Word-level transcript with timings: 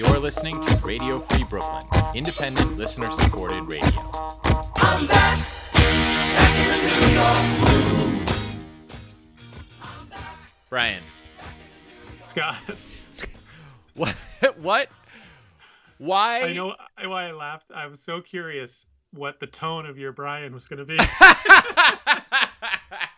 You're 0.00 0.18
listening 0.18 0.58
to 0.64 0.76
Radio 0.76 1.18
Free 1.18 1.44
Brooklyn, 1.44 1.84
independent, 2.14 2.78
listener 2.78 3.10
supported 3.10 3.64
radio. 3.64 3.90
I'm 4.76 5.06
back, 5.06 5.46
back 5.74 6.56
in 6.56 6.86
the 6.86 7.06
New 7.06 7.12
York 7.12 7.36
blue. 9.76 9.84
Brian. 10.70 11.02
Scott. 12.22 12.56
What? 13.94 14.16
What? 14.56 14.88
Why? 15.98 16.44
I 16.44 16.54
know 16.54 16.74
why 17.04 17.28
I 17.28 17.32
laughed. 17.32 17.70
I 17.70 17.86
was 17.86 18.00
so 18.00 18.22
curious 18.22 18.86
what 19.12 19.38
the 19.38 19.48
tone 19.48 19.84
of 19.84 19.98
your 19.98 20.12
Brian 20.12 20.54
was 20.54 20.66
going 20.66 20.78
to 20.78 20.86
be. 20.86 20.96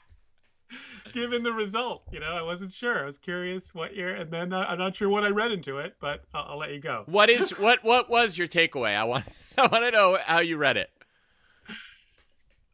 Given 1.13 1.43
the 1.43 1.53
result, 1.53 2.03
you 2.11 2.21
know, 2.21 2.33
I 2.33 2.43
wasn't 2.43 2.73
sure. 2.73 3.03
I 3.03 3.05
was 3.05 3.19
curious 3.19 3.75
what 3.75 3.95
year, 3.95 4.15
and 4.15 4.31
then 4.31 4.53
uh, 4.53 4.65
I'm 4.69 4.79
not 4.79 4.97
sure 4.97 5.09
what 5.09 5.25
I 5.25 5.29
read 5.29 5.53
into 5.53 5.79
it, 5.79 5.97
but 6.01 6.25
I'll, 6.33 6.53
I'll 6.53 6.59
let 6.59 6.71
you 6.71 6.81
go. 6.81 7.05
What 7.07 7.31
is 7.31 7.51
what? 7.59 7.85
What 7.85 8.09
was 8.09 8.39
your 8.39 8.49
takeaway? 8.49 8.97
I 8.97 9.05
want 9.05 9.25
I 9.59 9.67
want 9.67 9.85
to 9.85 9.91
know 9.91 10.19
how 10.25 10.41
you 10.41 10.57
read 10.57 10.77
it. 10.77 10.91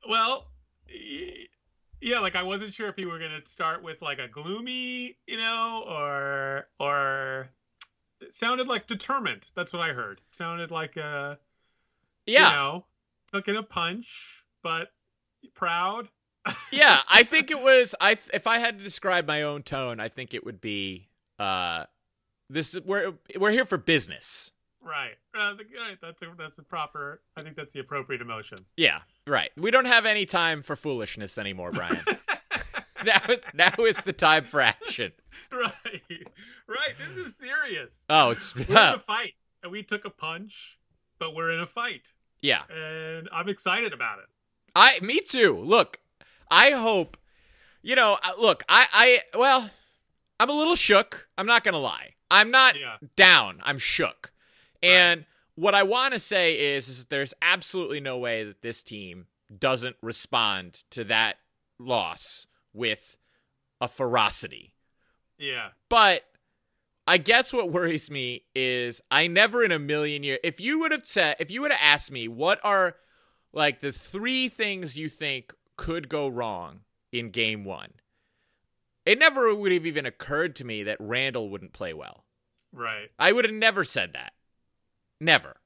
Well, 0.08 0.46
yeah, 2.00 2.20
like 2.20 2.36
I 2.36 2.42
wasn't 2.42 2.72
sure 2.72 2.88
if 2.88 2.98
you 2.98 3.08
were 3.08 3.18
gonna 3.18 3.44
start 3.44 3.82
with 3.82 4.02
like 4.02 4.18
a 4.18 4.28
gloomy, 4.28 5.16
you 5.26 5.36
know, 5.36 5.84
or 5.88 6.68
or 6.78 7.48
it 8.20 8.34
sounded 8.34 8.66
like 8.68 8.86
determined. 8.86 9.44
That's 9.54 9.72
what 9.72 9.82
I 9.82 9.92
heard. 9.92 10.18
It 10.18 10.36
sounded 10.36 10.70
like 10.70 10.96
a 10.96 11.38
yeah, 12.26 12.48
you 12.48 12.56
know, 12.56 12.84
took 13.32 13.48
in 13.48 13.56
a 13.56 13.62
punch, 13.62 14.44
but 14.62 14.88
proud. 15.54 16.08
Yeah, 16.72 17.00
I 17.08 17.22
think 17.22 17.50
it 17.50 17.60
was. 17.60 17.94
I 18.00 18.16
if 18.32 18.46
I 18.46 18.58
had 18.58 18.78
to 18.78 18.84
describe 18.84 19.26
my 19.26 19.42
own 19.42 19.62
tone, 19.62 20.00
I 20.00 20.08
think 20.08 20.34
it 20.34 20.44
would 20.44 20.60
be 20.60 21.08
uh, 21.38 21.84
this 22.50 22.74
is 22.74 22.80
we're 22.82 23.14
we're 23.38 23.50
here 23.50 23.64
for 23.64 23.78
business. 23.78 24.52
Right. 24.82 25.16
Uh, 25.38 25.54
that's 26.00 26.22
a 26.22 26.26
that's 26.38 26.58
a 26.58 26.62
proper. 26.62 27.20
I 27.36 27.42
think 27.42 27.56
that's 27.56 27.72
the 27.72 27.80
appropriate 27.80 28.22
emotion. 28.22 28.58
Yeah. 28.76 29.00
Right. 29.26 29.50
We 29.56 29.70
don't 29.70 29.86
have 29.86 30.06
any 30.06 30.24
time 30.24 30.62
for 30.62 30.76
foolishness 30.76 31.36
anymore, 31.36 31.72
Brian. 31.72 32.00
now, 33.04 33.20
now 33.54 33.74
is 33.84 33.98
the 34.02 34.12
time 34.12 34.44
for 34.44 34.60
action. 34.60 35.12
Right. 35.52 36.02
Right. 36.66 36.94
This 36.98 37.16
is 37.16 37.36
serious. 37.36 38.04
Oh, 38.08 38.30
it's 38.30 38.54
we're 38.54 38.64
in 38.64 38.76
a 38.76 38.98
fight, 38.98 39.34
and 39.62 39.72
we 39.72 39.82
took 39.82 40.04
a 40.04 40.10
punch, 40.10 40.78
but 41.18 41.34
we're 41.34 41.52
in 41.52 41.60
a 41.60 41.66
fight. 41.66 42.12
Yeah. 42.40 42.62
And 42.70 43.28
I'm 43.32 43.48
excited 43.48 43.92
about 43.92 44.20
it. 44.20 44.26
I. 44.74 45.00
Me 45.02 45.20
too. 45.20 45.58
Look, 45.58 46.00
I 46.50 46.72
hope. 46.72 47.16
You 47.82 47.96
know, 47.96 48.18
uh, 48.22 48.32
look, 48.38 48.62
I. 48.68 48.86
I. 48.92 49.38
Well, 49.38 49.70
I'm 50.40 50.50
a 50.50 50.54
little 50.54 50.76
shook. 50.76 51.28
I'm 51.36 51.46
not 51.46 51.64
gonna 51.64 51.78
lie. 51.78 52.14
I'm 52.30 52.50
not 52.50 52.78
yeah. 52.78 52.96
down. 53.16 53.60
I'm 53.62 53.78
shook. 53.78 54.32
And 54.82 55.20
right. 55.20 55.26
what 55.56 55.74
I 55.74 55.82
want 55.82 56.14
to 56.14 56.20
say 56.20 56.74
is, 56.74 56.88
is 56.88 57.06
there's 57.06 57.34
absolutely 57.42 58.00
no 58.00 58.18
way 58.18 58.44
that 58.44 58.62
this 58.62 58.82
team 58.82 59.26
doesn't 59.56 59.96
respond 60.02 60.84
to 60.90 61.04
that 61.04 61.36
loss 61.78 62.46
with 62.72 63.16
a 63.80 63.88
ferocity. 63.88 64.74
Yeah. 65.38 65.68
But 65.88 66.24
I 67.06 67.18
guess 67.18 67.52
what 67.52 67.72
worries 67.72 68.10
me 68.10 68.44
is 68.54 69.00
I 69.10 69.26
never 69.28 69.64
in 69.64 69.72
a 69.72 69.78
million 69.78 70.22
years 70.22 70.40
if 70.42 70.60
you 70.60 70.80
would 70.80 70.92
have 70.92 71.06
said 71.06 71.36
if 71.38 71.50
you 71.50 71.62
would 71.62 71.70
have 71.70 71.80
asked 71.82 72.10
me 72.10 72.28
what 72.28 72.60
are 72.62 72.96
like 73.52 73.80
the 73.80 73.92
three 73.92 74.48
things 74.48 74.98
you 74.98 75.08
think 75.08 75.54
could 75.78 76.10
go 76.10 76.28
wrong 76.28 76.80
in 77.10 77.30
game 77.30 77.64
1 77.64 77.92
it 79.08 79.18
never 79.18 79.54
would 79.54 79.72
have 79.72 79.86
even 79.86 80.04
occurred 80.04 80.54
to 80.56 80.66
me 80.66 80.82
that 80.82 80.98
Randle 81.00 81.48
wouldn't 81.48 81.72
play 81.72 81.94
well. 81.94 82.24
Right. 82.74 83.08
I 83.18 83.32
would 83.32 83.46
have 83.46 83.54
never 83.54 83.82
said 83.82 84.12
that. 84.12 84.34
Never. 85.18 85.56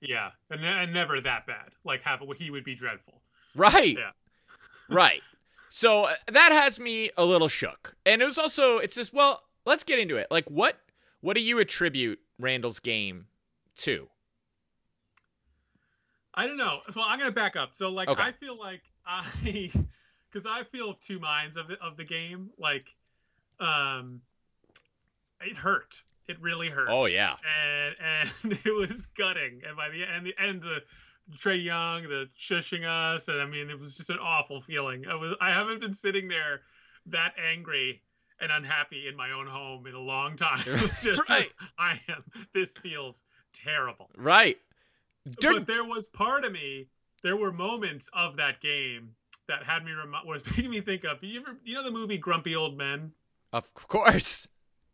Yeah, 0.00 0.30
and, 0.48 0.64
and 0.64 0.94
never 0.94 1.20
that 1.20 1.44
bad. 1.44 1.70
Like 1.84 2.02
have 2.02 2.20
he 2.38 2.50
would 2.50 2.62
be 2.62 2.76
dreadful. 2.76 3.20
Right. 3.56 3.98
Yeah. 3.98 4.12
right. 4.88 5.22
So 5.70 6.04
uh, 6.04 6.14
that 6.30 6.52
has 6.52 6.78
me 6.78 7.10
a 7.16 7.24
little 7.24 7.48
shook. 7.48 7.96
And 8.06 8.22
it 8.22 8.26
was 8.26 8.38
also 8.38 8.78
it's 8.78 8.94
just 8.94 9.12
well, 9.12 9.42
let's 9.66 9.82
get 9.82 9.98
into 9.98 10.16
it. 10.16 10.28
Like 10.30 10.48
what 10.48 10.78
what 11.20 11.34
do 11.34 11.42
you 11.42 11.58
attribute 11.58 12.20
Randle's 12.38 12.78
game 12.78 13.26
to? 13.78 14.06
I 16.32 16.46
don't 16.46 16.58
know. 16.58 16.78
Well, 16.94 17.06
I'm 17.08 17.18
going 17.18 17.30
to 17.30 17.34
back 17.34 17.56
up. 17.56 17.70
So 17.74 17.90
like 17.90 18.08
okay. 18.08 18.22
I 18.22 18.30
feel 18.30 18.56
like 18.56 18.82
I 19.06 19.72
cuz 20.32 20.46
I 20.46 20.64
feel 20.64 20.90
of 20.90 21.00
two 21.00 21.18
minds 21.18 21.56
of 21.56 21.68
the, 21.68 21.74
of 21.82 21.96
the 21.96 22.04
game 22.04 22.50
like 22.58 22.94
um 23.60 24.22
it 25.40 25.56
hurt 25.56 26.02
it 26.26 26.40
really 26.40 26.68
hurt. 26.68 26.88
Oh 26.90 27.06
yeah, 27.06 27.36
and 27.44 27.96
and 28.42 28.58
it 28.64 28.74
was 28.74 29.06
gutting. 29.06 29.62
And 29.66 29.76
by 29.76 29.90
the 29.90 30.04
end, 30.04 30.26
the 30.26 30.34
end, 30.38 30.62
the 30.62 30.82
Trae 31.32 31.62
Young, 31.62 32.04
the 32.04 32.28
shushing 32.38 32.86
us, 32.86 33.28
and 33.28 33.40
I 33.40 33.46
mean, 33.46 33.70
it 33.70 33.78
was 33.78 33.96
just 33.96 34.10
an 34.10 34.18
awful 34.20 34.60
feeling. 34.60 35.06
I 35.06 35.14
was 35.14 35.36
I 35.40 35.52
haven't 35.52 35.80
been 35.80 35.94
sitting 35.94 36.28
there 36.28 36.62
that 37.06 37.34
angry 37.38 38.02
and 38.40 38.50
unhappy 38.50 39.06
in 39.06 39.16
my 39.16 39.30
own 39.30 39.46
home 39.46 39.86
in 39.86 39.94
a 39.94 40.00
long 40.00 40.36
time. 40.36 40.64
just, 41.02 41.28
right. 41.28 41.50
I 41.78 42.00
am. 42.08 42.24
This 42.52 42.76
feels 42.76 43.22
terrible. 43.52 44.10
Right. 44.16 44.58
but 45.40 45.66
there 45.66 45.84
was 45.84 46.08
part 46.08 46.44
of 46.44 46.52
me. 46.52 46.88
There 47.24 47.36
were 47.36 47.52
moments 47.52 48.08
of 48.12 48.36
that 48.36 48.60
game 48.60 49.16
that 49.48 49.64
had 49.64 49.84
me 49.84 49.92
rem- 49.92 50.14
was 50.26 50.44
making 50.50 50.70
me 50.70 50.80
think 50.80 51.04
of 51.04 51.24
you 51.24 51.40
ever 51.40 51.56
you 51.64 51.74
know 51.74 51.82
the 51.82 51.90
movie 51.90 52.18
Grumpy 52.18 52.54
Old 52.54 52.78
Men. 52.78 53.10
Of 53.52 53.72
course. 53.74 54.46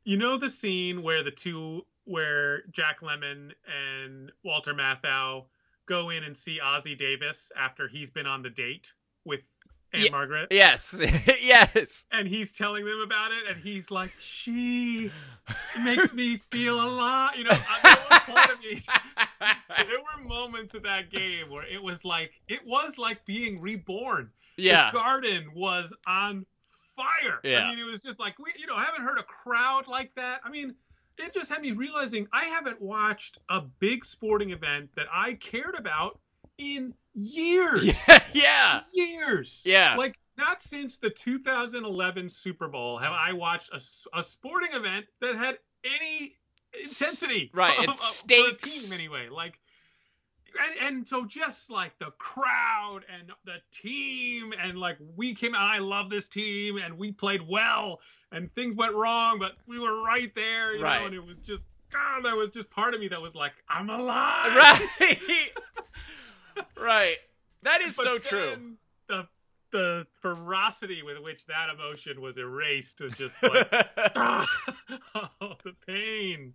You 0.05 0.17
know 0.17 0.39
the 0.39 0.49
scene 0.49 1.03
where 1.03 1.23
the 1.23 1.31
two, 1.31 1.85
where 2.05 2.63
Jack 2.71 3.01
Lemmon 3.01 3.53
and 3.67 4.33
Walter 4.45 4.73
Matthau 4.73 5.45
go 5.87 6.11
in 6.11 6.25
and 6.25 6.37
see 6.37 6.59
Ossie 6.63 6.97
Davis 6.97 7.51
after 7.57 7.89
he's 7.89 8.11
been 8.11 8.27
on 8.27 8.43
the 8.43 8.51
date 8.51 8.93
with 9.25 9.49
Aunt 9.93 10.11
Margaret. 10.11 10.49
Yes, 10.51 11.01
yes. 11.43 12.07
And 12.13 12.29
he's 12.29 12.53
telling 12.53 12.85
them 12.85 13.01
about 13.01 13.33
it, 13.33 13.51
and 13.51 13.63
he's 13.63 13.91
like, 13.91 14.13
"She 14.19 15.11
makes 15.83 16.13
me 16.13 16.37
feel 16.37 16.75
a 16.75 16.89
lot." 16.89 17.37
You 17.37 17.45
know, 17.45 17.59
there 17.83 17.97
part 18.21 18.51
of 18.51 18.59
me. 18.61 18.83
there 19.69 19.99
were 19.99 20.25
moments 20.25 20.75
of 20.75 20.83
that 20.85 21.11
game 21.11 21.51
where 21.51 21.65
it 21.65 21.83
was 21.83 22.05
like 22.05 22.33
it 22.49 22.61
was 22.65 22.99
like 22.99 23.25
being 23.25 23.61
reborn. 23.61 24.31
Yeah, 24.57 24.91
the 24.91 24.99
garden 24.99 25.51
was 25.55 25.93
on 26.07 26.47
fire. 26.97 27.41
Yeah. 27.45 27.65
I 27.65 27.71
mean, 27.71 27.79
it 27.79 27.91
was 27.91 28.01
just 28.01 28.21
like 28.21 28.39
we, 28.39 28.53
you 28.59 28.67
know, 28.67 28.77
I 28.77 28.85
haven't 28.85 29.03
heard 29.03 29.19
a 29.19 29.23
crowd 29.23 29.87
like 29.89 30.15
that. 30.15 30.41
I 30.45 30.51
mean, 30.51 30.75
it 31.19 31.35
just 31.35 31.51
had 31.51 31.63
me 31.63 31.73
realizing 31.73 32.27
I 32.33 32.45
haven't 32.45 32.81
watched 32.81 33.39
a 33.49 33.61
big 33.61 34.05
sporting 34.05 34.51
event 34.51 34.91
that 34.97 35.07
I 35.13 35.35
cared 35.35 35.75
about 35.77 36.19
in 36.61 36.95
years. 37.15 38.01
Yeah, 38.09 38.21
yeah. 38.33 38.81
years. 38.93 39.63
Yeah, 39.67 39.97
like 39.97 40.19
not 40.39 40.63
since 40.63 40.99
the 40.99 41.11
2011 41.11 42.29
Super 42.29 42.69
Bowl 42.69 42.99
have 42.99 43.13
I 43.13 43.33
watched 43.33 43.71
a, 43.73 44.19
a 44.19 44.23
sporting 44.23 44.71
event 44.73 45.07
that 45.21 45.37
had 45.37 45.59
any 45.85 46.37
intensity. 46.79 47.51
Right, 47.53 47.79
of, 47.89 47.95
it's 47.95 48.17
stakes. 48.17 48.63
For 48.63 48.69
a 48.69 48.71
team 48.71 48.93
anyway. 48.93 49.29
Like 49.29 49.59
and, 50.59 50.87
and 50.87 51.09
so 51.09 51.25
just 51.25 51.71
like 51.71 51.99
the 51.99 52.11
crowd 52.19 53.01
and 53.13 53.31
the 53.45 53.57
team 53.71 54.53
and 54.61 54.79
like 54.79 54.97
we 55.17 55.35
came 55.35 55.55
out 55.55 55.63
i 55.63 55.79
love 55.79 56.11
this 56.11 56.29
team 56.29 56.79
and 56.79 56.99
we 56.99 57.13
played 57.13 57.47
well 57.47 58.01
and 58.33 58.53
things 58.55 58.77
went 58.77 58.95
wrong 58.95 59.39
but 59.39 59.53
we 59.67 59.79
were 59.79 60.03
right 60.03 60.35
there 60.35 60.75
you 60.77 60.83
right. 60.83 61.01
know 61.01 61.07
and 61.07 61.15
it 61.15 61.25
was 61.25 61.41
just 61.41 61.67
god 61.93 62.25
there 62.25 62.37
was 62.37 62.51
just 62.51 62.71
part 62.71 62.95
of 62.95 63.01
me 63.01 63.09
that 63.09 63.21
was 63.21 63.35
like 63.35 63.53
i'm 63.69 63.91
alive 63.91 64.57
right 64.57 65.19
right 66.81 67.17
that 67.63 67.81
is 67.83 67.97
but 67.97 68.05
so 68.05 68.19
true 68.19 68.77
the 69.09 69.27
the 69.73 70.05
ferocity 70.21 71.03
with 71.03 71.19
which 71.23 71.47
that 71.47 71.69
emotion 71.73 72.21
was 72.21 72.39
erased 72.39 73.01
was 73.01 73.15
just 73.15 73.41
like 73.43 73.69
ah, 74.17 74.47
oh 75.41 75.55
the 75.65 75.73
pain 75.87 76.53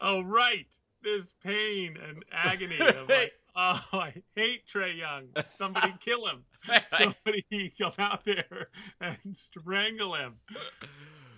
oh 0.00 0.20
right 0.22 0.76
this 1.02 1.34
pain 1.42 1.96
and 2.08 2.24
agony 2.32 2.78
of 2.80 3.08
like, 3.08 3.32
oh, 3.56 3.80
I 3.92 4.14
hate 4.34 4.66
Trae 4.66 4.96
Young. 4.96 5.28
Somebody 5.56 5.94
kill 6.00 6.26
him. 6.26 6.44
Somebody 6.88 7.72
come 7.80 7.92
out 7.98 8.24
there 8.24 8.68
and 9.00 9.36
strangle 9.36 10.14
him. 10.14 10.34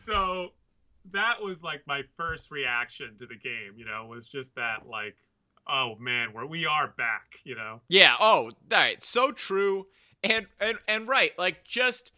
So 0.07 0.49
that 1.13 1.43
was 1.43 1.63
like 1.63 1.83
my 1.87 2.03
first 2.17 2.51
reaction 2.51 3.17
to 3.19 3.27
the 3.27 3.37
game. 3.37 3.75
You 3.77 3.87
know, 3.87 4.07
was 4.07 4.29
just 4.29 4.55
that 4.57 4.87
like, 4.87 5.17
oh 5.71 5.97
man, 5.99 6.33
where 6.33 6.47
we 6.47 6.67
are 6.67 6.89
back. 6.89 7.41
You 7.45 7.55
know. 7.57 7.81
Yeah. 7.89 8.15
Oh, 8.19 8.25
all 8.47 8.51
right. 8.71 9.03
So 9.03 9.33
true. 9.33 9.87
And 10.23 10.47
and 10.61 10.79
and 10.89 11.09
right. 11.09 11.33
Like 11.39 11.65
just 11.65 12.13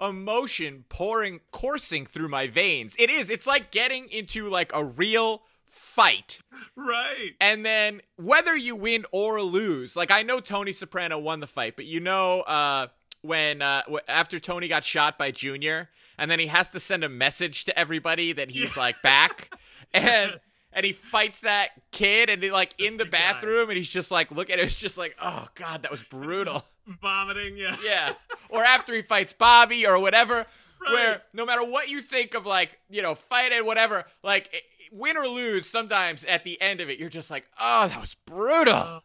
emotion 0.00 0.84
pouring 0.88 1.40
coursing 1.50 2.06
through 2.06 2.28
my 2.28 2.46
veins. 2.46 2.96
It 2.98 3.10
is. 3.10 3.30
It's 3.30 3.46
like 3.46 3.70
getting 3.70 4.08
into 4.10 4.48
like 4.48 4.70
a 4.74 4.84
real 4.84 5.42
fight. 5.66 6.40
Right. 6.76 7.32
And 7.40 7.64
then 7.64 8.00
whether 8.16 8.56
you 8.56 8.76
win 8.76 9.06
or 9.12 9.40
lose, 9.42 9.96
like 9.96 10.10
I 10.10 10.22
know 10.22 10.40
Tony 10.40 10.72
Soprano 10.72 11.18
won 11.18 11.40
the 11.40 11.46
fight, 11.46 11.76
but 11.76 11.84
you 11.84 12.00
know 12.00 12.40
uh 12.42 12.88
when 13.22 13.62
uh 13.62 13.82
after 14.08 14.38
Tony 14.40 14.68
got 14.68 14.84
shot 14.84 15.18
by 15.18 15.30
Junior 15.30 15.90
and 16.18 16.30
then 16.30 16.38
he 16.38 16.46
has 16.48 16.68
to 16.70 16.80
send 16.80 17.02
a 17.04 17.08
message 17.08 17.64
to 17.64 17.78
everybody 17.78 18.32
that 18.32 18.50
he's 18.50 18.76
Yeah. 18.76 18.82
like 18.82 19.02
back 19.02 19.54
and 19.94 20.38
and 20.74 20.84
he 20.84 20.92
fights 20.92 21.40
that 21.40 21.70
kid 21.92 22.28
and 22.28 22.42
he, 22.42 22.50
like 22.50 22.74
in 22.78 22.96
the 22.96 23.04
bathroom 23.04 23.68
and 23.70 23.76
he's 23.76 23.88
just 23.88 24.10
like 24.10 24.30
look 24.30 24.50
at 24.50 24.58
it 24.58 24.62
it's 24.66 24.78
just 24.78 24.98
like 24.98 25.14
oh 25.22 25.48
god 25.54 25.82
that 25.82 25.90
was 25.90 26.02
brutal 26.02 26.64
Vomiting, 27.00 27.56
yeah. 27.56 27.76
yeah 27.82 28.12
or 28.50 28.62
after 28.62 28.94
he 28.94 29.02
fights 29.02 29.32
bobby 29.32 29.86
or 29.86 29.98
whatever 29.98 30.46
Right. 30.82 30.92
where 30.92 31.22
no 31.32 31.46
matter 31.46 31.64
what 31.64 31.88
you 31.88 32.02
think 32.02 32.34
of 32.34 32.44
like 32.44 32.78
you 32.90 33.00
know 33.00 33.14
fighting 33.14 33.64
whatever 33.64 34.04
like 34.22 34.50
win 34.92 35.16
or 35.16 35.26
lose 35.26 35.66
sometimes 35.66 36.24
at 36.26 36.44
the 36.44 36.60
end 36.60 36.80
of 36.82 36.90
it 36.90 36.98
you're 36.98 37.08
just 37.08 37.30
like 37.30 37.46
oh 37.58 37.88
that 37.88 38.00
was 38.00 38.14
brutal 38.26 38.74
Oh, 38.74 39.00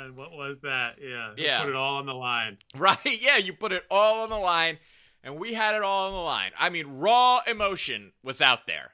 man, 0.00 0.16
what 0.16 0.32
was 0.32 0.60
that? 0.60 0.96
Yeah. 1.02 1.32
Yeah. 1.36 1.60
Put 1.60 1.68
it 1.70 1.74
all 1.74 1.96
on 1.96 2.06
the 2.06 2.14
line. 2.14 2.56
right 2.76 2.98
yeah 3.04 3.36
you 3.36 3.52
put 3.52 3.72
it 3.72 3.84
all 3.90 4.20
on 4.22 4.30
the 4.30 4.36
line 4.38 4.78
and 5.24 5.36
we 5.36 5.54
had 5.54 5.74
it 5.74 5.82
all 5.82 6.06
on 6.08 6.12
the 6.12 6.18
line 6.20 6.52
i 6.58 6.70
mean 6.70 6.86
raw 7.00 7.40
emotion 7.48 8.12
was 8.22 8.40
out 8.40 8.66
there 8.68 8.92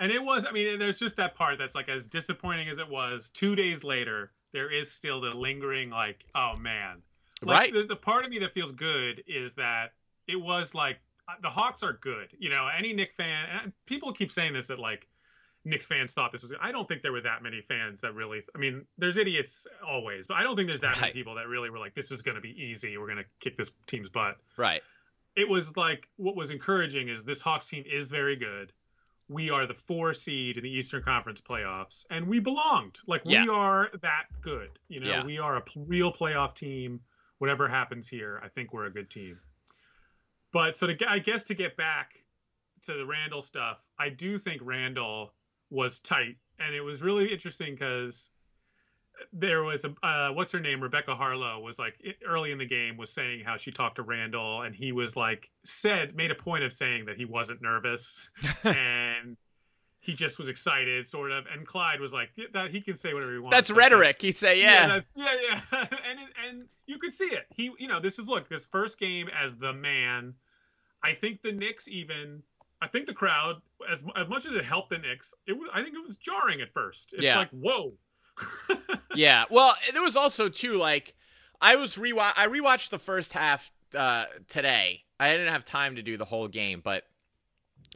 And 0.00 0.10
it 0.10 0.22
was, 0.22 0.44
I 0.44 0.52
mean, 0.52 0.78
there's 0.78 0.98
just 0.98 1.16
that 1.16 1.34
part 1.34 1.58
that's 1.58 1.74
like 1.74 1.88
as 1.88 2.08
disappointing 2.08 2.68
as 2.68 2.78
it 2.78 2.88
was. 2.88 3.30
Two 3.30 3.54
days 3.54 3.84
later, 3.84 4.32
there 4.52 4.72
is 4.72 4.90
still 4.90 5.20
the 5.20 5.30
lingering, 5.30 5.90
like, 5.90 6.24
oh 6.34 6.56
man. 6.56 7.02
Like, 7.42 7.56
right 7.56 7.72
The, 7.72 7.84
the 7.84 7.96
part 7.96 8.24
of 8.24 8.30
me 8.30 8.38
that 8.40 8.54
feels 8.54 8.72
good 8.72 9.22
is 9.26 9.54
that 9.54 9.92
it 10.26 10.36
was 10.36 10.74
like 10.74 10.98
uh, 11.28 11.34
the 11.42 11.48
Hawks 11.48 11.82
are 11.82 11.94
good. 11.94 12.28
You 12.38 12.50
know, 12.50 12.68
any 12.76 12.92
Knick 12.92 13.12
fan, 13.14 13.46
and 13.62 13.72
people 13.86 14.12
keep 14.12 14.32
saying 14.32 14.52
this 14.52 14.68
that 14.68 14.78
like 14.78 15.06
Knicks 15.64 15.86
fans 15.86 16.12
thought 16.12 16.32
this 16.32 16.42
was. 16.42 16.52
I 16.60 16.72
don't 16.72 16.88
think 16.88 17.02
there 17.02 17.12
were 17.12 17.20
that 17.20 17.42
many 17.42 17.60
fans 17.60 18.00
that 18.00 18.14
really. 18.14 18.42
I 18.54 18.58
mean, 18.58 18.84
there's 18.98 19.16
idiots 19.16 19.66
always, 19.86 20.26
but 20.26 20.36
I 20.36 20.42
don't 20.42 20.56
think 20.56 20.68
there's 20.68 20.80
that 20.80 21.00
many 21.00 21.12
people 21.12 21.34
that 21.36 21.48
really 21.48 21.70
were 21.70 21.78
like, 21.78 21.94
this 21.94 22.10
is 22.10 22.22
going 22.22 22.36
to 22.36 22.40
be 22.40 22.50
easy. 22.60 22.98
We're 22.98 23.06
going 23.06 23.18
to 23.18 23.26
kick 23.40 23.56
this 23.56 23.70
team's 23.86 24.08
butt. 24.08 24.36
right 24.56 24.82
it 25.36 25.48
was 25.48 25.76
like 25.76 26.08
what 26.16 26.36
was 26.36 26.50
encouraging 26.50 27.08
is 27.08 27.24
this 27.24 27.40
Hawks 27.40 27.68
team 27.68 27.84
is 27.90 28.10
very 28.10 28.36
good. 28.36 28.72
We 29.28 29.50
are 29.50 29.66
the 29.66 29.74
four 29.74 30.12
seed 30.14 30.58
in 30.58 30.62
the 30.64 30.70
Eastern 30.70 31.02
Conference 31.02 31.40
playoffs, 31.40 32.04
and 32.10 32.26
we 32.26 32.40
belonged. 32.40 33.00
Like 33.06 33.22
Yeah. 33.24 33.44
we 33.44 33.48
are 33.48 33.90
that 34.02 34.26
good. 34.42 34.78
You 34.88 35.00
know, 35.00 35.08
Yeah. 35.08 35.24
we 35.24 35.38
are 35.38 35.56
a 35.56 35.62
p- 35.62 35.80
real 35.86 36.12
playoff 36.12 36.54
team. 36.54 37.00
Whatever 37.38 37.68
happens 37.68 38.06
here, 38.08 38.40
I 38.42 38.48
think 38.48 38.72
we're 38.72 38.86
a 38.86 38.90
good 38.92 39.10
team. 39.10 39.40
But 40.52 40.76
so 40.76 40.86
to 40.86 41.10
I 41.10 41.18
guess 41.18 41.44
to 41.44 41.54
get 41.54 41.76
back 41.76 42.22
to 42.82 42.92
the 42.94 43.06
Randle 43.06 43.42
stuff, 43.42 43.82
I 43.98 44.10
do 44.10 44.38
think 44.38 44.60
Randle 44.62 45.34
was 45.70 45.98
tight, 46.00 46.36
and 46.58 46.74
it 46.74 46.82
was 46.82 47.00
really 47.02 47.32
interesting 47.32 47.74
because 47.74 48.30
there 49.32 49.62
was 49.62 49.84
a 49.84 49.94
uh, 50.06 50.32
what's 50.32 50.52
her 50.52 50.60
name? 50.60 50.82
Rebecca 50.82 51.14
Haarlow 51.14 51.62
was 51.62 51.78
like 51.78 51.94
early 52.26 52.52
in 52.52 52.58
the 52.58 52.66
game 52.66 52.96
was 52.96 53.10
saying 53.12 53.44
how 53.44 53.56
she 53.56 53.70
talked 53.70 53.96
to 53.96 54.02
Randle 54.02 54.62
and 54.62 54.74
he 54.74 54.92
was 54.92 55.16
like 55.16 55.50
said 55.64 56.14
made 56.16 56.30
a 56.30 56.34
point 56.34 56.64
of 56.64 56.72
saying 56.72 57.06
that 57.06 57.16
he 57.16 57.24
wasn't 57.24 57.62
nervous 57.62 58.28
and 58.64 59.36
he 60.00 60.12
just 60.12 60.38
was 60.38 60.48
excited 60.48 61.06
sort 61.06 61.30
of. 61.30 61.44
And 61.52 61.66
clyde 61.66 62.00
was 62.00 62.12
like 62.12 62.30
"Yeah, 62.36 62.46
that 62.52 62.70
he 62.70 62.80
can 62.80 62.96
say 62.96 63.14
whatever 63.14 63.32
he 63.32 63.38
wants 63.38 63.56
that's 63.56 63.70
Like, 63.70 63.78
rhetoric 63.78 64.16
he 64.20 64.32
say 64.32 64.60
yeah, 64.60 64.88
that's 64.88 65.12
yeah 65.16 65.34
yeah. 65.42 65.60
And 66.04 66.18
and 66.46 66.64
you 66.86 66.98
could 66.98 67.12
see 67.14 67.26
it. 67.26 67.46
He 67.54 67.70
you 67.78 67.88
know 67.88 68.00
this 68.00 68.18
is 68.18 68.26
look 68.26 68.48
this 68.48 68.66
first 68.66 68.98
game 68.98 69.28
as 69.28 69.54
the 69.56 69.72
man 69.72 70.34
i 71.02 71.12
think 71.12 71.40
the 71.42 71.52
Knicks 71.52 71.86
even 71.88 72.42
i 72.82 72.86
think 72.86 73.06
the 73.06 73.12
crowd 73.14 73.56
as, 73.90 74.02
as 74.16 74.28
much 74.28 74.44
as 74.46 74.54
it 74.56 74.64
helped 74.64 74.90
the 74.90 74.98
Knicks 74.98 75.34
it 75.46 75.52
was 75.52 75.68
i 75.72 75.82
think 75.82 75.94
it 75.94 76.04
was 76.06 76.16
jarring 76.16 76.60
at 76.62 76.72
first. 76.72 77.12
It's 77.12 77.22
Yeah. 77.22 77.38
like 77.38 77.50
whoa 77.50 77.92
yeah. 79.14 79.44
Well, 79.50 79.74
there 79.92 80.02
was 80.02 80.16
also 80.16 80.48
too 80.48 80.74
like 80.74 81.14
I 81.60 81.76
was 81.76 81.96
rewatch 81.96 82.32
I 82.36 82.46
rewatched 82.48 82.90
the 82.90 82.98
first 82.98 83.32
half 83.32 83.72
uh 83.96 84.26
today. 84.48 85.04
I 85.20 85.32
didn't 85.32 85.52
have 85.52 85.64
time 85.64 85.96
to 85.96 86.02
do 86.02 86.16
the 86.16 86.24
whole 86.24 86.48
game, 86.48 86.80
but 86.82 87.04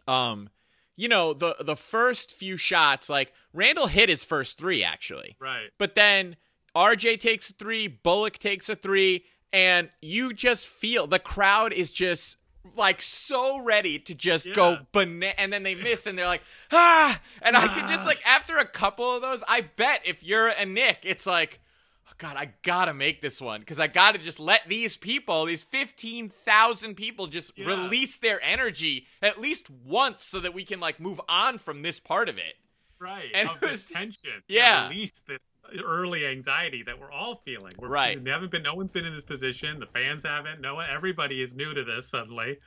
um 0.06 0.50
you 0.96 1.08
know, 1.08 1.32
the 1.32 1.56
the 1.60 1.76
first 1.76 2.32
few 2.32 2.56
shots 2.56 3.08
like 3.08 3.32
Randle 3.52 3.86
hit 3.86 4.08
his 4.08 4.24
first 4.24 4.58
3 4.58 4.82
actually. 4.82 5.36
right 5.40 5.70
But 5.78 5.94
then 5.94 6.36
RJ 6.76 7.18
takes 7.20 7.50
a 7.50 7.52
3, 7.54 7.88
Bullock 7.88 8.38
takes 8.38 8.68
a 8.68 8.76
3, 8.76 9.24
and 9.52 9.90
you 10.00 10.32
just 10.32 10.66
feel 10.66 11.06
the 11.06 11.18
crowd 11.18 11.72
is 11.72 11.92
just 11.92 12.36
like 12.76 13.00
so 13.02 13.58
ready 13.60 13.98
to 13.98 14.14
just 14.14 14.46
Yeah. 14.46 14.52
go 14.54 14.78
banana 14.92 15.34
and 15.38 15.52
then 15.52 15.62
they 15.62 15.74
miss 15.74 16.06
and 16.06 16.18
they're 16.18 16.26
like 16.26 16.42
ah 16.72 17.20
and 17.42 17.56
i 17.56 17.66
can 17.68 17.88
just 17.88 18.04
like 18.06 18.18
after 18.26 18.56
a 18.56 18.64
couple 18.66 19.10
of 19.14 19.22
those 19.22 19.42
i 19.48 19.60
bet 19.62 20.02
if 20.04 20.22
you're 20.22 20.48
a 20.48 20.64
Knick 20.66 20.98
it's 21.02 21.26
like 21.26 21.60
oh 22.08 22.12
god 22.18 22.36
i 22.36 22.50
gotta 22.62 22.94
make 22.94 23.20
this 23.20 23.40
one 23.40 23.60
because 23.60 23.78
i 23.78 23.86
gotta 23.86 24.18
just 24.18 24.40
let 24.40 24.62
these 24.68 24.96
people 24.96 25.44
these 25.44 25.62
15000 25.62 26.94
people 26.94 27.26
just 27.26 27.52
Yeah. 27.56 27.66
release 27.66 28.18
their 28.18 28.40
energy 28.42 29.06
at 29.22 29.40
least 29.40 29.68
once 29.70 30.22
so 30.24 30.40
that 30.40 30.54
we 30.54 30.64
can 30.64 30.80
like 30.80 31.00
move 31.00 31.20
on 31.28 31.58
from 31.58 31.82
this 31.82 32.00
part 32.00 32.28
of 32.28 32.36
it 32.38 32.54
right 33.00 33.30
And 33.34 33.48
of 33.48 33.56
it 33.62 33.68
this 33.68 33.86
tension 33.86 34.42
yeah. 34.48 34.88
release 34.88 35.20
this 35.28 35.52
early 35.84 36.26
anxiety 36.26 36.82
that 36.84 36.98
we're 36.98 37.12
all 37.12 37.36
feeling 37.44 37.72
we're, 37.78 37.88
Right. 37.88 38.22
we 38.22 38.30
haven't 38.30 38.50
been 38.50 38.62
no 38.62 38.74
one's 38.74 38.90
been 38.90 39.04
in 39.04 39.14
this 39.14 39.24
position 39.24 39.78
the 39.78 39.86
fans 39.86 40.24
haven't 40.24 40.60
no 40.60 40.74
one 40.76 40.86
everybody 40.90 41.42
is 41.42 41.54
new 41.54 41.74
to 41.74 41.84
this 41.84 42.08
suddenly 42.08 42.58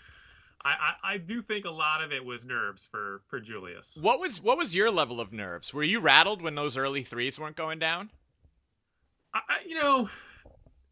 I, 0.64 0.70
I, 0.70 1.14
I 1.14 1.18
do 1.18 1.42
think 1.42 1.66
a 1.66 1.72
lot 1.72 2.04
of 2.04 2.12
it 2.12 2.24
was 2.24 2.46
nerves 2.46 2.88
for 2.90 3.22
for 3.28 3.40
Julius. 3.40 3.98
what 4.02 4.20
was 4.20 4.42
what 4.42 4.58
was 4.58 4.76
your 4.76 4.92
level 4.92 5.20
of 5.20 5.34
nerves 5.34 5.74
were 5.74 5.84
you 5.84 6.00
rattled 6.00 6.42
when 6.42 6.56
those 6.56 6.78
early 6.78 7.04
threes 7.04 7.40
weren't 7.40 7.56
going 7.56 7.80
down 7.80 8.12
I, 9.34 9.40
I, 9.48 9.58
you 9.66 9.76
know, 9.76 10.10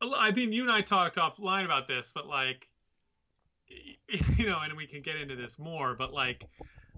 I 0.01 0.31
mean, 0.31 0.53
you 0.53 0.63
and 0.63 0.71
I 0.71 0.79
talked 0.79 1.17
offline 1.17 1.65
about 1.65 1.89
this, 1.89 2.13
but 2.15 2.25
like, 2.25 2.69
you 4.37 4.45
know, 4.47 4.59
and 4.63 4.77
we 4.77 4.87
can 4.87 5.01
get 5.01 5.17
into 5.17 5.35
this 5.35 5.59
more, 5.59 5.93
but 5.93 6.13
like 6.13 6.45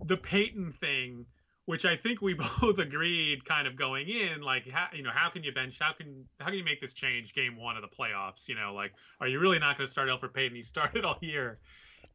the 0.05 0.17
Payton 0.17 0.71
thing, 0.73 1.25
which 1.71 1.85
I 1.85 1.95
think 1.95 2.21
we 2.21 2.33
both 2.61 2.79
agreed 2.79 3.45
kind 3.45 3.65
of 3.65 3.77
going 3.77 4.09
in, 4.09 4.41
like, 4.41 4.67
how, 4.69 4.87
you 4.93 5.03
know, 5.03 5.09
how 5.13 5.29
can 5.29 5.41
you 5.41 5.53
bench? 5.53 5.79
How 5.79 5.93
can 5.93 6.27
how 6.37 6.47
can 6.47 6.55
you 6.55 6.65
make 6.65 6.81
this 6.81 6.91
change 6.91 7.33
game 7.33 7.55
one 7.55 7.77
of 7.77 7.81
the 7.81 7.87
playoffs? 7.87 8.49
You 8.49 8.55
know, 8.55 8.73
like, 8.73 8.91
are 9.21 9.27
you 9.29 9.39
really 9.39 9.57
not 9.57 9.77
going 9.77 9.87
to 9.87 9.89
start 9.89 10.09
Elfrid 10.09 10.33
Payton? 10.33 10.53
He 10.53 10.61
started 10.73 11.05
all 11.05 11.17
year, 11.21 11.59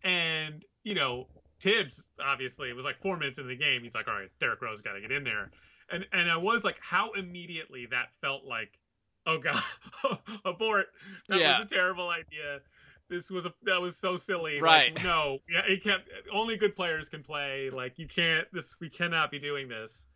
and 0.04 0.62
you 0.84 0.94
know, 0.94 1.30
Thibs 1.58 2.10
obviously 2.22 2.68
it 2.68 2.76
was 2.76 2.84
like 2.84 3.00
four 3.00 3.16
minutes 3.16 3.38
into 3.38 3.48
the 3.48 3.56
game. 3.56 3.82
He's 3.82 3.94
like, 3.94 4.08
all 4.08 4.14
right, 4.14 4.28
Derrick 4.40 4.60
Rose 4.60 4.82
got 4.82 4.92
to 4.92 5.00
get 5.00 5.10
in 5.10 5.24
there, 5.24 5.50
and 5.90 6.04
and 6.12 6.30
I 6.30 6.36
was 6.36 6.62
like, 6.62 6.76
how 6.82 7.12
immediately 7.12 7.86
that 7.86 8.08
felt 8.20 8.44
like, 8.44 8.78
oh 9.24 9.38
god, 9.38 9.62
abort. 10.44 10.88
That 11.30 11.40
Yeah. 11.40 11.60
was 11.60 11.72
a 11.72 11.74
terrible 11.74 12.10
idea. 12.10 12.60
This 13.08 13.30
was 13.30 13.46
a 13.46 13.54
that 13.64 13.80
was 13.80 13.96
so 13.96 14.16
silly. 14.16 14.60
Right. 14.60 14.94
Like, 14.94 15.04
no, 15.04 15.38
yeah, 15.48 15.62
it 15.66 15.82
can't. 15.82 16.02
Only 16.32 16.56
good 16.56 16.74
players 16.74 17.08
can 17.08 17.22
play. 17.22 17.70
Like 17.70 17.98
you 17.98 18.08
can't. 18.08 18.46
This 18.52 18.74
we 18.80 18.88
cannot 18.88 19.30
be 19.30 19.38
doing 19.38 19.68
this. 19.68 20.06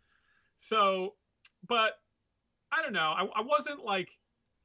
So, 0.57 1.15
but 1.67 1.93
I 2.71 2.81
don't 2.81 2.93
know. 2.93 3.13
I, 3.17 3.25
I 3.35 3.41
wasn't 3.41 3.83
like 3.83 4.17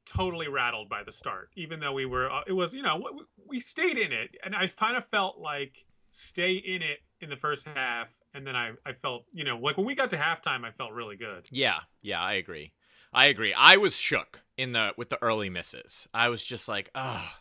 totally 0.07 0.49
rattled 0.49 0.89
by 0.89 1.03
the 1.05 1.13
start, 1.13 1.51
even 1.57 1.81
though 1.81 1.93
we 1.93 2.07
were. 2.07 2.31
Uh, 2.31 2.43
it 2.47 2.53
was 2.53 2.75
you 2.75 2.83
know 2.83 2.97
we, 2.97 3.25
we 3.49 3.61
stayed 3.61 3.99
in 3.99 4.13
it, 4.13 4.37
and 4.45 4.55
I 4.55 4.69
kind 4.69 4.97
of 4.97 5.05
felt 5.07 5.39
like 5.39 5.85
stay 6.11 6.55
in 6.55 6.83
it 6.83 6.99
in 7.21 7.31
the 7.31 7.37
first 7.37 7.67
half, 7.67 8.09
and 8.35 8.47
then 8.47 8.57
I 8.57 8.73
I 8.85 8.93
felt 8.93 9.25
you 9.33 9.45
know 9.45 9.59
like 9.59 9.77
when 9.77 9.87
we 9.87 9.95
got 9.95 10.11
to 10.11 10.17
halftime, 10.17 10.65
I 10.65 10.73
felt 10.73 10.93
really 10.93 11.17
good. 11.17 11.47
Yeah, 11.51 11.79
yeah, 12.03 12.21
I 12.21 12.35
agree. 12.35 12.73
I 13.13 13.27
agree. 13.27 13.55
I 13.55 13.77
was 13.77 13.97
shook 13.97 14.43
in 14.57 14.73
the 14.73 14.93
with 14.97 15.11
the 15.11 15.23
early 15.23 15.49
misses. 15.49 16.09
I 16.13 16.29
was 16.29 16.45
just 16.45 16.69
like, 16.69 16.91
ah, 16.95 17.41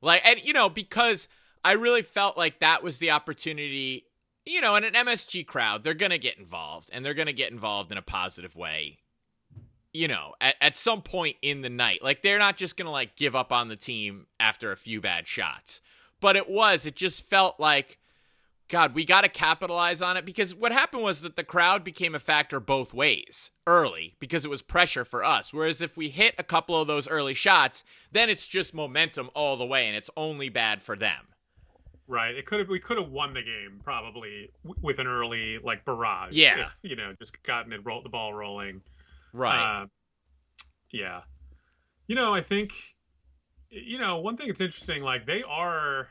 like, 0.00 0.22
and 0.24 0.40
you 0.42 0.52
know, 0.52 0.68
because 0.68 1.28
I 1.64 1.72
really 1.72 2.02
felt 2.02 2.36
like 2.36 2.60
that 2.60 2.82
was 2.82 2.98
the 2.98 3.10
opportunity. 3.10 4.04
You 4.46 4.60
know, 4.60 4.76
in 4.76 4.84
an 4.84 4.94
MSG 4.94 5.46
crowd, 5.46 5.84
they're 5.84 5.94
gonna 5.94 6.18
get 6.18 6.38
involved, 6.38 6.90
and 6.92 7.04
they're 7.04 7.14
gonna 7.14 7.32
get 7.32 7.52
involved 7.52 7.92
in 7.92 7.98
a 7.98 8.02
positive 8.02 8.56
way. 8.56 8.98
You 9.92 10.08
know, 10.08 10.34
at, 10.40 10.56
at 10.60 10.76
some 10.76 11.02
point 11.02 11.36
in 11.42 11.62
the 11.62 11.70
night, 11.70 12.02
like 12.02 12.22
they're 12.22 12.38
not 12.38 12.56
just 12.56 12.76
gonna 12.76 12.90
like 12.90 13.16
give 13.16 13.34
up 13.34 13.52
on 13.52 13.68
the 13.68 13.76
team 13.76 14.26
after 14.38 14.72
a 14.72 14.76
few 14.76 15.00
bad 15.00 15.26
shots. 15.26 15.80
But 16.20 16.36
it 16.36 16.48
was, 16.48 16.84
it 16.86 16.96
just 16.96 17.28
felt 17.28 17.60
like 17.60 17.98
God, 18.68 18.94
we 18.94 19.04
got 19.04 19.22
to 19.22 19.28
capitalize 19.28 20.02
on 20.02 20.18
it 20.18 20.26
because 20.26 20.54
what 20.54 20.72
happened 20.72 21.02
was 21.02 21.22
that 21.22 21.36
the 21.36 21.44
crowd 21.44 21.84
became 21.84 22.14
a 22.14 22.18
factor 22.18 22.60
both 22.60 22.92
ways 22.92 23.50
early 23.66 24.14
because 24.20 24.44
it 24.44 24.50
was 24.50 24.60
pressure 24.60 25.06
for 25.06 25.24
us. 25.24 25.52
Whereas 25.54 25.80
if 25.80 25.96
we 25.96 26.10
hit 26.10 26.34
a 26.36 26.44
couple 26.44 26.78
of 26.80 26.86
those 26.86 27.08
early 27.08 27.32
shots, 27.32 27.82
then 28.12 28.28
it's 28.28 28.46
just 28.46 28.74
momentum 28.74 29.30
all 29.34 29.56
the 29.56 29.64
way 29.64 29.86
and 29.86 29.96
it's 29.96 30.10
only 30.16 30.50
bad 30.50 30.82
for 30.82 30.96
them. 30.96 31.28
Right. 32.06 32.34
It 32.34 32.46
could 32.46 32.58
have 32.60 32.68
we 32.68 32.78
could 32.78 32.98
have 32.98 33.10
won 33.10 33.34
the 33.34 33.42
game 33.42 33.80
probably 33.82 34.50
with 34.82 34.98
an 34.98 35.06
early 35.06 35.58
like 35.58 35.84
barrage. 35.84 36.32
Yeah. 36.32 36.66
If, 36.82 36.90
you 36.90 36.96
know, 36.96 37.14
just 37.18 37.42
gotten 37.42 37.72
it 37.72 37.80
roll 37.84 38.02
the 38.02 38.08
ball 38.08 38.32
rolling. 38.34 38.82
Right. 39.32 39.82
Uh, 39.82 39.86
yeah. 40.90 41.22
You 42.06 42.16
know, 42.16 42.34
I 42.34 42.42
think 42.42 42.72
you 43.70 43.98
know, 43.98 44.18
one 44.18 44.36
thing 44.36 44.48
that's 44.48 44.60
interesting 44.60 45.02
like 45.02 45.26
they 45.26 45.42
are 45.42 46.08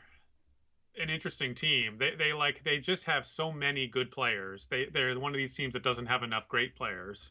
an 1.00 1.10
interesting 1.10 1.54
team. 1.54 1.96
They 1.98 2.14
they 2.16 2.32
like 2.32 2.62
they 2.64 2.78
just 2.78 3.04
have 3.04 3.24
so 3.26 3.50
many 3.52 3.86
good 3.86 4.10
players. 4.10 4.66
They 4.70 4.86
they're 4.92 5.18
one 5.18 5.32
of 5.32 5.38
these 5.38 5.54
teams 5.54 5.72
that 5.74 5.82
doesn't 5.82 6.06
have 6.06 6.22
enough 6.22 6.48
great 6.48 6.76
players. 6.76 7.30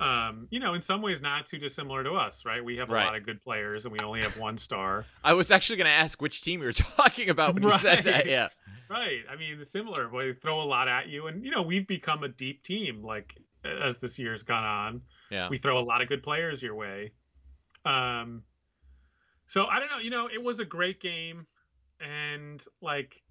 Um, 0.00 0.46
you 0.50 0.60
know, 0.60 0.74
in 0.74 0.82
some 0.82 1.02
ways 1.02 1.20
not 1.20 1.46
too 1.46 1.58
dissimilar 1.58 2.04
to 2.04 2.12
us, 2.12 2.44
right? 2.44 2.64
We 2.64 2.76
have 2.76 2.88
a 2.88 2.92
Right. 2.92 3.04
lot 3.06 3.16
of 3.16 3.26
good 3.26 3.42
players 3.42 3.84
and 3.84 3.92
we 3.92 3.98
only 3.98 4.20
have 4.22 4.38
one 4.38 4.56
star. 4.56 5.04
I 5.24 5.32
was 5.32 5.50
actually 5.50 5.76
going 5.78 5.86
to 5.86 5.92
ask 5.92 6.22
which 6.22 6.42
team 6.42 6.60
you 6.60 6.66
were 6.66 6.72
talking 6.72 7.30
about 7.30 7.54
when 7.54 7.64
you 7.64 7.76
said 7.78 8.04
that. 8.04 8.26
Yeah. 8.26 8.48
Right. 8.88 9.22
I 9.28 9.34
mean, 9.34 9.64
similar. 9.64 10.06
But 10.06 10.18
they 10.18 10.32
throw 10.34 10.62
a 10.62 10.64
lot 10.64 10.86
at 10.86 11.08
you, 11.08 11.26
and 11.26 11.44
you 11.44 11.50
know 11.50 11.62
we've 11.62 11.86
become 11.86 12.22
a 12.22 12.28
deep 12.28 12.62
team. 12.62 13.02
Like 13.02 13.34
as 13.64 13.98
this 13.98 14.18
year's 14.20 14.44
gone 14.44 14.62
on. 14.64 15.02
Yeah. 15.30 15.48
We 15.48 15.58
throw 15.58 15.78
a 15.78 15.82
lot 15.82 16.00
of 16.00 16.08
good 16.08 16.22
players 16.22 16.62
your 16.62 16.76
way. 16.76 17.10
Um, 17.84 18.44
so 19.46 19.66
I 19.66 19.80
don't 19.80 19.90
know. 19.90 19.98
You 19.98 20.10
know, 20.10 20.28
it 20.32 20.42
was 20.42 20.60
a 20.60 20.64
great 20.64 21.00
game, 21.00 21.46
and 22.00 22.62
like, 22.80 23.22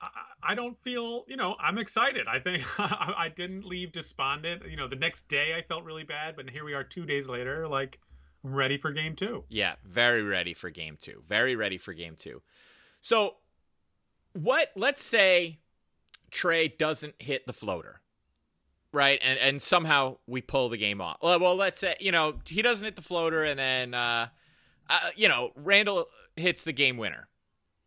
I, 0.00 0.08
I 0.42 0.54
don't 0.54 0.76
feel. 0.82 1.24
You 1.28 1.36
know, 1.36 1.56
I'm 1.60 1.78
excited. 1.78 2.26
I 2.26 2.38
think 2.38 2.62
I, 2.78 3.14
I 3.16 3.28
didn't 3.28 3.64
leave 3.64 3.92
despondent. 3.92 4.62
You 4.68 4.76
know, 4.76 4.88
the 4.88 4.96
next 4.96 5.28
day 5.28 5.54
I 5.56 5.62
felt 5.62 5.84
really 5.84 6.04
bad, 6.04 6.36
but 6.36 6.48
here 6.48 6.64
we 6.64 6.74
are 6.74 6.84
two 6.84 7.06
days 7.06 7.28
later. 7.28 7.68
Like, 7.68 7.98
I'm 8.44 8.54
ready 8.54 8.78
for 8.78 8.92
game 8.92 9.16
two. 9.16 9.44
Yeah, 9.48 9.74
very 9.84 10.22
ready 10.22 10.54
for 10.54 10.70
game 10.70 10.96
two. 11.00 11.22
Very 11.28 11.56
ready 11.56 11.78
for 11.78 11.92
game 11.92 12.16
two. 12.18 12.42
So, 13.00 13.36
what? 14.32 14.70
Let's 14.76 15.02
say 15.02 15.58
Trae 16.30 16.76
doesn't 16.76 17.14
hit 17.18 17.46
the 17.46 17.52
floater, 17.52 18.00
right? 18.92 19.18
And 19.22 19.38
and 19.38 19.62
somehow 19.62 20.18
we 20.26 20.40
pull 20.40 20.68
the 20.68 20.76
game 20.76 21.00
off. 21.00 21.18
Well, 21.22 21.38
well 21.40 21.56
let's 21.56 21.80
say 21.80 21.96
you 22.00 22.12
know 22.12 22.34
he 22.46 22.62
doesn't 22.62 22.84
hit 22.84 22.96
the 22.96 23.02
floater, 23.02 23.44
and 23.44 23.58
then 23.58 23.94
uh, 23.94 24.28
uh, 24.88 25.10
you 25.16 25.28
know 25.28 25.50
Randle 25.56 26.06
hits 26.36 26.64
the 26.64 26.72
game 26.72 26.96
winner, 26.96 27.28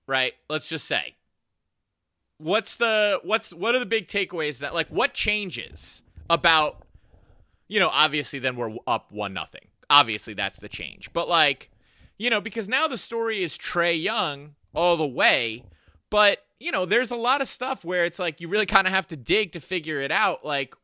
right? 0.07 0.33
Let's 0.49 0.67
just 0.67 0.85
say. 0.85 1.15
What's 2.37 2.75
the 2.75 3.19
what's 3.23 3.53
what 3.53 3.75
are 3.75 3.79
the 3.79 3.85
big 3.85 4.07
takeaways 4.07 4.59
that 4.59 4.73
like 4.73 4.89
what 4.89 5.13
changes 5.13 6.01
about 6.29 6.85
you 7.67 7.79
know 7.79 7.89
obviously 7.89 8.39
then 8.39 8.55
we're 8.55 8.75
up 8.87 9.11
one 9.11 9.33
nothing. 9.33 9.67
Obviously 9.89 10.33
that's 10.33 10.59
the 10.59 10.69
change. 10.69 11.13
But 11.13 11.29
like 11.29 11.69
you 12.17 12.29
know 12.29 12.41
because 12.41 12.67
now 12.67 12.87
the 12.87 12.97
story 12.97 13.43
is 13.43 13.57
Trae 13.57 14.01
Young 14.01 14.55
all 14.73 14.97
the 14.97 15.05
way 15.05 15.63
but 16.13 16.45
you 16.59 16.71
know 16.71 16.85
there's 16.85 17.09
a 17.09 17.15
lot 17.15 17.41
of 17.41 17.47
stuff 17.47 17.83
where 17.83 18.05
it's 18.05 18.19
like 18.19 18.39
you 18.39 18.47
really 18.47 18.67
kind 18.67 18.85
of 18.85 18.93
have 18.93 19.07
to 19.07 19.17
dig 19.17 19.51
to 19.51 19.59
figure 19.59 19.99
it 19.99 20.11
out 20.11 20.45
like 20.45 20.75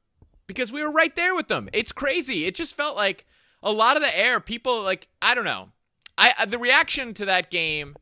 because 0.48 0.72
we 0.72 0.82
were 0.82 0.92
right 0.92 1.16
there 1.16 1.36
with 1.36 1.48
them. 1.48 1.70
It's 1.72 1.92
crazy. 1.92 2.48
It 2.48 2.56
just 2.56 2.76
felt 2.76 2.96
like 2.96 3.28
a 3.62 3.72
lot 3.72 3.96
of 3.96 4.02
the 4.02 4.18
air 4.18 4.40
people 4.40 4.82
like 4.82 5.08
I 5.22 5.36
don't 5.36 5.46
know. 5.46 5.70
I 6.18 6.48
the 6.48 6.58
reaction 6.58 7.14
to 7.14 7.26
that 7.26 7.52
game 7.52 7.96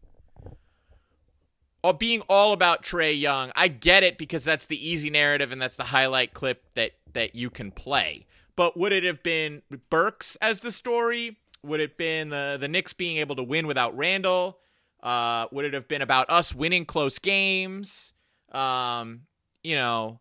being 1.93 2.22
all 2.22 2.53
about 2.53 2.84
Trae 2.84 3.19
Young, 3.19 3.51
I 3.55 3.67
get 3.67 4.03
it 4.03 4.17
because 4.17 4.43
that's 4.43 4.65
the 4.65 4.89
easy 4.89 5.10
narrative 5.10 5.51
and 5.51 5.62
that's 5.62 5.77
the 5.77 5.86
highlight 5.86 6.34
clip 6.34 6.63
that 6.74 6.91
that 7.13 7.36
you 7.36 7.50
can 7.50 7.72
play. 7.72 8.25
But 8.55 8.75
would 8.77 8.91
it 8.91 9.03
have 9.03 9.24
been 9.24 9.62
Burks 9.89 10.36
as 10.41 10.62
the 10.62 10.72
story? 10.72 11.38
Would 11.63 11.79
it 11.79 11.98
been 11.98 12.29
the 12.29 12.57
the 12.60 12.67
Knicks 12.67 12.93
being 12.93 13.17
able 13.17 13.36
to 13.36 13.43
win 13.43 13.67
without 13.67 13.96
Randle? 13.96 14.60
Uh, 15.01 15.46
would 15.51 15.65
it 15.65 15.74
have 15.74 15.88
been 15.88 16.01
about 16.01 16.29
us 16.29 16.53
winning 16.53 16.86
close 16.86 17.19
games? 17.19 18.13
Um, 18.51 19.22
you 19.63 19.75
know, 19.75 20.19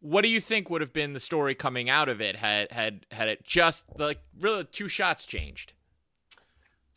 what 0.00 0.22
do 0.22 0.28
you 0.28 0.40
think 0.40 0.70
would 0.70 0.80
have 0.80 0.92
been 0.92 1.12
the 1.12 1.20
story 1.20 1.54
coming 1.54 1.88
out 1.88 2.08
of 2.08 2.20
it 2.20 2.36
had 2.36 2.72
had 2.72 3.06
had 3.10 3.28
it 3.28 3.44
just 3.44 3.86
like 3.98 4.18
really 4.38 4.64
two 4.64 4.88
shots 4.88 5.26
changed? 5.26 5.72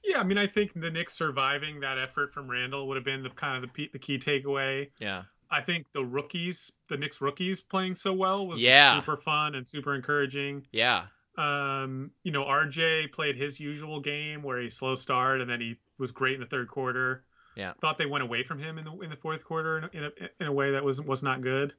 Yeah, 0.04 0.20
I 0.20 0.24
mean, 0.24 0.38
I 0.38 0.48
think 0.48 0.74
the 0.74 0.92
Knicks 0.92 1.14
surviving 1.14 1.80
that 1.80 1.98
effort 1.98 2.34
from 2.34 2.50
Randle 2.50 2.88
would 2.88 2.98
have 2.98 3.06
been 3.06 3.24
the 3.24 3.30
kind 3.30 3.64
of 3.64 3.70
the, 3.74 3.90
the 3.94 4.00
key 4.00 4.18
takeaway. 4.18 4.90
Yeah. 5.00 5.24
I 5.50 5.62
think 5.62 5.92
the 5.92 6.04
rookies, 6.04 6.72
the 6.90 6.98
Knicks 6.98 7.22
rookies 7.22 7.62
playing 7.62 7.96
so 7.96 8.12
well 8.12 8.46
was 8.46 8.60
yeah. 8.60 8.96
super 8.96 9.18
fun 9.18 9.56
and 9.56 9.68
super 9.68 9.96
encouraging. 9.96 10.66
Yeah. 10.72 11.06
Um, 11.38 12.12
you 12.24 12.32
know, 12.32 12.44
RJ 12.44 13.12
played 13.14 13.38
his 13.38 13.60
usual 13.60 14.00
game 14.00 14.44
where 14.44 14.60
he 14.60 14.70
slow 14.70 14.96
start 14.96 15.42
and 15.42 15.50
then 15.50 15.62
he 15.62 15.76
was 15.98 16.12
great 16.12 16.36
in 16.36 16.42
the 16.42 16.48
third 16.48 16.68
quarter. 16.68 17.24
Yeah. 17.56 17.74
Thought 17.80 17.98
they 17.98 18.06
went 18.06 18.24
away 18.24 18.44
from 18.44 18.60
him 18.60 18.78
in 18.78 18.86
the 18.86 18.92
in 19.00 19.10
the 19.10 19.16
fourth 19.16 19.44
quarter 19.44 19.78
in, 19.78 19.90
in 19.94 20.04
a, 20.06 20.12
in 20.42 20.48
a 20.48 20.52
way 20.52 20.72
that 20.72 20.84
was 20.84 21.00
was 21.00 21.22
not 21.22 21.42
good. 21.42 21.74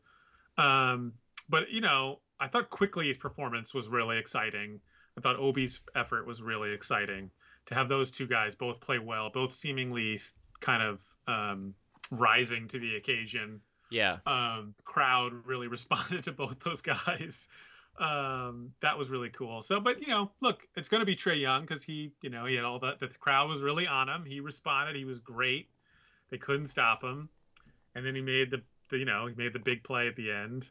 Um, 0.57 1.15
but 1.49 1.71
you 1.71 1.81
know, 1.81 2.21
I 2.39 2.47
thought 2.47 2.71
Quickley's 2.71 3.17
performance 3.17 3.75
was 3.75 3.89
really 3.89 4.19
exciting. 4.19 4.81
I 5.19 5.21
thought 5.21 5.37
Obi's 5.37 5.81
effort 5.97 6.27
was 6.27 6.41
really 6.41 6.73
exciting 6.73 7.31
to 7.67 7.75
have 7.75 7.89
those 7.89 8.11
two 8.11 8.27
guys 8.27 8.55
both 8.55 8.81
play 8.81 8.99
well, 8.99 9.31
both 9.31 9.55
seemingly 9.55 10.19
kind 10.61 10.83
of 10.83 11.03
um, 11.27 11.75
rising 12.11 12.69
to 12.69 12.79
the 12.79 12.97
occasion. 12.97 13.61
Yeah. 13.91 14.19
Um, 14.27 14.75
crowd 14.85 15.33
really 15.45 15.69
responded 15.79 16.25
to 16.25 16.33
both 16.33 16.61
those 16.61 16.81
guys. 16.81 17.49
Um, 17.99 18.73
that 18.81 18.99
was 18.99 19.09
really 19.09 19.29
cool. 19.29 19.63
So, 19.63 19.79
but 19.81 20.01
you 20.01 20.09
know, 20.09 20.31
look, 20.41 20.67
it's 20.77 20.89
going 20.89 21.01
to 21.01 21.07
be 21.07 21.15
Trae 21.15 21.41
Young 21.41 21.63
because 21.63 21.85
he, 21.85 22.11
you 22.23 22.31
know, 22.31 22.45
he 22.45 22.57
had 22.57 22.65
all 22.65 22.81
that. 22.81 22.99
The 22.99 23.09
crowd 23.09 23.49
was 23.49 23.63
really 23.63 23.87
on 23.87 24.09
him. 24.09 24.25
He 24.25 24.41
responded. 24.41 24.97
He 24.97 25.05
was 25.05 25.21
great. 25.21 25.69
They 26.31 26.39
couldn't 26.39 26.67
stop 26.67 27.05
him, 27.05 27.29
and 27.95 28.05
then 28.05 28.15
he 28.15 28.21
made 28.21 28.51
the, 28.51 28.63
the 28.91 28.99
you 28.99 29.05
know, 29.05 29.27
he 29.27 29.35
made 29.35 29.53
the 29.53 29.61
big 29.61 29.85
play 29.85 30.09
at 30.09 30.17
the 30.17 30.33
end. 30.33 30.69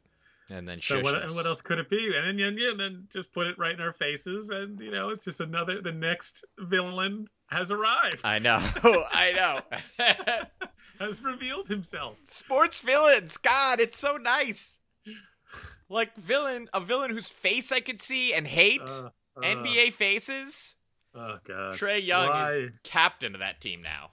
And 0.54 0.70
then 0.70 0.80
so 0.80 1.02
what, 1.02 1.16
what, 1.32 1.48
else 1.48 1.62
could 1.62 1.80
it 1.80 1.90
be? 1.90 2.14
And 2.16 2.40
then, 2.40 2.58
and 2.60 2.80
then 2.80 3.08
just 3.12 3.32
put 3.32 3.48
it 3.48 3.58
right 3.58 3.74
in 3.74 3.82
our 3.82 3.92
faces, 3.92 4.52
and 4.52 4.80
you 4.80 4.92
know, 4.92 5.10
it's 5.10 5.24
just 5.24 5.40
another. 5.40 5.82
The 5.82 5.92
next 5.92 6.46
villain 6.60 7.28
has 7.48 7.72
arrived. 7.72 8.20
I 8.24 8.38
know. 8.38 8.58
I 9.12 9.32
know. 9.32 10.06
has 11.00 11.24
revealed 11.24 11.68
himself. 11.68 12.18
Sports 12.26 12.82
villains. 12.82 13.38
God, 13.38 13.80
it's 13.80 13.98
so 13.98 14.18
nice. 14.18 14.78
Like 15.90 16.16
villain, 16.16 16.70
a 16.72 16.80
villain 16.80 17.10
whose 17.10 17.32
face 17.32 17.72
I 17.72 17.80
could 17.80 18.00
see 18.00 18.32
and 18.32 18.46
hate. 18.46 18.82
Uh, 18.82 19.10
uh, 19.36 19.42
NBA 19.42 19.94
faces. 19.94 20.76
Oh 21.16 21.38
god. 21.48 21.74
Trae 21.76 22.06
Young 22.06 22.30
Why? 22.30 22.52
is 22.52 22.72
captain 22.84 23.34
of 23.34 23.40
that 23.40 23.60
team 23.60 23.82
now. 23.82 24.12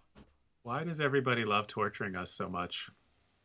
Why 0.62 0.84
does 0.84 1.02
everybody 1.02 1.44
love 1.44 1.66
torturing 1.66 2.16
us 2.16 2.30
so 2.30 2.48
much? 2.48 2.88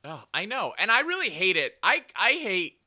Oh, 0.06 0.24
I 0.34 0.46
know, 0.46 0.74
and 0.78 0.90
I 0.90 1.02
really 1.02 1.30
hate 1.30 1.58
it. 1.58 1.74
I 1.84 2.06
I 2.16 2.32
hate 2.34 2.78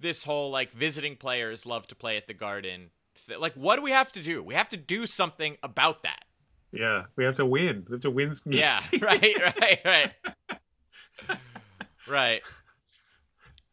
this 0.00 0.24
whole 0.24 0.50
like 0.50 0.70
visiting 0.70 1.16
players 1.16 1.66
love 1.66 1.86
to 1.88 1.94
play 1.94 2.16
at 2.16 2.26
the 2.26 2.34
Garden. 2.34 2.90
Like, 3.38 3.54
what 3.54 3.76
do 3.76 3.82
we 3.82 3.92
have 3.92 4.10
to 4.12 4.22
do? 4.22 4.42
We 4.42 4.54
have 4.54 4.68
to 4.70 4.76
do 4.76 5.06
something 5.06 5.56
about 5.62 6.02
that. 6.02 6.24
Yeah, 6.72 7.04
we 7.16 7.24
have 7.24 7.36
to 7.36 7.46
win. 7.46 7.84
We 7.88 7.94
have 7.94 8.02
to 8.02 8.10
win. 8.10 8.32
yeah, 8.46 8.82
right, 9.00 9.36
right, 9.60 9.80
right, 9.84 10.12
right. 12.08 12.42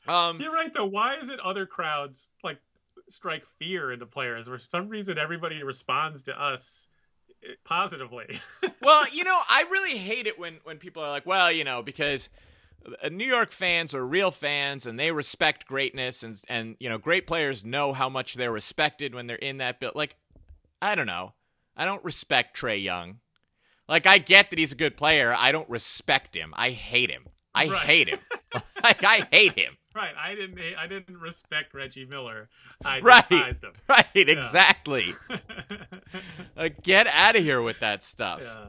Um, 0.07 0.39
You're 0.39 0.51
right 0.53 0.73
though. 0.73 0.85
Why 0.85 1.15
is 1.15 1.29
it 1.29 1.39
other 1.39 1.65
crowds 1.65 2.29
like 2.43 2.57
strike 3.09 3.45
fear 3.59 3.91
into 3.91 4.05
players? 4.05 4.47
For 4.47 4.59
some 4.59 4.89
reason, 4.89 5.17
everybody 5.17 5.63
responds 5.63 6.23
to 6.23 6.39
us 6.39 6.87
positively. 7.63 8.39
well, 8.81 9.05
you 9.11 9.23
know, 9.23 9.39
I 9.49 9.65
really 9.71 9.97
hate 9.97 10.27
it 10.27 10.37
when 10.37 10.59
when 10.63 10.77
people 10.77 11.03
are 11.03 11.09
like, 11.09 11.25
"Well, 11.25 11.51
you 11.51 11.63
know, 11.63 11.81
because." 11.81 12.29
Uh, 13.03 13.09
New 13.09 13.27
York 13.27 13.51
fans 13.51 13.93
are 13.93 14.05
real 14.05 14.31
fans 14.31 14.85
and 14.85 14.99
they 14.99 15.11
respect 15.11 15.67
greatness 15.67 16.23
and 16.23 16.41
and 16.49 16.75
you 16.79 16.89
know 16.89 16.97
great 16.97 17.27
players 17.27 17.63
know 17.63 17.93
how 17.93 18.09
much 18.09 18.35
they're 18.35 18.51
respected 18.51 19.13
when 19.13 19.27
they're 19.27 19.37
in 19.37 19.57
that 19.57 19.79
build. 19.79 19.95
Like 19.95 20.15
I 20.81 20.95
don't 20.95 21.07
know. 21.07 21.33
I 21.75 21.85
don't 21.85 22.03
respect 22.03 22.59
Trae 22.59 22.81
Young. 22.81 23.19
Like 23.87 24.07
I 24.07 24.17
get 24.17 24.49
that 24.49 24.59
he's 24.59 24.71
a 24.71 24.75
good 24.75 24.97
player. 24.97 25.35
I 25.37 25.51
don't 25.51 25.69
respect 25.69 26.35
him. 26.35 26.53
I 26.55 26.71
hate 26.71 27.09
him. 27.09 27.25
I 27.53 27.67
right. 27.67 27.85
hate 27.85 28.09
him. 28.09 28.19
like 28.83 29.03
I 29.03 29.27
hate 29.31 29.53
him. 29.53 29.77
Right. 29.93 30.13
I 30.17 30.35
didn't. 30.35 30.59
I 30.77 30.87
didn't 30.87 31.17
respect 31.17 31.73
Reggie 31.73 32.05
Miller. 32.05 32.49
I 32.83 32.99
right. 33.01 33.27
despised 33.27 33.63
him. 33.63 33.73
Right. 33.89 34.05
Yeah. 34.13 34.25
Exactly. 34.27 35.13
like, 36.55 36.81
get 36.81 37.07
out 37.07 37.35
of 37.35 37.43
here 37.43 37.61
with 37.61 37.79
that 37.79 38.03
stuff. 38.03 38.41
Yeah. 38.41 38.67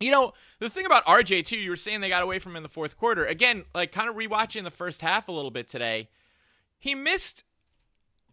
You 0.00 0.10
know, 0.12 0.32
the 0.60 0.70
thing 0.70 0.86
about 0.86 1.04
RJ 1.06 1.46
too, 1.46 1.58
you 1.58 1.70
were 1.70 1.76
saying 1.76 2.00
they 2.00 2.08
got 2.08 2.22
away 2.22 2.38
from 2.38 2.52
him 2.52 2.58
in 2.58 2.62
the 2.62 2.68
fourth 2.68 2.96
quarter. 2.96 3.24
Again, 3.26 3.64
like 3.74 3.92
kind 3.92 4.08
of 4.08 4.16
rewatching 4.16 4.64
the 4.64 4.70
first 4.70 5.00
half 5.00 5.28
a 5.28 5.32
little 5.32 5.50
bit 5.50 5.68
today. 5.68 6.08
He 6.78 6.94
missed 6.94 7.44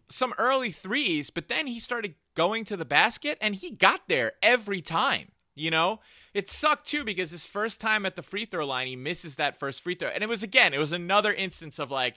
some 0.09 0.33
early 0.37 0.71
threes, 0.71 1.29
but 1.29 1.47
then 1.47 1.67
he 1.67 1.79
started 1.79 2.15
going 2.35 2.65
to 2.65 2.77
the 2.77 2.85
basket 2.85 3.37
and 3.41 3.55
he 3.55 3.71
got 3.71 4.01
there 4.07 4.33
every 4.43 4.81
time. 4.81 5.31
You 5.55 5.71
know, 5.71 6.01
it 6.33 6.49
sucked 6.49 6.85
too 6.85 7.05
because 7.05 7.31
his 7.31 7.45
first 7.45 7.79
time 7.79 8.05
at 8.05 8.17
the 8.17 8.21
free 8.21 8.45
throw 8.45 8.65
line, 8.65 8.87
he 8.87 8.97
misses 8.97 9.37
that 9.37 9.57
first 9.57 9.81
free 9.81 9.95
throw. 9.95 10.09
And 10.09 10.21
it 10.21 10.29
was 10.29 10.43
again, 10.43 10.73
it 10.73 10.79
was 10.79 10.91
another 10.91 11.33
instance 11.33 11.79
of 11.79 11.89
like, 11.89 12.15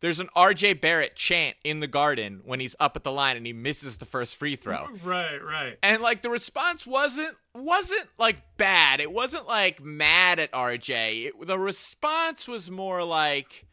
there's 0.00 0.18
an 0.18 0.28
RJ 0.34 0.80
Barrett 0.80 1.14
chant 1.14 1.56
in 1.62 1.80
the 1.80 1.86
garden 1.86 2.40
when 2.44 2.58
he's 2.58 2.74
up 2.80 2.96
at 2.96 3.04
the 3.04 3.12
line 3.12 3.36
and 3.36 3.46
he 3.46 3.52
misses 3.52 3.98
the 3.98 4.06
first 4.06 4.36
free 4.36 4.56
throw. 4.56 4.88
Right, 5.04 5.38
right. 5.38 5.78
And 5.82 6.02
like 6.02 6.22
the 6.22 6.30
response 6.30 6.86
wasn't 6.86 7.36
wasn't 7.54 8.06
like 8.18 8.56
bad. 8.56 9.00
It 9.00 9.12
wasn't 9.12 9.46
like 9.46 9.82
mad 9.82 10.38
at 10.38 10.52
RJ. 10.52 11.26
It, 11.26 11.46
the 11.46 11.58
response 11.58 12.46
was 12.48 12.70
more 12.70 13.02
like 13.04 13.66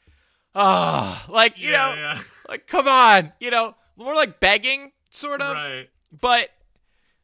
oh, 0.55 1.25
like 1.29 1.59
you 1.59 1.71
yeah, 1.71 1.71
know, 1.71 2.01
yeah. 2.01 2.21
like 2.49 2.67
come 2.67 2.87
on, 2.87 3.33
you 3.39 3.51
know, 3.51 3.75
more 3.95 4.15
like 4.15 4.39
begging 4.39 4.91
sort 5.09 5.41
of. 5.41 5.55
Right. 5.55 5.89
But 6.11 6.49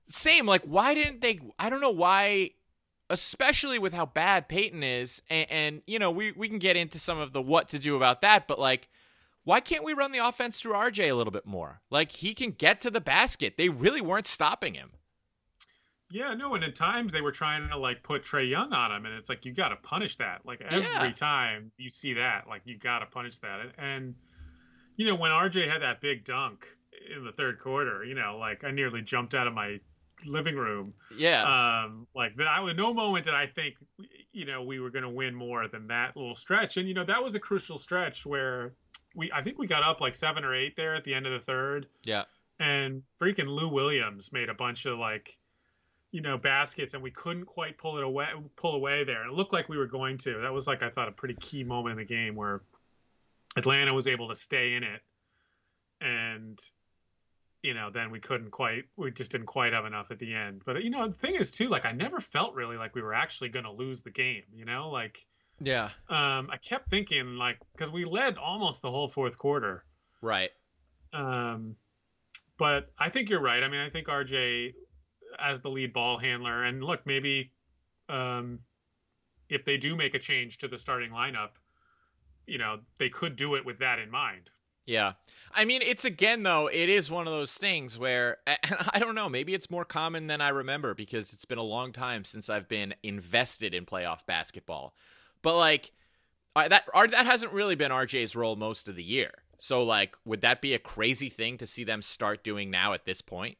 same, 0.09 0.45
like 0.45 0.63
why 0.65 0.93
didn't 0.93 1.21
they? 1.21 1.39
I 1.59 1.69
don't 1.69 1.81
know 1.81 1.91
why. 1.91 2.51
Especially 3.09 3.77
with 3.77 3.93
how 3.93 4.05
bad 4.05 4.47
Payton 4.47 4.81
is, 4.81 5.21
and, 5.29 5.51
and 5.51 5.81
you 5.85 5.99
know 5.99 6.09
we 6.09 6.31
we 6.31 6.47
can 6.47 6.57
get 6.57 6.75
into 6.75 6.99
some 6.99 7.19
of 7.19 7.33
the 7.33 7.41
what 7.41 7.69
to 7.69 7.79
do 7.79 7.95
about 7.95 8.21
that, 8.21 8.47
but 8.47 8.57
like 8.57 8.87
why 9.43 9.59
can't 9.59 9.83
we 9.83 9.93
run 9.93 10.11
the 10.11 10.25
offense 10.25 10.59
through 10.61 10.73
RJ 10.73 11.09
a 11.09 11.15
little 11.15 11.31
bit 11.31 11.45
more? 11.45 11.81
Like 11.89 12.11
he 12.11 12.33
can 12.33 12.51
get 12.51 12.81
to 12.81 12.91
the 12.91 13.01
basket. 13.01 13.55
They 13.57 13.69
really 13.69 14.01
weren't 14.01 14.27
stopping 14.27 14.73
him. 14.73 14.91
Yeah, 16.11 16.35
no, 16.35 16.53
and 16.53 16.63
at 16.63 16.75
times 16.75 17.11
they 17.11 17.21
were 17.21 17.31
trying 17.31 17.67
to 17.69 17.77
like 17.77 18.03
put 18.03 18.23
Trae 18.23 18.47
Young 18.47 18.71
on 18.71 18.91
him, 18.91 19.05
and 19.07 19.15
it's 19.15 19.29
like 19.29 19.45
you 19.45 19.51
got 19.51 19.69
to 19.69 19.77
punish 19.77 20.15
that. 20.17 20.45
Like 20.45 20.61
every 20.61 20.83
Yeah. 20.87 21.11
time 21.11 21.71
you 21.77 21.89
see 21.89 22.13
that, 22.13 22.47
like 22.47 22.61
you 22.65 22.77
got 22.77 22.99
to 22.99 23.07
punish 23.07 23.39
that. 23.39 23.59
And 23.79 24.13
you 24.95 25.07
know, 25.07 25.15
when 25.15 25.31
RJ 25.31 25.67
had 25.67 25.81
that 25.81 26.01
big 26.01 26.23
dunk 26.23 26.67
in 27.15 27.25
the 27.25 27.31
third 27.31 27.59
quarter, 27.59 28.03
you 28.03 28.13
know, 28.13 28.37
like 28.39 28.63
I 28.63 28.69
nearly 28.69 29.01
jumped 29.01 29.33
out 29.33 29.47
of 29.47 29.53
my 29.55 29.79
living 30.25 30.55
room. 30.55 30.93
Yeah. 31.17 31.41
Um, 31.85 32.05
like 32.15 32.35
that, 32.35 32.47
I 32.47 32.59
was 32.59 32.75
no 32.77 32.93
moment 32.93 33.25
did 33.25 33.33
I 33.33 33.47
think, 33.47 33.75
you 34.31 34.45
know, 34.45 34.61
we 34.61 34.79
were 34.79 34.91
going 34.91 35.03
to 35.03 35.09
win 35.09 35.33
more 35.33 35.67
than 35.67 35.87
that 35.87 36.15
little 36.15 36.35
stretch. 36.35 36.77
And 36.77 36.87
you 36.87 36.93
know, 36.93 37.05
that 37.05 37.23
was 37.23 37.33
a 37.33 37.39
crucial 37.39 37.79
stretch 37.79 38.23
where 38.23 38.75
we, 39.13 39.31
I 39.31 39.41
think 39.41 39.57
we 39.57 39.67
got 39.67 39.83
up 39.83 40.01
like 40.01 40.15
seven 40.15 40.43
or 40.43 40.55
eight 40.55 40.75
there 40.75 40.95
at 40.95 41.03
the 41.03 41.13
end 41.13 41.25
of 41.25 41.33
the 41.33 41.39
third. 41.39 41.87
yeah. 42.03 42.23
And 42.59 43.01
freaking 43.19 43.47
Lou 43.47 43.67
Williams 43.67 44.31
made 44.31 44.47
a 44.47 44.53
bunch 44.53 44.85
of 44.85 44.97
like, 44.99 45.37
you 46.11 46.21
know, 46.21 46.37
baskets, 46.37 46.93
and 46.93 47.01
we 47.01 47.09
couldn't 47.09 47.45
quite 47.45 47.77
pull 47.77 47.97
it 47.97 48.03
away, 48.03 48.27
pull 48.55 48.75
away 48.75 49.03
there. 49.03 49.25
It 49.25 49.33
looked 49.33 49.51
like 49.51 49.67
we 49.69 49.77
were 49.77 49.87
going 49.87 50.19
to. 50.19 50.39
That 50.41 50.53
was 50.53 50.67
like 50.67 50.83
I 50.83 50.89
thought 50.89 51.07
a 51.07 51.11
pretty 51.11 51.33
key 51.33 51.63
moment 51.63 51.93
in 51.93 51.97
the 51.97 52.05
game 52.05 52.35
where 52.35 52.61
Atlanta 53.57 53.93
was 53.93 54.07
able 54.07 54.29
to 54.29 54.35
stay 54.35 54.73
in 54.73 54.83
it, 54.83 55.01
and 55.99 56.59
you 57.63 57.73
know, 57.73 57.89
then 57.89 58.11
we 58.11 58.19
couldn't 58.19 58.51
quite, 58.51 58.83
we 58.97 59.09
just 59.09 59.31
didn't 59.31 59.47
quite 59.47 59.71
have 59.73 59.85
enough 59.85 60.11
at 60.11 60.19
the 60.19 60.35
end. 60.35 60.61
But 60.65 60.83
you 60.83 60.89
know, 60.89 61.07
the 61.07 61.13
thing 61.13 61.35
is 61.35 61.49
too, 61.49 61.69
like 61.69 61.85
I 61.85 61.93
never 61.93 62.19
felt 62.19 62.53
really 62.53 62.77
like 62.77 62.93
we 62.93 63.01
were 63.01 63.13
actually 63.13 63.49
going 63.49 63.65
to 63.65 63.71
lose 63.71 64.01
the 64.01 64.11
game. 64.11 64.43
You 64.53 64.65
know, 64.65 64.89
like 64.89 65.25
Yeah. 65.59 65.89
um, 66.09 66.49
I 66.51 66.57
kept 66.61 66.89
thinking 66.89 67.37
like 67.37 67.59
because 67.73 67.91
we 67.91 68.05
led 68.05 68.37
almost 68.37 68.81
the 68.81 68.91
whole 68.91 69.07
fourth 69.07 69.37
quarter. 69.37 69.85
Right. 70.21 70.51
Um, 71.13 71.75
but 72.57 72.91
I 72.97 73.09
think 73.09 73.29
you're 73.29 73.41
right. 73.41 73.63
I 73.63 73.67
mean, 73.67 73.79
I 73.79 73.89
think 73.89 74.07
RJ 74.07 74.73
as 75.39 75.61
the 75.61 75.69
lead 75.69 75.93
ball 75.93 76.17
handler, 76.17 76.63
and 76.63 76.83
look, 76.83 77.05
maybe 77.05 77.51
um, 78.09 78.59
if 79.49 79.65
they 79.65 79.77
do 79.77 79.95
make 79.95 80.13
a 80.13 80.19
change 80.19 80.57
to 80.59 80.67
the 80.67 80.77
starting 80.77 81.11
lineup, 81.11 81.49
you 82.45 82.57
know, 82.57 82.79
they 82.97 83.09
could 83.09 83.35
do 83.35 83.55
it 83.55 83.65
with 83.65 83.79
that 83.79 83.99
in 83.99 84.09
mind. 84.09 84.49
Yeah. 84.85 85.13
I 85.53 85.65
mean, 85.65 85.81
it's 85.81 86.03
again, 86.03 86.43
though, 86.43 86.67
it 86.67 86.89
is 86.89 87.09
one 87.09 87.27
of 87.27 87.33
those 87.33 87.53
things 87.53 87.97
where, 87.97 88.37
I 88.47 88.99
don't 88.99 89.15
know, 89.15 89.29
maybe 89.29 89.53
it's 89.53 89.69
more 89.69 89.85
common 89.85 90.27
than 90.27 90.41
I 90.41 90.49
remember 90.49 90.93
because 90.93 91.31
it's 91.31 91.45
been 91.45 91.57
a 91.57 91.63
long 91.63 91.91
time 91.93 92.25
since 92.25 92.49
I've 92.49 92.67
been 92.67 92.93
invested 93.01 93.73
in 93.73 93.85
playoff 93.85 94.25
basketball. 94.25 94.93
But, 95.43 95.57
like, 95.57 95.91
that, 96.55 96.85
that 96.93 97.25
hasn't 97.25 97.53
really 97.53 97.75
been 97.75 97.91
RJ's 97.91 98.35
role 98.35 98.55
most 98.55 98.87
of 98.89 98.95
the 98.95 99.03
year. 99.03 99.31
So, 99.59 99.83
like, 99.83 100.15
would 100.25 100.41
that 100.41 100.61
be 100.61 100.73
a 100.73 100.79
crazy 100.79 101.29
thing 101.29 101.57
to 101.59 101.67
see 101.67 101.83
them 101.83 102.01
start 102.01 102.43
doing 102.43 102.71
now 102.71 102.93
at 102.93 103.05
this 103.05 103.21
point? 103.21 103.57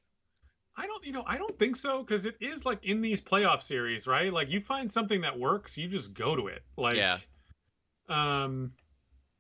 I 0.76 0.88
don't, 0.88 1.06
you 1.06 1.12
know, 1.12 1.24
I 1.28 1.38
don't 1.38 1.58
think 1.60 1.76
so 1.76 2.02
because 2.02 2.26
it 2.26 2.36
is 2.42 2.66
like 2.66 2.84
in 2.84 3.00
these 3.02 3.22
playoff 3.22 3.62
series, 3.62 4.08
right? 4.08 4.34
Like 4.34 4.50
you 4.50 4.60
find 4.60 4.92
something 4.92 5.22
that 5.22 5.38
works, 5.38 5.78
you 5.78 5.88
just 5.88 6.16
go 6.16 6.36
to 6.36 6.48
it. 6.48 6.64
Like, 6.78 6.96
Yeah. 6.96 7.20
um, 8.10 8.72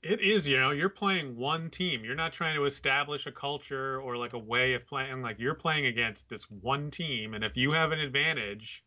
it 0.03 0.21
is, 0.21 0.47
you 0.47 0.59
know, 0.59 0.71
you're 0.71 0.89
playing 0.89 1.35
one 1.35 1.69
team. 1.69 2.03
You're 2.05 2.13
not 2.13 2.33
trying 2.33 2.55
to 2.55 2.65
establish 2.65 3.25
a 3.25 3.31
culture 3.31 3.99
or 3.99 4.15
like 4.15 4.33
a 4.33 4.37
way 4.37 4.73
of 4.73 4.85
playing. 4.85 5.21
Like 5.21 5.39
you're 5.39 5.55
playing 5.55 5.87
against 5.87 6.29
this 6.29 6.43
one 6.51 6.91
team, 6.91 7.33
and 7.33 7.43
if 7.43 7.57
you 7.57 7.71
have 7.71 7.91
an 7.91 7.99
advantage, 7.99 8.83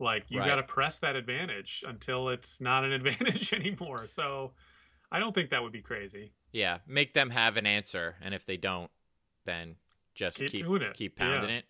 like 0.00 0.24
you 0.28 0.40
Right. 0.40 0.46
got 0.48 0.56
to 0.56 0.62
press 0.62 0.98
that 1.00 1.16
advantage 1.16 1.84
until 1.86 2.28
it's 2.28 2.60
not 2.60 2.84
an 2.84 2.92
advantage 2.98 3.52
anymore. 3.52 4.06
So, 4.06 4.52
I 5.12 5.20
don't 5.20 5.34
think 5.34 5.50
that 5.50 5.62
would 5.62 5.72
be 5.72 5.82
crazy. 5.82 6.32
Yeah. 6.52 6.78
Make 6.86 7.14
them 7.14 7.30
have 7.30 7.56
an 7.56 7.66
answer. 7.66 8.16
And 8.22 8.34
if 8.34 8.46
they 8.46 8.56
don't, 8.56 8.90
then 9.44 9.76
just 10.14 10.38
Keep 10.38 10.50
keep 10.50 10.66
keep 10.94 11.16
pounding 11.16 11.50
Yeah. 11.50 11.56
it. 11.58 11.64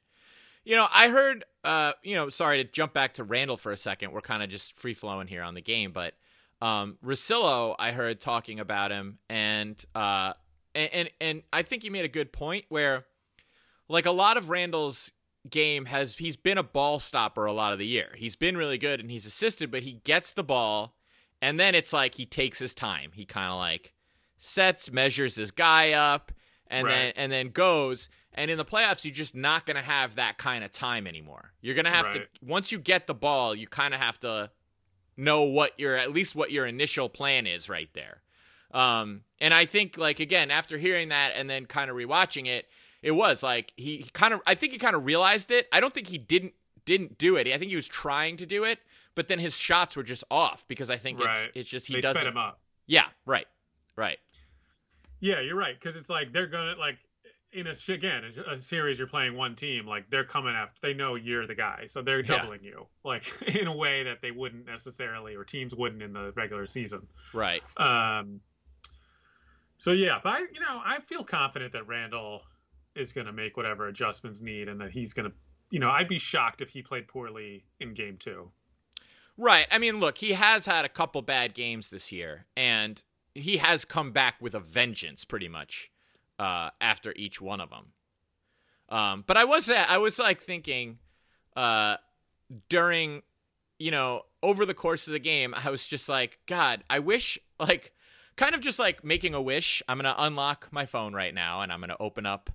You 0.64 0.76
know, 0.76 0.86
I 0.90 1.08
heard 1.08 1.44
uh, 1.64 1.92
you 2.02 2.14
know, 2.14 2.28
sorry 2.30 2.62
to 2.62 2.70
jump 2.70 2.92
back 2.94 3.14
to 3.14 3.24
Randle 3.24 3.56
for 3.56 3.72
a 3.72 3.76
second. 3.76 4.12
We're 4.12 4.20
kind 4.20 4.42
of 4.42 4.48
just 4.50 4.76
free 4.78 4.94
flowing 4.94 5.26
here 5.26 5.42
on 5.42 5.54
the 5.54 5.60
game, 5.62 5.92
but 5.92 6.14
um 6.62 6.96
Rosillo, 7.04 7.74
I 7.78 7.92
heard 7.92 8.20
talking 8.20 8.60
about 8.60 8.90
him 8.90 9.18
and 9.28 9.82
uh 9.94 10.32
and, 10.74 10.90
and 10.92 11.10
and 11.20 11.42
I 11.52 11.62
think 11.62 11.82
he 11.82 11.90
made 11.90 12.04
a 12.04 12.08
good 12.08 12.32
point 12.32 12.64
where 12.68 13.04
like 13.88 14.06
a 14.06 14.10
lot 14.10 14.36
of 14.38 14.48
Randle's 14.50 15.10
game 15.50 15.86
has 15.86 16.16
he's 16.16 16.36
been 16.36 16.58
a 16.58 16.62
ball 16.62 16.98
stopper 16.98 17.44
a 17.46 17.52
lot 17.52 17.72
of 17.72 17.78
the 17.78 17.86
year. 17.86 18.08
He's 18.16 18.36
been 18.36 18.56
really 18.56 18.78
good 18.78 19.00
and 19.00 19.10
he's 19.10 19.26
assisted, 19.26 19.70
but 19.70 19.82
he 19.82 20.00
gets 20.04 20.32
the 20.32 20.44
ball 20.44 20.94
and 21.44 21.60
then 21.60 21.74
it's 21.74 21.92
like 21.92 22.14
he 22.14 22.24
takes 22.24 22.58
his 22.58 22.74
time. 22.74 23.10
He 23.14 23.26
kind 23.26 23.52
of 23.52 23.58
like 23.58 23.92
sets, 24.38 24.90
measures 24.90 25.36
his 25.36 25.50
guy 25.50 25.92
up, 25.92 26.32
and 26.68 26.86
then 26.88 27.12
and 27.16 27.30
then 27.30 27.50
goes. 27.50 28.08
And 28.32 28.50
in 28.50 28.58
the 28.58 28.64
playoffs, 28.64 29.04
you're 29.04 29.14
just 29.14 29.34
not 29.34 29.64
going 29.64 29.76
to 29.76 29.82
have 29.82 30.16
that 30.16 30.38
kind 30.38 30.64
of 30.64 30.72
time 30.72 31.06
anymore. 31.06 31.52
You're 31.60 31.74
going 31.74 31.84
to 31.84 31.90
have 31.90 32.10
to 32.12 32.22
once 32.42 32.72
you 32.72 32.78
get 32.78 33.06
the 33.06 33.14
ball, 33.14 33.54
you 33.54 33.66
kind 33.66 33.94
of 33.94 34.00
have 34.00 34.18
to 34.20 34.50
know 35.16 35.42
what 35.42 35.78
your 35.78 35.96
at 35.96 36.12
least 36.12 36.34
what 36.34 36.50
your 36.50 36.66
initial 36.66 37.08
plan 37.08 37.46
is 37.46 37.68
right 37.68 37.90
there. 37.92 38.22
Um, 38.72 39.22
and 39.38 39.54
I 39.54 39.66
think 39.66 39.98
like 39.98 40.20
again 40.20 40.50
after 40.50 40.78
hearing 40.78 41.10
that 41.10 41.32
and 41.36 41.48
then 41.48 41.66
kind 41.66 41.90
of 41.90 41.96
rewatching 41.96 42.46
it, 42.46 42.66
it 43.04 43.12
was 43.12 43.42
like 43.42 43.72
he, 43.76 43.98
he 43.98 44.10
kind 44.12 44.34
of 44.34 44.40
I 44.46 44.54
think 44.56 44.72
he 44.72 44.78
kind 44.78 44.96
of 44.96 45.04
realized 45.04 45.50
it. 45.52 45.68
I 45.72 45.78
don't 45.78 45.94
think 45.94 46.08
he 46.08 46.18
didn't 46.18 46.54
didn't 46.84 47.18
do 47.18 47.36
it. 47.36 47.46
I 47.46 47.58
think 47.58 47.70
he 47.70 47.76
was 47.76 47.86
trying 47.86 48.36
to 48.38 48.46
do 48.46 48.64
it, 48.64 48.78
but 49.14 49.28
then 49.28 49.38
his 49.38 49.56
shots 49.56 49.94
were 49.94 50.02
just 50.02 50.24
off 50.30 50.66
because 50.68 50.90
I 50.90 50.96
think 50.96 51.18
it's 51.20 51.26
Right. 51.26 51.50
it's 51.54 51.68
just 51.70 51.86
he 51.86 51.94
they 51.94 52.00
doesn't. 52.00 52.26
him 52.26 52.36
up. 52.36 52.60
Yeah, 52.86 53.06
right, 53.26 53.46
right. 53.96 54.18
Yeah, 55.20 55.40
you're 55.40 55.56
right 55.56 55.78
because 55.78 55.96
it's 55.96 56.10
like 56.10 56.32
they're 56.32 56.46
gonna 56.46 56.74
like 56.78 56.98
in 57.52 57.66
a 57.68 57.74
again 57.92 58.24
a, 58.48 58.52
a 58.54 58.56
series 58.60 58.98
you're 58.98 59.06
playing 59.06 59.36
one 59.36 59.54
team 59.54 59.86
like 59.86 60.10
they're 60.10 60.24
coming 60.24 60.54
after 60.54 60.76
they 60.82 60.92
know 60.92 61.14
you're 61.14 61.46
the 61.46 61.54
guy 61.54 61.84
so 61.86 62.02
they're 62.02 62.18
Yeah. 62.20 62.38
doubling 62.38 62.64
you 62.64 62.86
like 63.04 63.30
in 63.54 63.66
a 63.68 63.74
way 63.76 64.02
that 64.02 64.20
they 64.22 64.32
wouldn't 64.32 64.66
necessarily 64.66 65.36
or 65.36 65.44
teams 65.44 65.72
wouldn't 65.74 66.02
in 66.02 66.12
the 66.12 66.32
regular 66.32 66.66
season. 66.66 67.06
Right. 67.32 67.62
Um. 67.76 68.40
So 69.78 69.92
yeah, 69.92 70.18
but 70.22 70.30
I 70.32 70.38
you 70.40 70.60
know 70.60 70.80
I 70.84 71.00
feel 71.00 71.22
confident 71.24 71.72
that 71.72 71.86
Randle 71.86 72.42
is 72.94 73.12
gonna 73.12 73.32
make 73.32 73.56
whatever 73.56 73.88
adjustments 73.88 74.40
need 74.40 74.68
and 74.68 74.80
that 74.80 74.90
he's 74.90 75.12
gonna 75.12 75.32
you 75.70 75.78
know 75.78 75.90
I'd 75.90 76.08
be 76.08 76.18
shocked 76.18 76.60
if 76.60 76.70
he 76.70 76.82
played 76.82 77.08
poorly 77.08 77.64
in 77.80 77.94
game 77.94 78.16
two. 78.18 78.50
Right. 79.36 79.66
I 79.70 79.78
mean, 79.78 79.98
look, 79.98 80.18
he 80.18 80.32
has 80.32 80.66
had 80.66 80.84
a 80.84 80.88
couple 80.88 81.20
bad 81.22 81.54
games 81.54 81.90
this 81.90 82.12
year, 82.12 82.46
and 82.56 83.02
he 83.34 83.56
has 83.56 83.84
come 83.84 84.12
back 84.12 84.36
with 84.40 84.54
a 84.54 84.60
vengeance, 84.60 85.24
pretty 85.24 85.48
much, 85.48 85.90
uh, 86.38 86.70
after 86.80 87.12
each 87.16 87.40
one 87.40 87.60
of 87.60 87.70
them. 87.70 87.86
Um, 88.88 89.24
but 89.26 89.36
I 89.36 89.44
was, 89.44 89.68
I 89.68 89.98
was 89.98 90.18
like 90.18 90.40
thinking, 90.40 90.98
uh, 91.56 91.96
during, 92.68 93.22
you 93.78 93.90
know, 93.90 94.22
over 94.42 94.64
the 94.64 94.74
course 94.74 95.08
of 95.08 95.12
the 95.12 95.18
game, 95.18 95.52
I 95.52 95.70
was 95.70 95.86
just 95.86 96.08
like, 96.08 96.38
God, 96.46 96.84
I 96.88 97.00
wish, 97.00 97.38
like, 97.58 97.92
kind 98.36 98.54
of 98.54 98.60
just 98.60 98.78
like 98.78 99.02
making 99.02 99.34
a 99.34 99.42
wish. 99.42 99.82
I'm 99.88 99.98
gonna 99.98 100.14
unlock 100.16 100.68
my 100.70 100.86
phone 100.86 101.12
right 101.12 101.34
now, 101.34 101.62
and 101.62 101.72
I'm 101.72 101.80
gonna 101.80 101.96
open 101.98 102.24
up 102.24 102.50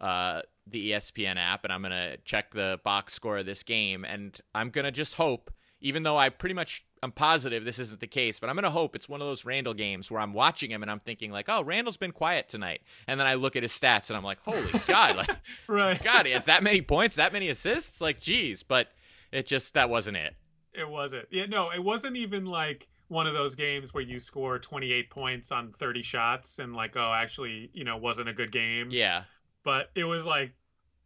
uh, 0.00 0.42
the 0.66 0.92
ESPN 0.92 1.36
app, 1.36 1.64
and 1.64 1.72
I'm 1.72 1.82
gonna 1.82 2.16
check 2.24 2.52
the 2.52 2.80
box 2.84 3.14
score 3.14 3.38
of 3.38 3.46
this 3.46 3.62
game, 3.62 4.04
and 4.04 4.38
I'm 4.54 4.70
gonna 4.70 4.92
just 4.92 5.14
hope 5.14 5.50
even 5.80 6.02
though 6.02 6.16
I 6.16 6.28
pretty 6.28 6.54
much 6.54 6.84
I'm 7.02 7.12
positive 7.12 7.64
this 7.64 7.78
isn't 7.78 8.00
the 8.00 8.08
case, 8.08 8.40
but 8.40 8.50
I'm 8.50 8.56
gonna 8.56 8.70
hope 8.70 8.96
it's 8.96 9.08
one 9.08 9.20
of 9.20 9.28
those 9.28 9.44
Randle 9.44 9.74
games 9.74 10.10
where 10.10 10.20
I'm 10.20 10.32
watching 10.32 10.70
him 10.70 10.82
and 10.82 10.90
I'm 10.90 11.00
thinking 11.00 11.30
like, 11.30 11.48
oh, 11.48 11.62
Randle's 11.62 11.96
been 11.96 12.12
quiet 12.12 12.48
tonight, 12.48 12.80
and 13.06 13.18
then 13.18 13.26
I 13.26 13.34
look 13.34 13.56
at 13.56 13.62
his 13.62 13.72
stats 13.72 14.10
and 14.10 14.16
I'm 14.16 14.24
like, 14.24 14.38
holy 14.42 14.72
god, 14.86 15.16
like 15.16 15.30
Right. 15.68 16.02
God, 16.02 16.26
he 16.26 16.32
has 16.32 16.46
that 16.46 16.62
many 16.62 16.82
points, 16.82 17.16
that 17.16 17.32
many 17.32 17.48
assists, 17.48 18.00
like, 18.00 18.20
geez, 18.20 18.62
but 18.62 18.88
it 19.30 19.46
just 19.46 19.74
that 19.74 19.88
wasn't 19.88 20.16
it. 20.16 20.34
It 20.74 20.88
wasn't. 20.88 21.26
Yeah, 21.30 21.46
no, 21.46 21.70
it 21.70 21.82
wasn't 21.82 22.16
even 22.16 22.44
like 22.44 22.88
one 23.08 23.26
of 23.26 23.34
those 23.34 23.54
games 23.54 23.94
where 23.94 24.02
you 24.02 24.20
score 24.20 24.58
28 24.58 25.10
points 25.10 25.50
on 25.52 25.72
30 25.72 26.02
shots 26.02 26.58
and 26.58 26.74
like, 26.74 26.96
oh, 26.96 27.12
actually, 27.14 27.70
you 27.72 27.84
know, 27.84 27.96
wasn't 27.96 28.28
a 28.28 28.34
good 28.34 28.52
game. 28.52 28.88
Yeah, 28.90 29.24
But 29.68 29.90
it 29.94 30.04
was 30.04 30.24
like, 30.24 30.52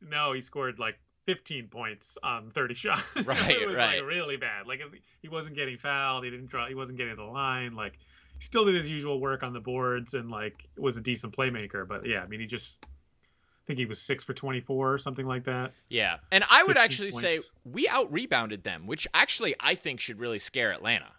no, 0.00 0.32
he 0.32 0.40
scored 0.40 0.78
like 0.78 0.96
15 1.26 1.66
points 1.66 2.16
on 2.22 2.52
30 2.52 2.74
shots. 2.76 3.02
Right, 3.24 3.50
it 3.50 3.66
was 3.66 3.74
right. 3.74 3.98
like 3.98 4.08
really 4.08 4.36
bad. 4.36 4.68
Like 4.68 4.80
he 5.20 5.28
wasn't 5.28 5.56
getting 5.56 5.78
fouled. 5.78 6.22
He 6.22 6.30
didn't 6.30 6.46
draw. 6.46 6.68
He 6.68 6.76
wasn't 6.76 6.96
getting 6.96 7.16
to 7.16 7.22
the 7.22 7.28
line. 7.28 7.74
Like 7.74 7.94
he 8.36 8.40
still 8.40 8.64
did 8.64 8.76
his 8.76 8.88
usual 8.88 9.18
work 9.18 9.42
on 9.42 9.52
the 9.52 9.58
boards 9.58 10.14
and 10.14 10.30
like 10.30 10.64
was 10.78 10.96
a 10.96 11.00
decent 11.00 11.36
playmaker. 11.36 11.88
But 11.88 12.06
yeah, 12.06 12.22
I 12.22 12.28
mean, 12.28 12.38
he 12.38 12.46
just. 12.46 12.84
I 12.84 13.64
think 13.66 13.80
he 13.80 13.84
was 13.84 14.00
six 14.00 14.22
for 14.22 14.32
24 14.32 14.92
or 14.92 14.98
something 14.98 15.26
like 15.26 15.42
that. 15.44 15.72
yeah, 15.88 16.18
and 16.30 16.44
I 16.48 16.62
would 16.62 16.76
15 16.76 16.84
actually 16.84 17.10
say 17.10 17.38
we 17.64 17.88
out 17.88 18.12
rebounded 18.12 18.62
them, 18.62 18.86
which 18.86 19.08
actually 19.12 19.56
I 19.58 19.74
think 19.74 19.98
should 19.98 20.20
really 20.20 20.38
scare 20.38 20.72
Atlanta. 20.72 21.10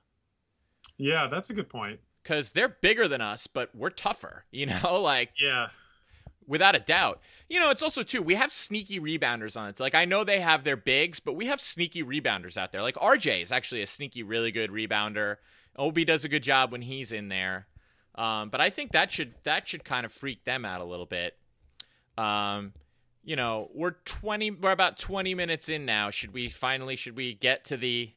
Yeah, 0.98 1.28
that's 1.30 1.50
a 1.50 1.54
good 1.54 1.68
point. 1.68 2.00
Because 2.24 2.54
they're 2.54 2.70
bigger 2.70 3.10
than 3.10 3.20
us, 3.20 3.48
but 3.48 3.76
we're 3.76 3.90
tougher, 3.90 4.46
you 4.52 4.66
know? 4.66 5.02
Like, 5.02 5.32
Yeah, 5.42 5.68
without 6.48 6.76
a 6.76 6.80
doubt. 6.80 7.22
You 7.50 7.60
know, 7.60 7.70
it's 7.70 7.82
also 7.82 8.04
too 8.04 8.22
we 8.22 8.36
have 8.36 8.52
sneaky 8.52 9.00
rebounders 9.00 9.60
on 9.60 9.70
it. 9.70 9.80
Like 9.80 9.96
I 9.96 10.06
know 10.06 10.24
they 10.24 10.40
have 10.40 10.64
their 10.64 10.78
bigs, 10.78 11.20
but 11.20 11.34
we 11.34 11.48
have 11.48 11.62
sneaky 11.62 12.04
rebounders 12.04 12.58
out 12.58 12.72
there. 12.72 12.82
Like 12.82 12.96
RJ 12.96 13.42
is 13.42 13.52
actually 13.52 13.82
a 13.82 13.88
sneaky, 13.88 14.24
really 14.24 14.52
good 14.52 14.72
rebounder. 14.72 15.38
Obi 15.76 16.06
does 16.06 16.24
a 16.24 16.30
good 16.30 16.44
job 16.44 16.72
when 16.72 16.82
he's 16.82 17.12
in 17.12 17.30
there. 17.30 17.68
Um, 18.16 18.50
but 18.50 18.62
I 18.62 18.70
think 18.70 18.92
that 18.92 19.12
should 19.12 19.34
that 19.44 19.68
should 19.68 19.84
kind 19.84 20.06
of 20.06 20.12
freak 20.12 20.46
them 20.46 20.66
out 20.66 20.82
a 20.82 20.86
little 20.86 21.06
bit. 21.08 21.38
Um, 22.18 22.74
you 23.24 23.36
know, 23.36 23.70
we're 23.74 23.96
twenty 24.06 24.52
we're 24.52 24.72
about 24.72 24.98
twenty 24.98 25.34
minutes 25.34 25.70
in 25.70 25.86
now. 25.86 26.10
Should 26.12 26.34
we 26.34 26.50
finally 26.50 26.96
should 26.96 27.16
we 27.16 27.34
get 27.34 27.66
to 27.66 27.78
the 27.78 28.12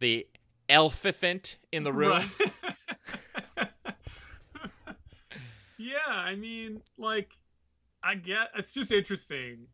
the 0.00 0.26
elephant 0.68 1.58
in 1.70 1.84
the 1.84 1.92
room? 1.92 2.30
Right. 2.40 2.50
Yeah, 5.80 6.12
I 6.14 6.34
mean, 6.34 6.82
like, 6.98 7.30
I 8.02 8.14
get 8.14 8.48
it's 8.56 8.72
just 8.74 8.92
interesting. 8.92 9.66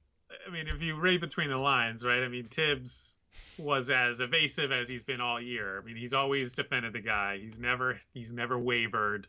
I 0.46 0.50
mean, 0.50 0.66
if 0.68 0.82
you 0.82 0.98
read 0.98 1.20
between 1.20 1.50
the 1.50 1.56
lines, 1.56 2.04
right? 2.04 2.22
I 2.22 2.28
mean, 2.28 2.48
Thibs 2.48 3.16
was 3.58 3.90
as 3.90 4.20
evasive 4.20 4.72
as 4.72 4.88
he's 4.88 5.02
been 5.02 5.20
all 5.20 5.40
year. 5.40 5.78
I 5.78 5.84
mean, 5.84 5.96
he's 5.96 6.14
always 6.14 6.52
defended 6.54 6.92
the 6.92 7.00
guy. 7.00 7.38
He's 7.38 7.58
never 7.58 8.00
he's 8.12 8.32
never 8.32 8.58
wavered. 8.58 9.26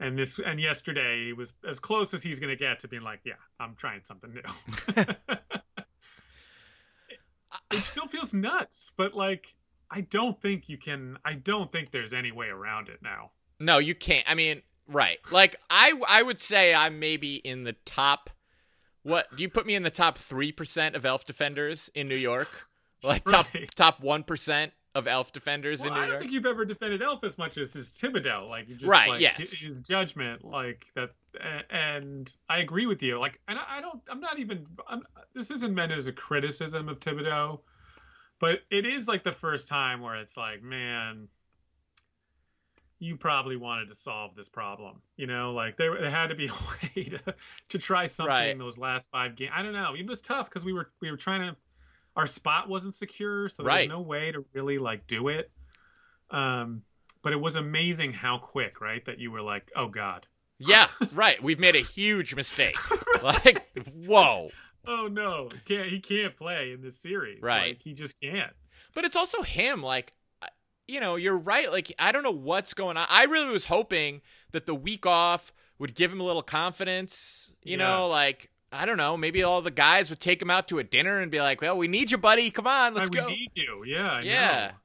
And 0.00 0.18
this 0.18 0.38
and 0.44 0.60
yesterday 0.60 1.26
he 1.26 1.32
was 1.32 1.52
as 1.68 1.78
close 1.78 2.14
as 2.14 2.22
he's 2.22 2.38
going 2.38 2.50
to 2.50 2.56
get 2.56 2.80
to 2.80 2.88
being 2.88 3.02
like, 3.02 3.20
yeah, 3.24 3.34
I'm 3.60 3.74
trying 3.74 4.00
something 4.04 4.32
new. 4.32 4.42
it 7.72 7.84
still 7.84 8.06
feels 8.06 8.34
nuts, 8.34 8.92
but 8.96 9.14
like 9.14 9.54
I 9.90 10.02
don't 10.02 10.40
think 10.40 10.68
you 10.68 10.78
can 10.78 11.18
I 11.24 11.34
don't 11.34 11.70
think 11.70 11.90
there's 11.90 12.14
any 12.14 12.32
way 12.32 12.48
around 12.48 12.88
it 12.88 13.00
now. 13.02 13.30
No, 13.60 13.78
you 13.78 13.94
can't. 13.94 14.28
I 14.28 14.34
mean, 14.34 14.62
right. 14.88 15.18
Like 15.30 15.56
I 15.70 15.92
I 16.08 16.22
would 16.22 16.40
say 16.40 16.74
I'm 16.74 16.98
maybe 16.98 17.36
in 17.36 17.64
the 17.64 17.74
top 17.84 18.30
what 19.02 19.34
do 19.36 19.42
you 19.42 19.48
put 19.50 19.66
me 19.66 19.74
in 19.74 19.82
the 19.82 19.90
top 19.90 20.16
3% 20.16 20.94
of 20.94 21.04
elf 21.04 21.26
defenders 21.26 21.90
in 21.94 22.08
New 22.08 22.16
York? 22.16 22.48
Like 23.02 23.24
top 23.28 23.46
Right. 23.54 23.70
top 23.76 24.00
1% 24.02 24.70
of 24.94 25.06
elf 25.06 25.32
defenders 25.32 25.80
Well, 25.80 25.88
in 25.88 25.92
New 25.94 25.98
York. 25.98 26.02
I 26.02 26.06
don't 26.06 26.12
York? 26.12 26.20
think 26.22 26.32
you've 26.32 26.46
ever 26.46 26.64
defended 26.64 27.02
Elf 27.02 27.24
as 27.24 27.36
much 27.36 27.58
as 27.58 27.72
his 27.72 27.90
Thibodeau. 27.90 28.48
Like, 28.48 28.68
you 28.68 28.76
just 28.76 28.88
Right, 28.88 29.08
like 29.10 29.20
yes. 29.20 29.36
his, 29.38 29.60
his 29.60 29.80
judgment, 29.80 30.44
like 30.44 30.86
that. 30.94 31.10
And 31.68 32.32
I 32.48 32.60
agree 32.60 32.86
with 32.86 33.02
you. 33.02 33.18
Like, 33.18 33.40
and 33.48 33.58
I 33.58 33.78
I 33.78 33.80
don't. 33.80 34.00
I'm 34.08 34.20
not 34.20 34.38
even. 34.38 34.64
I'm, 34.88 35.02
this 35.34 35.50
isn't 35.50 35.74
meant 35.74 35.90
as 35.90 36.06
a 36.06 36.12
criticism 36.12 36.88
of 36.88 37.00
Thibodeau, 37.00 37.58
but 38.38 38.60
it 38.70 38.86
is 38.86 39.08
like 39.08 39.24
the 39.24 39.32
first 39.32 39.66
time 39.66 40.00
where 40.00 40.14
it's 40.14 40.36
like, 40.36 40.62
man, 40.62 41.26
you 43.04 43.16
probably 43.16 43.56
wanted 43.56 43.88
to 43.90 43.94
solve 43.94 44.34
this 44.34 44.48
problem. 44.48 45.02
You 45.16 45.26
know, 45.26 45.52
like 45.52 45.76
there, 45.76 46.00
there 46.00 46.10
had 46.10 46.28
to 46.28 46.34
be 46.34 46.46
a 46.96 46.96
way 46.98 47.04
to, 47.04 47.34
to 47.70 47.78
try 47.78 48.06
something 48.06 48.28
Right. 48.34 48.48
in 48.50 48.58
those 48.58 48.78
last 48.78 49.10
five 49.10 49.36
games. 49.36 49.52
I 49.54 49.62
don't 49.62 49.72
know. 49.74 49.94
It 49.94 50.06
was 50.06 50.20
tough 50.20 50.48
because 50.48 50.64
we 50.64 50.72
were 50.72 50.90
we 51.00 51.10
were 51.10 51.16
trying 51.16 51.42
to. 51.42 51.56
Our 52.16 52.26
spot 52.28 52.68
wasn't 52.68 52.94
secure, 52.94 53.48
so 53.48 53.62
there 53.64 53.68
Right. 53.72 53.88
was 53.88 53.96
no 53.96 54.00
way 54.00 54.30
to 54.32 54.44
really 54.52 54.78
like 54.78 55.06
do 55.06 55.28
it. 55.28 55.50
Um, 56.30 56.82
but 57.22 57.32
it 57.32 57.40
was 57.40 57.56
amazing 57.56 58.12
how 58.12 58.38
quick, 58.38 58.80
right? 58.80 59.04
That 59.04 59.18
you 59.18 59.30
were 59.30 59.40
like, 59.42 59.70
oh 59.76 59.88
god, 59.88 60.26
Yeah, 60.58 60.88
right. 61.12 61.42
We've 61.42 61.60
made 61.60 61.76
a 61.76 61.80
huge 61.82 62.34
mistake. 62.34 62.76
Like, 63.22 63.64
whoa. 63.94 64.50
oh 64.86 65.06
no, 65.08 65.48
he 65.50 65.58
can't 65.74 65.88
he 65.88 66.00
can't 66.00 66.36
play 66.36 66.72
in 66.72 66.82
this 66.82 66.98
series? 67.00 67.40
Right. 67.42 67.68
Like, 67.68 67.82
he 67.82 67.94
just 67.94 68.20
can't. 68.20 68.52
But 68.94 69.04
it's 69.06 69.16
also 69.16 69.40
him. 69.42 69.82
Like, 69.82 70.12
you 70.86 71.00
know, 71.00 71.16
you're 71.16 71.36
right. 71.38 71.70
Like, 71.70 71.92
I 71.98 72.12
don't 72.12 72.22
know 72.22 72.30
what's 72.30 72.74
going 72.74 72.96
on. 72.96 73.06
I 73.08 73.24
really 73.24 73.50
was 73.50 73.66
hoping 73.66 74.20
that 74.52 74.66
the 74.66 74.74
week 74.74 75.06
off 75.06 75.52
would 75.78 75.94
give 75.94 76.12
him 76.12 76.20
a 76.20 76.24
little 76.24 76.42
confidence. 76.42 77.52
You 77.62 77.72
Yeah. 77.72 77.86
know, 77.86 78.08
like, 78.08 78.50
I 78.72 78.86
don't 78.86 78.96
know. 78.96 79.16
Maybe 79.16 79.42
all 79.42 79.62
the 79.62 79.70
guys 79.70 80.10
would 80.10 80.20
take 80.20 80.42
him 80.42 80.50
out 80.50 80.68
to 80.68 80.78
a 80.78 80.84
dinner 80.84 81.20
and 81.20 81.30
be 81.30 81.40
like, 81.40 81.60
well, 81.60 81.78
we 81.78 81.88
need 81.88 82.10
you, 82.10 82.18
buddy. 82.18 82.50
Come 82.50 82.66
on, 82.66 82.94
let's 82.94 83.08
go. 83.10 83.26
We 83.26 83.32
need 83.36 83.50
you. 83.54 83.84
Yeah. 83.86 84.12
I 84.12 84.20
Yeah. 84.22 84.66
know. 84.72 84.76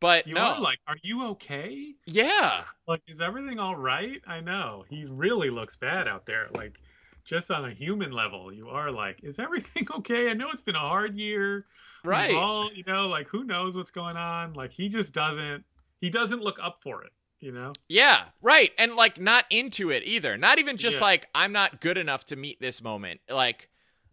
But 0.00 0.26
You 0.26 0.34
no. 0.34 0.40
are 0.42 0.60
like, 0.60 0.78
are 0.86 0.96
you 1.02 1.26
okay? 1.28 1.94
yeah. 2.06 2.64
Like, 2.86 3.02
is 3.06 3.20
everything 3.20 3.58
all 3.58 3.76
right? 3.76 4.20
I 4.26 4.40
know 4.40 4.84
he 4.88 5.04
really 5.04 5.50
looks 5.50 5.76
bad 5.76 6.08
out 6.08 6.24
there. 6.26 6.48
Like, 6.54 6.80
just 7.24 7.50
on 7.50 7.66
a 7.66 7.72
human 7.74 8.10
level, 8.10 8.50
you 8.52 8.68
are 8.70 8.90
like, 8.90 9.20
is 9.22 9.38
everything 9.38 9.86
okay? 9.96 10.28
I 10.30 10.32
know 10.32 10.50
it's 10.50 10.62
been 10.62 10.74
a 10.74 10.78
hard 10.80 11.16
year. 11.16 11.66
Right. 12.04 12.34
all, 12.34 12.64
oh, 12.66 12.70
you 12.74 12.84
know, 12.86 13.08
like 13.08 13.28
who 13.28 13.44
knows 13.44 13.76
what's 13.76 13.90
going 13.90 14.16
on? 14.16 14.52
Like 14.54 14.72
he 14.72 14.88
just 14.88 15.12
doesn't. 15.12 15.64
He 16.00 16.08
doesn't 16.10 16.40
look 16.42 16.58
up 16.62 16.80
for 16.82 17.04
it. 17.04 17.12
You 17.40 17.52
know. 17.52 17.72
Yeah, 17.88 18.24
right. 18.42 18.70
And 18.78 18.96
like 18.96 19.18
not 19.20 19.44
into 19.50 19.90
it 19.90 20.02
either. 20.04 20.36
Not 20.36 20.58
even 20.58 20.76
just 20.76 20.98
Yeah. 20.98 21.04
like 21.04 21.28
I'm 21.34 21.52
not 21.52 21.80
good 21.80 21.96
enough 21.98 22.26
to 22.26 22.36
meet 22.36 22.60
this 22.60 22.82
moment. 22.82 23.20
Like 23.30 23.68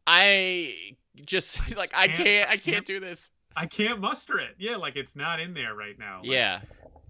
I 0.06 0.73
just 1.26 1.60
like 1.78 1.91
I 1.93 2.08
Can't- 2.08 2.19
can't 2.23 2.50
I 2.50 2.52
can't- 2.54 2.63
can't 2.63 2.86
do 2.86 3.00
this. 3.00 3.32
I 3.56 3.65
can't 3.65 4.00
muster 4.00 4.39
it. 4.39 4.56
Yeah, 4.60 4.76
like 4.76 4.95
it's 4.95 5.15
not 5.15 5.39
in 5.39 5.54
there 5.54 5.73
right 5.73 5.97
now. 5.97 6.19
Like, 6.19 6.30
Yeah. 6.32 6.62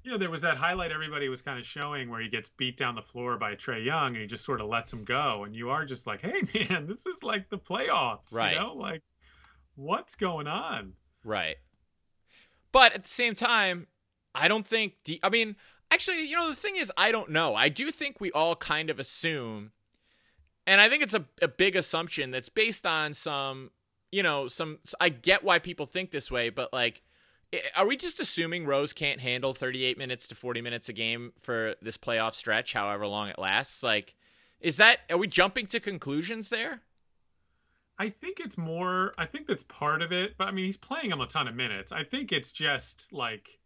You 0.03 0.13
know, 0.13 0.17
there 0.17 0.29
was 0.29 0.39
that 0.41 0.55
highlight 0.55 0.93
everybody 0.93 1.27
was 1.27 1.41
kind 1.41 1.59
of 1.59 1.65
showing 1.65 2.09
where 2.09 2.21
he 2.21 2.29
gets 2.29 2.47
beat 2.47 2.77
down 2.77 2.95
the 2.95 3.01
floor 3.01 3.37
by 3.37 3.55
Trae 3.55 3.83
Young 3.83 4.13
and 4.13 4.17
he 4.21 4.25
just 4.25 4.45
sort 4.45 4.61
of 4.61 4.69
lets 4.69 4.93
him 4.93 5.03
go. 5.03 5.43
And 5.43 5.53
you 5.53 5.69
are 5.69 5.83
just 5.85 6.07
like, 6.07 6.21
hey, 6.21 6.41
man, 6.69 6.87
this 6.87 7.05
is 7.05 7.21
like 7.23 7.49
the 7.49 7.57
playoffs. 7.57 8.33
Right. 8.33 8.53
You 8.53 8.59
know, 8.59 8.73
like 8.73 9.03
what's 9.77 10.15
going 10.15 10.47
on? 10.47 10.93
Right. 11.23 11.55
But 12.71 12.93
at 12.93 13.03
the 13.03 13.09
same 13.09 13.35
time, 13.35 13.87
I 14.35 14.47
don't 14.47 14.67
think. 14.67 14.95
I 15.23 15.29
mean, 15.29 15.55
actually, 15.89 16.25
you 16.25 16.35
know, 16.35 16.49
the 16.49 16.55
thing 16.55 16.75
is, 16.75 16.91
I 16.97 17.11
don't 17.11 17.29
know. 17.29 17.55
I 17.55 17.69
do 17.69 17.91
think 17.91 18.19
we 18.19 18.31
all 18.31 18.55
kind 18.55 18.89
of 18.89 18.99
assume, 18.99 19.71
and 20.65 20.81
I 20.81 20.89
think 20.89 21.03
it's 21.03 21.13
a, 21.13 21.25
a 21.41 21.47
big 21.47 21.75
assumption 21.75 22.31
that's 22.31 22.49
based 22.49 22.85
on 22.85 23.13
some, 23.13 23.71
you 24.11 24.21
know, 24.21 24.47
some. 24.47 24.79
I 24.99 25.09
get 25.09 25.43
why 25.43 25.59
people 25.59 25.85
think 25.85 26.11
this 26.11 26.29
way, 26.29 26.49
but 26.49 26.73
like, 26.73 27.01
are 27.75 27.87
we 27.87 27.95
just 27.95 28.19
assuming 28.19 28.65
Rose 28.65 28.93
can't 28.93 29.21
handle 29.21 29.53
38 29.53 29.97
minutes 29.97 30.27
to 30.27 30.35
40 30.35 30.61
minutes 30.61 30.89
a 30.89 30.93
game 30.93 31.31
for 31.41 31.75
this 31.81 31.97
playoff 31.97 32.33
stretch, 32.33 32.73
however 32.73 33.07
long 33.07 33.29
it 33.29 33.39
lasts? 33.39 33.81
Like, 33.81 34.15
is 34.59 34.77
that. 34.77 34.99
Are 35.09 35.17
we 35.17 35.27
jumping 35.27 35.67
to 35.67 35.79
conclusions 35.79 36.49
there? 36.49 36.81
I 37.99 38.09
think 38.09 38.39
it's 38.39 38.57
more. 38.57 39.13
I 39.17 39.25
think 39.25 39.47
that's 39.47 39.63
part 39.63 40.01
of 40.01 40.11
it. 40.11 40.37
But 40.37 40.47
I 40.47 40.51
mean, 40.51 40.65
he's 40.65 40.77
playing 40.77 41.11
him 41.11 41.21
a 41.21 41.27
ton 41.27 41.47
of 41.47 41.55
minutes. 41.55 41.91
I 41.91 42.03
think 42.03 42.31
it's 42.31 42.51
just 42.51 43.11
like 43.11 43.59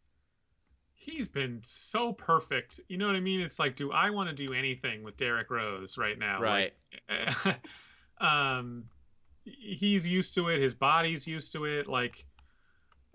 he's 0.93 1.27
been 1.27 1.59
so 1.63 2.13
perfect. 2.13 2.79
You 2.87 2.97
know 2.97 3.07
what 3.07 3.15
I 3.15 3.19
mean? 3.19 3.41
It's 3.41 3.59
like, 3.59 3.75
do 3.75 3.91
I 3.91 4.11
want 4.11 4.29
to 4.29 4.35
do 4.35 4.53
anything 4.53 5.03
with 5.03 5.17
Derrick 5.17 5.49
Rose 5.49 5.97
right 5.97 6.17
now? 6.17 6.39
Right. 6.39 6.73
Like, 7.09 7.59
um, 8.21 8.85
he's 9.43 10.07
used 10.07 10.35
to 10.35 10.49
it. 10.49 10.61
His 10.61 10.75
body's 10.75 11.25
used 11.25 11.53
to 11.53 11.65
it. 11.65 11.87
Like, 11.87 12.23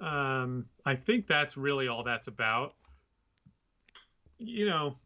um, 0.00 0.66
I 0.84 0.96
think 0.96 1.26
that's 1.26 1.56
really 1.56 1.88
all 1.88 2.02
that's 2.02 2.26
about. 2.26 2.74
You 4.38 4.66
know, 4.66 4.96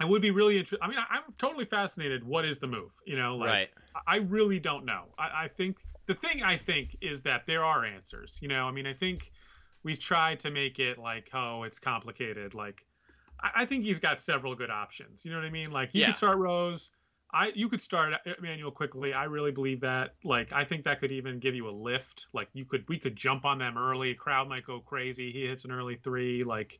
I 0.00 0.04
would 0.04 0.22
be 0.22 0.30
really 0.30 0.56
interested. 0.58 0.80
I 0.82 0.88
mean, 0.88 0.98
I- 0.98 1.16
I'm 1.16 1.32
totally 1.38 1.64
fascinated. 1.64 2.24
What 2.24 2.44
is 2.44 2.58
the 2.58 2.66
move? 2.66 2.92
You 3.06 3.16
know, 3.16 3.36
like. 3.36 3.48
right. 3.48 3.70
I 4.06 4.16
really 4.16 4.58
don't 4.58 4.84
know. 4.84 5.04
I, 5.18 5.44
I 5.44 5.48
think 5.48 5.78
the 6.06 6.14
thing 6.14 6.42
I 6.42 6.56
think 6.56 6.96
is 7.00 7.22
that 7.22 7.46
there 7.46 7.62
are 7.62 7.84
answers. 7.84 8.38
You 8.40 8.48
know, 8.48 8.64
I 8.66 8.70
mean, 8.72 8.86
I 8.86 8.94
think 8.94 9.30
we've 9.82 9.98
tried 9.98 10.40
to 10.40 10.50
make 10.50 10.78
it 10.78 10.96
like, 10.98 11.28
oh, 11.34 11.62
it's 11.64 11.78
complicated. 11.78 12.54
Like, 12.54 12.84
I, 13.40 13.50
I 13.56 13.64
think 13.66 13.84
he's 13.84 13.98
got 13.98 14.20
several 14.20 14.54
good 14.54 14.70
options. 14.70 15.24
You 15.24 15.30
know 15.32 15.38
what 15.38 15.46
I 15.46 15.50
mean? 15.50 15.70
Like, 15.70 15.90
you 15.92 16.00
Yeah. 16.00 16.06
could 16.08 16.16
start 16.16 16.38
Rose. 16.38 16.90
I 17.34 17.50
you 17.54 17.68
could 17.68 17.80
start 17.80 18.12
Immanuel 18.38 18.70
Quickley. 18.70 19.14
I 19.14 19.24
really 19.24 19.52
believe 19.52 19.80
that. 19.80 20.14
Like, 20.24 20.52
I 20.52 20.64
think 20.64 20.84
that 20.84 21.00
could 21.00 21.12
even 21.12 21.38
give 21.38 21.54
you 21.54 21.68
a 21.68 21.70
lift. 21.70 22.26
Like, 22.32 22.48
you 22.54 22.64
could 22.64 22.86
we 22.88 22.98
could 22.98 23.14
jump 23.16 23.44
on 23.44 23.58
them 23.58 23.76
early. 23.78 24.14
Crowd 24.14 24.48
might 24.48 24.64
go 24.66 24.80
crazy. 24.80 25.32
He 25.32 25.46
hits 25.46 25.64
an 25.64 25.72
early 25.72 25.96
three. 25.96 26.44
Like, 26.44 26.78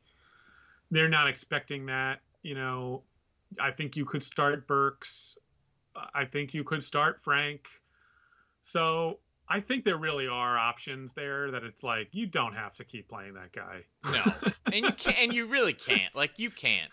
they're 0.91 1.09
not 1.09 1.27
expecting 1.27 1.85
that. 1.87 2.19
You 2.43 2.55
know, 2.55 3.03
I 3.59 3.71
think 3.71 3.97
you 3.97 4.05
could 4.05 4.21
start 4.21 4.67
Burks. 4.67 5.37
I 6.13 6.25
think 6.25 6.53
you 6.53 6.63
could 6.63 6.83
start 6.83 7.21
Frank. 7.21 7.67
So 8.61 9.19
I 9.47 9.59
think 9.59 9.83
there 9.83 9.97
really 9.97 10.27
are 10.27 10.57
options 10.57 11.13
there 11.13 11.51
that 11.51 11.63
it's 11.63 11.83
like 11.83 12.09
you 12.11 12.25
don't 12.25 12.53
have 12.53 12.75
to 12.75 12.83
keep 12.83 13.09
playing 13.09 13.33
that 13.33 13.51
guy. 13.51 13.83
No, 14.11 14.23
and 14.65 14.85
you 14.85 14.91
can't, 14.91 15.17
and 15.19 15.33
you 15.33 15.47
really 15.47 15.73
can't. 15.73 16.15
Like 16.15 16.39
you 16.39 16.49
can't, 16.49 16.91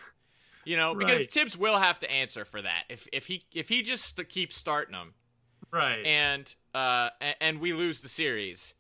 you 0.65 0.77
know, 0.77 0.95
because 0.95 1.21
Right. 1.21 1.33
Thibs 1.33 1.57
will 1.57 1.79
have 1.79 1.99
to 2.01 2.11
answer 2.11 2.45
for 2.45 2.61
that 2.61 2.85
if 2.89 3.07
if 3.13 3.27
he 3.27 3.45
if 3.55 3.69
he 3.69 3.83
just 3.83 4.21
keeps 4.29 4.57
starting 4.57 4.93
them 4.93 5.15
right. 5.73 6.05
and 6.05 6.55
uh 6.75 7.11
and, 7.41 7.61
we 7.61 7.73
lose 7.73 8.01
the 8.01 8.09
series, 8.09 8.75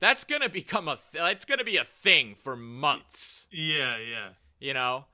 that's 0.00 0.24
gonna 0.24 0.48
become 0.48 0.88
a 0.88 0.98
th- 1.12 1.24
it's 1.32 1.44
gonna 1.44 1.64
be 1.64 1.76
a 1.76 1.84
thing 1.84 2.34
for 2.34 2.56
months. 2.56 3.46
yeah, 3.50 3.96
yeah. 3.98 4.28
You 4.60 4.74
know, 4.74 5.06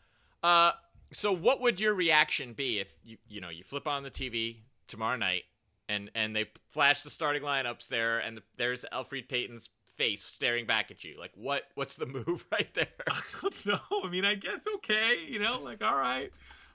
uh, 0.42 0.72
so 1.12 1.32
what 1.32 1.60
would 1.60 1.80
your 1.80 1.94
reaction 1.94 2.52
be 2.52 2.78
if 2.80 2.88
you 3.04 3.16
you 3.28 3.40
know 3.40 3.48
you 3.48 3.64
flip 3.64 3.86
on 3.86 4.02
the 4.02 4.10
TV 4.10 4.58
tomorrow 4.86 5.16
night 5.16 5.44
and 5.88 6.10
and 6.14 6.34
they 6.34 6.46
flash 6.70 7.02
the 7.02 7.10
starting 7.10 7.42
lineups 7.42 7.88
there 7.88 8.18
and 8.18 8.36
the, 8.38 8.42
there's 8.56 8.84
Elfrid 8.92 9.28
Payton's 9.28 9.68
face 9.96 10.22
staring 10.22 10.64
back 10.64 10.90
at 10.92 11.02
you 11.02 11.18
like 11.18 11.32
what 11.34 11.64
what's 11.74 11.96
the 11.96 12.06
move 12.26 12.44
right 12.52 12.72
there? 12.74 12.86
I 13.10 13.20
don't 13.42 13.66
know. 13.66 13.80
I 14.04 14.08
mean, 14.08 14.24
I 14.24 14.34
guess 14.34 14.64
okay. 14.76 15.24
You 15.28 15.38
know, 15.40 15.60
like 15.60 15.82
all 15.82 15.96
right, 15.96 16.30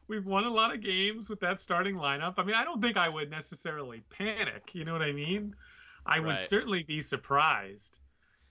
we've 0.08 0.26
won 0.26 0.46
a 0.46 0.50
lot 0.50 0.74
of 0.74 0.82
games 0.82 1.30
with 1.30 1.40
that 1.42 1.60
starting 1.60 1.96
lineup. 1.96 2.34
I 2.38 2.44
mean, 2.44 2.56
I 2.56 2.64
don't 2.64 2.82
think 2.82 2.98
I 2.98 3.10
would 3.10 3.30
necessarily 3.30 4.04
panic. 4.10 4.74
You 4.74 4.86
know 4.86 4.94
what 4.94 5.02
I 5.02 5.12
mean? 5.12 5.56
I 6.06 6.20
would 6.20 6.30
Right. 6.30 6.40
certainly 6.40 6.84
be 6.84 7.00
surprised, 7.00 8.00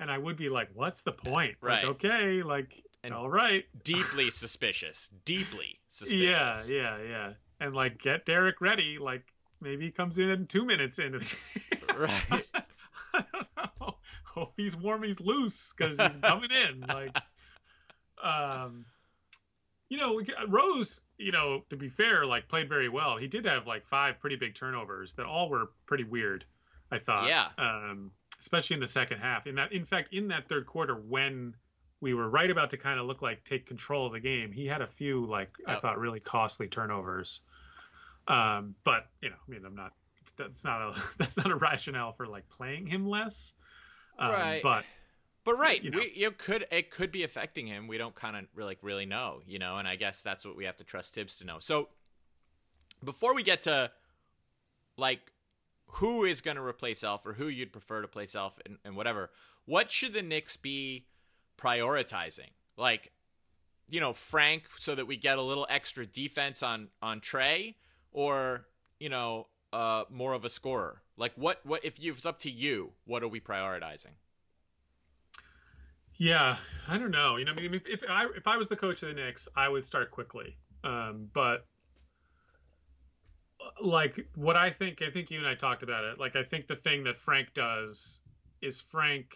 and 0.01 0.11
I 0.11 0.17
would 0.17 0.37
be 0.37 0.49
like, 0.49 0.71
"What's 0.73 1.03
the 1.03 1.13
point?" 1.13 1.57
Right. 1.61 1.85
Like, 1.85 1.97
okay, 1.97 2.43
like 2.43 2.83
And- 3.05 3.15
all 3.15 3.29
right. 3.29 3.65
deeply 3.85 4.31
suspicious. 4.33 5.11
Deeply 5.25 5.79
suspicious. 5.89 6.23
Yeah, 6.23 6.63
yeah, 6.69 6.99
yeah. 7.03 7.33
And 7.61 7.75
like 7.75 7.99
get 8.01 8.27
Derrick 8.27 8.61
ready. 8.61 8.99
Like 9.01 9.25
maybe 9.61 9.85
he 9.87 9.91
comes 9.91 10.19
in 10.19 10.31
in 10.31 10.47
two 10.47 10.65
minutes 10.65 10.99
into 10.99 11.19
the 11.21 11.25
game. 11.25 11.81
Right. 11.99 12.45
I 13.15 13.25
don't 13.33 13.47
know. 13.81 13.95
Hope 14.25 14.55
he's 14.57 14.75
warm, 14.75 15.03
he's 15.03 15.21
loose 15.21 15.75
because 15.77 15.99
he's 16.01 16.17
coming 16.17 16.51
in. 16.51 16.81
Like, 16.89 17.17
um, 18.23 18.87
you 19.89 19.99
know, 19.99 20.21
Rose, 20.49 21.03
you 21.19 21.33
know, 21.33 21.65
to 21.71 21.77
be 21.77 21.89
fair, 21.89 22.25
like 22.25 22.49
played 22.49 22.69
very 22.69 22.89
well. 22.89 23.19
He 23.19 23.27
did 23.27 23.45
have 23.45 23.67
like 23.67 23.87
five 23.87 24.19
pretty 24.21 24.37
big 24.37 24.55
turnovers 24.55 25.13
that 25.15 25.27
all 25.27 25.51
were 25.51 25.71
pretty 25.87 26.05
weird. 26.05 26.45
I 26.91 26.99
thought. 26.99 27.29
Yeah. 27.29 27.49
Um, 27.59 28.11
especially 28.41 28.75
in 28.75 28.81
the 28.81 28.87
second 28.87 29.19
half. 29.19 29.47
In 29.47 29.57
that, 29.57 29.73
in 29.73 29.85
fact, 29.85 30.13
in 30.15 30.29
that 30.29 30.49
third 30.49 30.67
quarter, 30.67 30.95
when 30.95 31.55
we 32.03 32.15
were 32.15 32.29
right 32.29 32.51
about 32.51 32.71
to 32.71 32.77
kind 32.77 32.99
of 32.99 33.07
look 33.07 33.23
like 33.23 33.45
take 33.45 33.65
control 33.65 34.07
of 34.07 34.13
the 34.13 34.21
game, 34.21 34.51
he 34.51 34.67
had 34.67 34.83
a 34.83 34.89
few 34.89 35.25
like 35.25 35.51
I 35.67 35.77
thought 35.77 35.99
really 35.99 36.19
costly 36.19 36.67
turnovers. 36.67 37.41
Um, 38.27 38.75
but 38.83 39.07
you 39.23 39.31
know, 39.31 39.37
I 39.37 39.51
mean, 39.51 39.65
I'm 39.65 39.77
not. 39.77 39.93
That's 40.37 40.65
not 40.65 40.83
a 40.83 41.03
that's 41.17 41.39
not 41.39 41.51
a 41.51 41.55
rationale 41.55 42.13
for 42.13 42.27
like 42.27 42.49
playing 42.51 42.87
him 42.87 43.09
less. 43.09 43.55
Um, 44.19 44.33
Right. 44.33 44.61
But 44.63 44.85
But 45.45 45.59
right, 45.59 45.83
you 45.83 45.93
know. 45.93 45.99
we 45.99 46.13
you 46.15 46.33
could 46.33 46.67
it 46.73 46.91
could 46.91 47.13
be 47.13 47.23
affecting 47.23 47.69
him. 47.69 47.87
We 47.87 47.99
don't 47.99 48.17
kind 48.17 48.37
of 48.37 48.47
really 48.53 48.77
really 48.83 49.07
know, 49.07 49.41
you 49.47 49.61
know, 49.61 49.77
and 49.77 49.87
I 49.87 49.95
guess 49.95 50.23
that's 50.23 50.45
what 50.45 50.57
we 50.57 50.65
have 50.65 50.77
to 50.79 50.85
trust 50.85 51.15
Thibs 51.15 51.39
to 51.39 51.45
know. 51.45 51.61
So 51.61 51.89
before 53.05 53.33
we 53.33 53.45
get 53.45 53.63
to 53.63 53.93
like 54.97 55.31
who 55.87 56.25
is 56.25 56.41
going 56.41 56.57
to 56.57 56.65
replace 56.65 57.05
Elf 57.05 57.25
or 57.27 57.35
who 57.35 57.47
you'd 57.47 57.71
prefer 57.71 58.03
to 58.03 58.09
place 58.09 58.35
Elf 58.35 58.59
and, 58.67 58.79
and 58.85 58.97
whatever, 58.97 59.31
what 59.67 59.91
should 59.93 60.15
the 60.15 60.23
Knicks 60.23 60.57
be 60.57 61.07
prioritizing? 61.63 62.51
Like, 62.77 63.13
you 63.89 64.01
know, 64.01 64.13
Frank, 64.13 64.65
so 64.79 64.95
that 64.95 65.07
we 65.07 65.17
get 65.17 65.39
a 65.39 65.43
little 65.43 65.67
extra 65.69 66.07
defense 66.07 66.63
on 66.63 66.89
on 67.01 67.21
Trae, 67.21 67.75
or 68.13 68.67
you 68.99 69.09
know, 69.09 69.49
uh, 69.73 70.05
more 70.11 70.33
of 70.33 70.45
a 70.45 70.51
scorer. 70.51 71.03
Like, 71.17 71.33
what 71.37 71.61
what 71.65 71.85
if 71.85 72.01
you, 72.01 72.13
it's 72.13 72.27
up 72.27 72.39
to 72.41 72.51
you? 72.51 72.93
What 73.05 73.23
are 73.23 73.29
we 73.29 73.41
prioritizing? 73.41 74.17
Yeah, 76.17 76.57
I 76.89 76.99
don't 76.99 77.11
know. 77.11 77.37
You 77.37 77.45
know, 77.45 77.53
I 77.53 77.55
mean, 77.55 77.75
if, 77.75 77.87
if 77.87 78.03
I 78.09 78.27
if 78.37 78.47
I 78.47 78.57
was 78.57 78.69
the 78.69 78.77
coach 78.77 79.03
of 79.03 79.09
the 79.09 79.15
Knicks, 79.15 79.49
I 79.57 79.69
would 79.69 79.85
start 79.85 80.11
Quickley. 80.11 80.57
Um, 80.85 81.29
but 81.33 81.67
like 83.81 84.27
what 84.35 84.57
I 84.57 84.71
think, 84.71 85.03
I 85.03 85.11
think 85.11 85.31
you 85.31 85.39
and 85.39 85.47
I 85.47 85.55
talked 85.55 85.83
about 85.83 86.05
it. 86.05 86.19
Like 86.19 86.37
I 86.37 86.43
think 86.43 86.67
the 86.67 86.77
thing 86.77 87.05
that 87.05 87.17
Frank 87.17 87.55
does 87.55 88.21
is 88.61 88.81
Frank. 88.81 89.35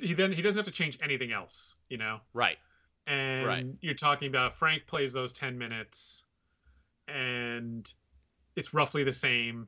He 0.00 0.12
then 0.14 0.32
he 0.32 0.42
doesn't 0.42 0.56
have 0.58 0.66
to 0.66 0.72
change 0.72 0.98
anything 1.02 1.32
else. 1.32 1.74
You 1.88 1.98
know, 1.98 2.20
Right. 2.32 2.58
and 3.06 3.46
Right. 3.46 3.66
you're 3.80 3.94
talking 3.94 4.28
about 4.28 4.56
Frank 4.56 4.86
plays 4.86 5.12
those 5.12 5.32
10 5.32 5.58
minutes 5.58 6.22
and 7.08 7.92
it's 8.56 8.72
roughly 8.74 9.04
the 9.04 9.12
same 9.12 9.66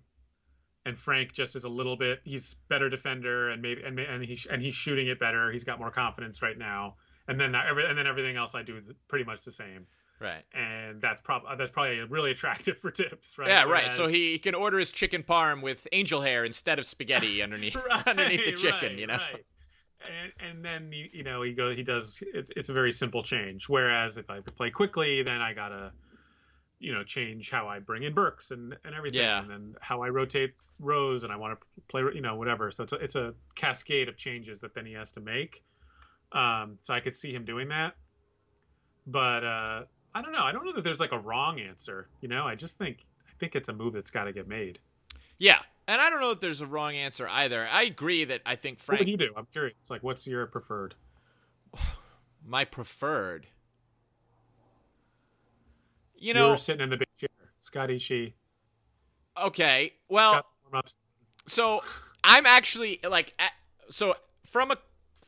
and 0.85 0.99
Frank 0.99 1.33
just 1.33 1.57
is 1.57 1.65
a 1.65 1.69
little 1.69 1.97
bit 1.97 2.21
he's 2.25 2.55
better 2.69 2.89
defender 2.89 3.51
and 3.51 3.63
maybe 3.63 3.83
and 3.83 3.99
and 3.99 4.25
he 4.25 4.39
and 4.51 4.63
he's 4.63 4.75
shooting 4.75 5.09
it 5.09 5.19
better 5.19 5.51
he's 5.51 5.65
got 5.65 5.79
more 5.79 5.91
confidence 5.91 6.43
right 6.43 6.59
now 6.59 6.97
and 7.29 7.41
then 7.41 7.53
that, 7.53 7.67
every, 7.67 7.87
and 7.87 7.97
then 7.97 8.07
everything 8.07 8.37
else 8.37 8.55
I 8.55 8.63
do 8.63 8.77
is 8.77 8.85
pretty 9.09 9.25
much 9.25 9.43
the 9.45 9.51
same 9.53 9.87
Right. 10.21 10.45
and 10.55 11.01
that's 11.01 11.21
probably 11.21 11.51
uh, 11.51 11.57
that's 11.57 11.71
probably 11.73 12.01
really 12.03 12.31
attractive 12.31 12.79
for 12.83 12.91
Thibs 12.93 13.37
right 13.39 13.49
Yeah, 13.49 13.65
right. 13.65 13.91
So 13.91 14.03
Whereas- 14.03 14.15
he, 14.15 14.33
he 14.33 14.39
can 14.39 14.55
order 14.55 14.79
his 14.79 14.93
chicken 14.93 15.23
parm 15.25 15.63
with 15.63 15.89
angel 15.91 16.21
hair 16.21 16.45
instead 16.45 16.79
of 16.79 16.87
spaghetti 16.87 17.43
underneath 17.43 17.77
underneath 18.07 18.45
the 18.45 18.53
chicken, 18.53 18.91
right, 18.91 18.99
you 18.99 19.07
know. 19.09 19.17
right. 19.17 19.45
And, 20.11 20.51
and 20.51 20.65
then 20.65 20.93
you, 20.93 21.09
you 21.13 21.23
know 21.23 21.43
he 21.43 21.53
goes 21.53 21.77
he 21.77 21.83
does 21.83 22.23
it's, 22.35 22.51
it's 22.57 22.69
a 22.69 22.73
very 22.73 22.93
simple 22.93 23.23
change. 23.23 23.69
Whereas 23.69 24.17
if 24.19 24.29
I 24.31 24.41
play 24.41 24.71
Quickley, 24.71 25.23
then 25.23 25.41
I 25.41 25.53
gotta 25.55 25.93
you 26.81 26.93
know 26.93 27.05
change 27.05 27.51
how 27.51 27.69
I 27.69 27.79
bring 27.79 28.03
in 28.03 28.13
Burks 28.15 28.51
and 28.51 28.77
and 28.85 28.95
everything, 28.95 29.21
Yeah. 29.21 29.41
and 29.41 29.51
then 29.51 29.75
how 29.81 30.03
I 30.03 30.09
rotate 30.09 30.55
Rose 30.81 31.23
and 31.25 31.33
I 31.33 31.37
want 31.37 31.59
to 31.59 31.67
play 31.89 32.03
you 32.15 32.21
know 32.21 32.35
whatever. 32.37 32.71
So 32.71 32.85
it's 32.85 32.93
a, 32.93 32.97
it's 32.97 33.15
a 33.17 33.35
cascade 33.55 34.09
of 34.09 34.17
changes 34.17 34.61
that 34.61 34.75
then 34.75 34.87
he 34.87 34.93
has 34.95 35.11
to 35.13 35.21
make. 35.21 35.63
Um, 36.33 36.79
so 36.83 36.95
I 36.95 37.01
could 37.01 37.15
see 37.15 37.33
him 37.33 37.45
doing 37.45 37.69
that, 37.69 37.95
but 39.07 39.45
uh, 39.45 39.83
I 40.15 40.23
don't 40.23 40.33
know. 40.33 40.43
I 40.43 40.53
don't 40.53 40.65
know 40.65 40.73
that 40.73 40.83
there's 40.85 41.01
like 41.01 41.13
a 41.13 41.19
wrong 41.19 41.61
answer. 41.61 42.09
You 42.21 42.29
know, 42.29 42.45
I 42.47 42.55
just 42.55 42.79
think 42.79 43.05
I 43.29 43.33
think 43.39 43.55
it's 43.55 43.69
a 43.69 43.73
move 43.73 43.93
that's 43.93 44.11
got 44.11 44.25
to 44.25 44.33
get 44.33 44.49
made. 44.49 44.79
Yeah. 45.39 45.59
And 45.89 46.01
I 46.01 46.11
don't 46.11 46.21
know 46.21 46.31
if 46.31 46.41
there's 46.41 46.61
a 46.61 46.67
wrong 46.67 46.95
answer 46.95 47.27
either. 47.29 47.67
I 47.67 47.83
agree 47.83 48.25
that 48.25 48.41
I 48.47 48.57
think 48.57 48.79
What 48.79 48.85
Frank 48.85 49.01
would 49.01 49.09
you 49.09 49.17
do? 49.17 49.31
I'm 49.37 49.47
curious. 49.53 49.91
Like, 49.91 50.03
what's 50.03 50.27
your 50.27 50.47
preferred? 50.47 50.95
my 52.47 52.65
preferred. 52.65 53.47
You 56.17 56.35
know, 56.35 56.49
You 56.49 56.53
are 56.55 56.57
sitting 56.57 56.83
in 56.83 56.91
the 56.91 56.97
big 56.99 57.09
chair, 57.19 57.29
Scotty 57.61 57.99
She. 57.99 58.35
okay. 59.37 59.93
Well, 60.09 60.45
so 61.49 61.83
I'm 62.23 62.47
actually 62.47 63.01
like 63.09 63.35
so 63.91 64.15
from 64.47 64.71
a 64.71 64.77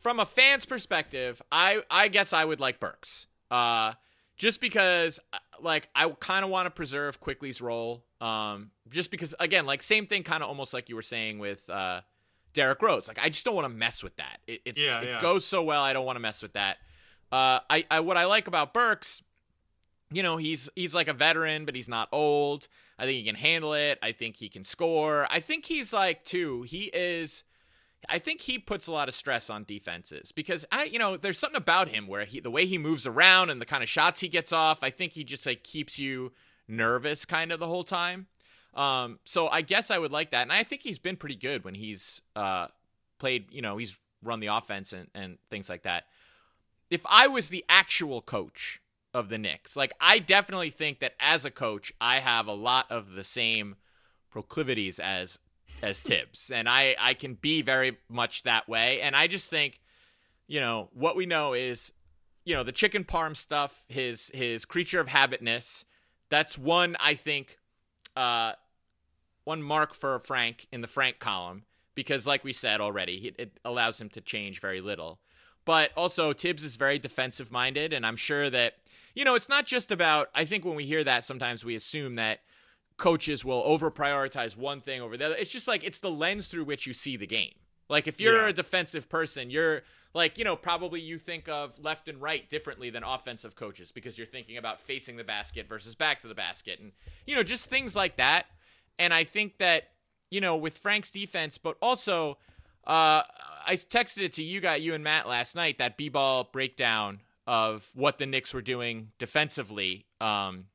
from 0.01 0.21
a 0.21 0.27
fan's 0.27 0.67
perspective, 0.67 1.43
I 1.51 1.83
I 1.90 2.07
guess 2.09 2.33
I 2.33 2.45
would 2.45 2.61
like 2.61 2.79
Burks. 2.79 3.27
Uh 3.51 3.95
just 4.37 4.61
because 4.61 5.19
uh, 5.33 5.38
like 5.61 5.88
I 5.95 6.09
kind 6.09 6.45
of 6.45 6.51
want 6.51 6.67
to 6.67 6.71
preserve 6.71 7.21
Quickley's 7.21 7.61
role. 7.61 8.05
Um 8.21 8.71
just 8.90 9.11
because 9.11 9.35
again, 9.40 9.67
like 9.67 9.83
same 9.83 10.07
thing 10.07 10.23
kind 10.23 10.43
of 10.43 10.49
almost 10.49 10.75
like 10.75 10.88
you 10.88 10.97
were 10.97 11.03
saying 11.03 11.38
with 11.38 11.69
uh 11.69 12.01
Derrick 12.53 12.81
Rose. 12.83 13.09
Like 13.09 13.19
I 13.21 13.29
just 13.29 13.45
don't 13.45 13.55
want 13.55 13.67
to 13.67 13.75
mess 13.75 14.03
with 14.03 14.17
that. 14.17 14.38
It 14.47 14.62
it's 14.64 14.81
Yeah, 14.81 15.01
it 15.01 15.21
goes 15.21 15.45
so 15.45 15.62
well, 15.62 15.83
I 15.83 15.93
don't 15.93 16.07
want 16.07 16.17
to 16.17 16.21
mess 16.21 16.43
with 16.43 16.53
that. 16.55 16.79
Uh 17.33 17.61
I 17.69 17.85
I 17.90 18.01
what 18.01 18.17
I 18.17 18.25
like 18.27 18.49
about 18.49 18.75
Burks 18.75 19.23
you 20.12 20.23
know 20.23 20.37
he's 20.37 20.69
he's 20.75 20.95
like 20.95 21.09
a 21.09 21.12
veteran 21.12 21.64
but 21.64 21.75
he's 21.75 21.88
not 21.88 22.09
old 22.12 22.69
i 22.99 23.05
think 23.05 23.17
he 23.17 23.25
can 23.25 23.35
handle 23.35 23.75
it 23.75 23.99
i 24.03 24.12
think 24.12 24.37
he 24.37 24.49
can 24.49 24.62
score 24.62 25.27
i 25.31 25.40
think 25.40 25.64
he's 25.64 25.93
like 25.93 26.25
too 26.25 26.62
he 26.62 26.85
is 26.93 27.43
i 28.09 28.19
think 28.19 28.40
he 28.43 28.59
puts 28.59 28.87
a 28.87 28.93
lot 28.93 29.09
of 29.09 29.14
stress 29.14 29.51
on 29.51 29.64
defenses 29.64 30.33
because 30.33 30.64
i 30.73 30.85
you 30.85 30.99
know 30.99 31.17
there's 31.17 31.38
something 31.38 31.57
about 31.57 31.88
him 31.88 32.07
where 32.07 32.25
he 32.25 32.40
the 32.40 32.51
way 32.51 32.67
he 32.67 32.79
moves 32.79 33.07
around 33.07 33.51
and 33.51 33.61
the 33.61 33.67
kind 33.67 33.83
of 33.83 33.88
shots 33.88 34.21
he 34.21 34.29
gets 34.29 34.53
off 34.53 34.83
i 34.83 34.90
think 34.90 35.12
he 35.12 35.25
just 35.25 35.47
like 35.47 35.62
keeps 35.62 35.99
you 35.99 36.33
nervous 36.69 37.25
kind 37.25 37.53
of 37.53 37.61
the 37.61 37.67
whole 37.67 37.85
time 37.85 38.27
um 38.75 39.19
so 39.25 39.49
i 39.49 39.61
guess 39.61 39.90
i 39.90 39.99
would 39.99 40.12
like 40.12 40.31
that 40.31 40.43
and 40.43 40.53
i 40.53 40.62
think 40.62 40.83
he's 40.83 40.99
been 40.99 41.17
pretty 41.17 41.37
good 41.37 41.64
when 41.64 41.75
he's 41.75 42.21
uh 42.37 42.67
played 43.19 43.47
you 43.51 43.62
know 43.62 43.77
he's 43.77 43.99
run 44.23 44.40
the 44.40 44.47
offense 44.47 44.93
and 44.93 45.09
and 45.14 45.38
things 45.51 45.69
like 45.69 45.83
that 45.83 46.05
if 46.90 47.03
i 47.07 47.27
was 47.27 47.49
the 47.49 47.64
actual 47.69 48.21
coach 48.21 48.81
of 49.14 49.29
the 49.29 49.38
Knicks. 49.38 49.77
Like 49.77 49.93
I 50.01 50.19
definitely 50.19 50.71
think 50.71 50.99
that 50.99 51.14
as 51.21 51.45
a 51.45 51.51
coach, 51.51 51.93
I 52.01 52.19
have 52.19 52.49
a 52.49 52.53
lot 52.53 52.90
of 52.90 53.12
the 53.12 53.25
same 53.25 53.77
proclivities 54.29 54.99
as 54.99 55.38
as 55.85 56.01
Thibs, 56.01 56.51
and 56.51 56.68
I 56.68 56.97
I 56.99 57.14
can 57.14 57.35
be 57.35 57.62
very 57.62 57.99
much 58.09 58.42
that 58.42 58.68
way. 58.68 59.01
And 59.01 59.14
I 59.14 59.27
just 59.27 59.51
think, 59.51 59.81
you 60.47 60.61
know, 60.61 60.88
what 60.92 61.16
we 61.16 61.27
know 61.27 61.53
is, 61.53 61.92
you 62.44 62.55
know, 62.55 62.64
the 62.64 62.73
chicken 62.73 63.05
parm 63.05 63.37
stuff, 63.37 63.85
his 63.88 64.31
his 64.35 64.64
creature 64.64 65.01
of 65.01 65.09
habitness. 65.09 65.85
That's 66.31 66.59
one 66.59 66.97
I 66.99 67.14
think, 67.14 67.59
uh, 68.16 68.53
one 69.44 69.62
mark 69.62 69.94
for 69.94 70.18
Frank 70.20 70.66
in 70.73 70.81
the 70.81 70.88
Frank 70.88 71.18
column 71.18 71.64
because, 71.94 72.27
like 72.27 72.42
we 72.42 72.53
said 72.53 72.81
already, 72.81 73.29
it, 73.29 73.35
it 73.38 73.61
allows 73.64 74.01
him 74.01 74.09
to 74.11 74.20
change 74.20 74.61
very 74.61 74.81
little. 74.81 75.20
But 75.64 75.90
also, 75.97 76.33
Thibs 76.33 76.64
is 76.64 76.77
very 76.77 76.99
defensive 76.99 77.53
minded, 77.53 77.92
and 77.92 78.05
I'm 78.05 78.16
sure 78.16 78.51
that 78.51 78.75
you 79.14 79.25
know, 79.25 79.37
it's 79.37 79.49
not 79.49 79.64
just 79.64 79.92
about, 79.92 80.29
I 80.35 80.44
think 80.44 80.64
when 80.64 80.75
we 80.75 80.85
hear 80.85 81.05
that, 81.05 81.25
sometimes 81.25 81.64
we 81.64 81.77
assume 81.77 82.16
that 82.16 82.40
coaches 82.96 83.44
will 83.44 83.62
over 83.64 83.90
prioritize 83.90 84.57
one 84.57 84.80
thing 84.80 85.00
over 85.00 85.16
the 85.16 85.26
other. 85.26 85.37
It's 85.37 85.50
just 85.50 85.66
like, 85.68 85.83
it's 85.85 85.98
the 86.00 86.11
lens 86.11 86.48
through 86.48 86.64
which 86.64 86.87
you 86.87 86.92
see 86.94 87.16
the 87.16 87.26
game. 87.26 87.52
Like, 87.88 88.07
if 88.07 88.20
you're 88.20 88.42
Yeah. 88.42 88.48
a 88.48 88.52
defensive 88.52 89.09
person, 89.09 89.50
you're 89.50 89.83
like, 90.14 90.38
you 90.38 90.44
know, 90.44 90.54
probably 90.57 91.00
you 91.00 91.18
think 91.18 91.48
of 91.48 91.78
left 91.78 92.09
and 92.09 92.22
right 92.22 92.48
differently 92.48 92.88
than 92.90 93.02
offensive 93.02 93.57
coaches 93.57 93.90
because 93.92 94.16
you're 94.16 94.26
thinking 94.26 94.57
about 94.57 94.80
facing 94.80 95.16
the 95.16 95.24
basket 95.24 95.68
versus 95.68 95.94
back 95.94 96.22
to 96.22 96.28
the 96.28 96.35
basket 96.35 96.78
and, 96.80 96.92
you 97.26 97.35
know, 97.35 97.42
just 97.42 97.68
things 97.68 97.96
like 97.96 98.16
that. 98.16 98.46
And 98.98 99.12
I 99.12 99.24
think 99.24 99.59
that, 99.59 99.90
you 100.30 100.40
know, 100.40 100.57
with 100.57 100.78
Frank's 100.78 101.11
defense, 101.11 101.59
but 101.59 101.76
also, 101.83 102.38
uh, 102.87 103.22
I 103.66 103.74
texted 103.74 104.22
it 104.22 104.33
to 104.35 104.42
you 104.44 104.61
got 104.61 104.80
you 104.83 104.94
and 104.94 105.02
Matt 105.02 105.26
last 105.26 105.57
night 105.57 105.78
that 105.78 105.96
b-ball 105.96 106.50
breakdown 106.52 107.20
of 107.46 107.90
what 107.94 108.18
the 108.18 108.26
Knicks 108.26 108.54
were 108.54 108.62
doing 108.62 109.11
defensively 109.18 110.07
um, 110.20 110.66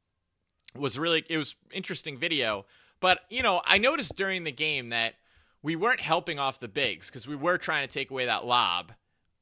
was 0.76 0.98
really 1.00 1.24
it 1.30 1.38
was 1.38 1.56
interesting 1.72 2.18
video. 2.18 2.66
But 3.00 3.20
you 3.30 3.44
know, 3.44 3.62
I 3.66 3.78
noticed 3.78 4.16
during 4.16 4.44
the 4.44 4.52
game 4.52 4.90
that 4.90 5.16
we 5.62 5.76
weren't 5.76 6.02
helping 6.02 6.40
off 6.40 6.60
the 6.60 6.68
bigs 6.68 7.10
because 7.10 7.28
we 7.28 7.36
were 7.36 7.58
trying 7.58 7.88
to 7.88 7.94
take 7.94 8.12
away 8.12 8.26
that 8.26 8.46
lob, 8.46 8.94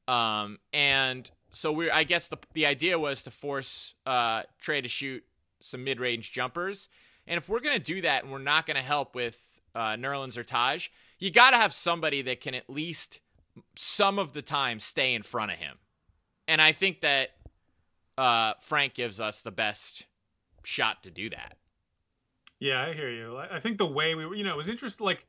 um, 0.06 0.58
and 0.72 1.30
so 1.50 1.72
we 1.72 1.90
I 1.90 2.04
guess 2.04 2.28
the 2.28 2.38
the 2.54 2.66
idea 2.66 2.98
was 2.98 3.22
to 3.24 3.30
force 3.30 3.94
uh, 4.06 4.42
Trae 4.62 4.82
to 4.82 4.88
shoot 4.88 5.24
some 5.60 5.84
mid 5.84 6.00
range 6.00 6.32
jumpers. 6.32 6.88
And 7.26 7.36
if 7.36 7.48
we're 7.48 7.60
gonna 7.60 7.78
do 7.78 8.00
that 8.02 8.22
and 8.22 8.32
we're 8.32 8.38
not 8.38 8.66
gonna 8.66 8.82
help 8.82 9.14
with 9.14 9.60
uh, 9.74 9.94
Nerlens 9.94 10.36
or 10.36 10.44
Taj, 10.44 10.88
you 11.18 11.30
got 11.30 11.50
to 11.50 11.56
have 11.56 11.72
somebody 11.72 12.22
that 12.22 12.40
can 12.40 12.54
at 12.54 12.68
least 12.68 13.20
some 13.76 14.18
of 14.18 14.32
the 14.32 14.42
time 14.42 14.80
stay 14.80 15.14
in 15.14 15.22
front 15.22 15.52
of 15.52 15.58
him. 15.58 15.78
And 16.46 16.62
I 16.62 16.72
think 16.72 17.00
that 17.02 17.30
uh, 18.16 18.54
Frank 18.60 18.94
gives 18.94 19.20
us 19.20 19.42
the 19.42 19.50
best 19.50 20.04
shot 20.68 21.02
to 21.04 21.10
do 21.10 21.30
that. 21.30 21.56
Yeah, 22.60 22.84
I 22.84 22.92
hear 22.92 23.10
you. 23.10 23.38
I 23.38 23.60
think 23.60 23.78
the 23.78 23.86
way 23.86 24.14
we 24.14 24.26
were, 24.26 24.34
you 24.34 24.44
know, 24.44 24.52
it 24.52 24.56
was 24.56 24.68
interesting. 24.68 25.04
Like, 25.06 25.24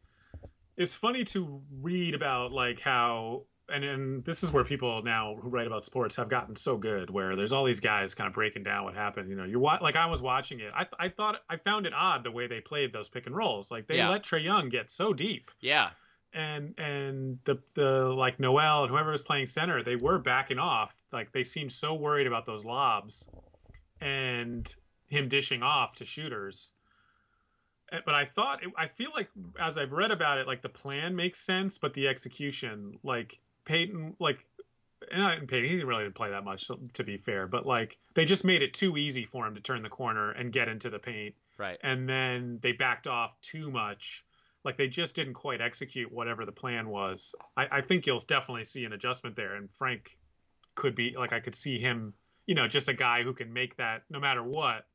it's 0.75 0.93
funny 0.95 1.23
to 1.25 1.62
read 1.82 2.13
about 2.15 2.52
like 2.52 2.80
how 2.82 3.43
and 3.71 3.84
and 3.84 4.25
this 4.25 4.43
is 4.43 4.52
where 4.52 4.63
people 4.63 5.04
now 5.04 5.36
who 5.39 5.47
write 5.47 5.67
about 5.67 5.86
sports 5.86 6.15
have 6.15 6.28
gotten 6.28 6.56
so 6.56 6.75
good, 6.78 7.10
where 7.12 7.36
there's 7.36 7.54
all 7.54 7.65
these 7.65 7.80
guys 7.82 8.15
kind 8.15 8.28
of 8.28 8.34
breaking 8.34 8.63
down 8.63 8.84
what 8.84 8.95
happened. 8.95 9.30
You 9.30 9.36
know, 9.36 9.45
you're 9.45 9.62
like 9.62 9.95
I 9.95 10.08
was 10.08 10.21
watching 10.21 10.60
it. 10.60 10.71
I 10.75 10.88
I 10.99 11.10
thought 11.10 11.38
I 11.49 11.58
found 11.58 11.86
it 11.86 11.93
odd 11.95 12.23
the 12.23 12.32
way 12.32 12.47
they 12.47 12.62
played 12.62 12.91
those 12.91 13.08
pick 13.10 13.28
and 13.28 13.36
rolls. 13.36 13.69
Like 13.71 13.88
they 13.88 13.97
Yeah. 13.97 14.10
let 14.10 14.23
Trae 14.23 14.43
Young 14.43 14.69
get 14.69 14.89
so 14.89 15.13
deep, 15.13 15.52
Yeah. 15.62 15.91
and 16.34 16.73
and 16.80 17.38
the 17.45 17.62
the 17.75 18.06
like 18.10 18.39
Noel 18.39 18.84
and 18.86 18.89
whoever 18.91 19.12
was 19.12 19.21
playing 19.21 19.45
center, 19.45 19.84
they 19.84 19.95
were 19.95 20.17
backing 20.17 20.58
off. 20.60 20.91
Like 21.13 21.32
they 21.32 21.43
seemed 21.43 21.71
so 21.71 21.93
worried 21.93 22.25
about 22.25 22.45
those 22.47 22.65
lobs, 22.65 23.30
and 24.02 24.73
him 25.10 25.28
dishing 25.28 25.63
off 25.63 25.95
to 25.95 26.06
shooters. 26.06 26.72
Uh, 27.91 27.98
But 28.06 28.15
I 28.15 28.26
thought, 28.26 28.62
I 28.78 28.88
feel 28.88 29.12
like 29.15 29.30
as 29.60 29.78
I've 29.78 29.91
read 29.91 30.12
about 30.12 30.38
it, 30.38 30.48
like 30.48 30.62
the 30.62 30.69
plan 30.69 31.15
makes 31.15 31.39
sense, 31.39 31.78
but 31.78 31.93
the 31.93 32.08
execution, 32.08 33.00
like 33.04 33.39
Payton, 33.65 34.15
like, 34.19 34.45
and 35.12 35.22
not 35.22 35.48
Payton, 35.48 35.63
he 35.69 35.76
didn't 35.76 35.88
really 35.88 36.10
play 36.10 36.30
that 36.32 36.43
much, 36.43 36.69
to 36.93 37.04
be 37.04 37.17
fair, 37.17 37.48
but 37.48 37.65
like 37.65 37.98
they 38.13 38.26
just 38.26 38.45
made 38.45 38.62
it 38.62 38.74
too 38.74 38.98
easy 38.98 39.26
for 39.26 39.45
him 39.48 39.56
to 39.56 39.62
turn 39.62 39.82
the 39.82 39.89
corner 39.89 40.32
and 40.32 40.52
get 40.54 40.67
into 40.67 40.89
the 40.89 41.00
paint, 41.00 41.36
Right. 41.58 41.78
and 41.84 42.08
then 42.08 42.60
they 42.62 42.72
backed 42.74 43.08
off 43.08 43.39
too 43.41 43.72
much. 43.72 44.24
Like 44.65 44.76
they 44.76 44.88
just 44.88 45.15
didn't 45.15 45.36
quite 45.36 45.62
execute 45.62 46.12
whatever 46.12 46.45
the 46.45 46.52
plan 46.52 46.89
was. 46.89 47.34
I, 47.56 47.67
I 47.72 47.82
think 47.82 48.06
you'll 48.06 48.19
definitely 48.19 48.65
see 48.65 48.84
an 48.84 48.91
adjustment 48.93 49.36
there, 49.38 49.56
and 49.56 49.72
Frank 49.72 50.17
could 50.76 50.95
be 50.95 51.15
like 51.17 51.32
I 51.34 51.39
could 51.39 51.56
see 51.56 51.80
him, 51.80 52.13
you 52.45 52.56
know, 52.56 52.67
just 52.67 52.89
a 52.89 52.93
guy 52.93 53.24
who 53.24 53.34
can 53.34 53.54
make 53.54 53.78
that 53.78 54.04
no 54.10 54.19
matter 54.19 54.43
what, 54.43 54.86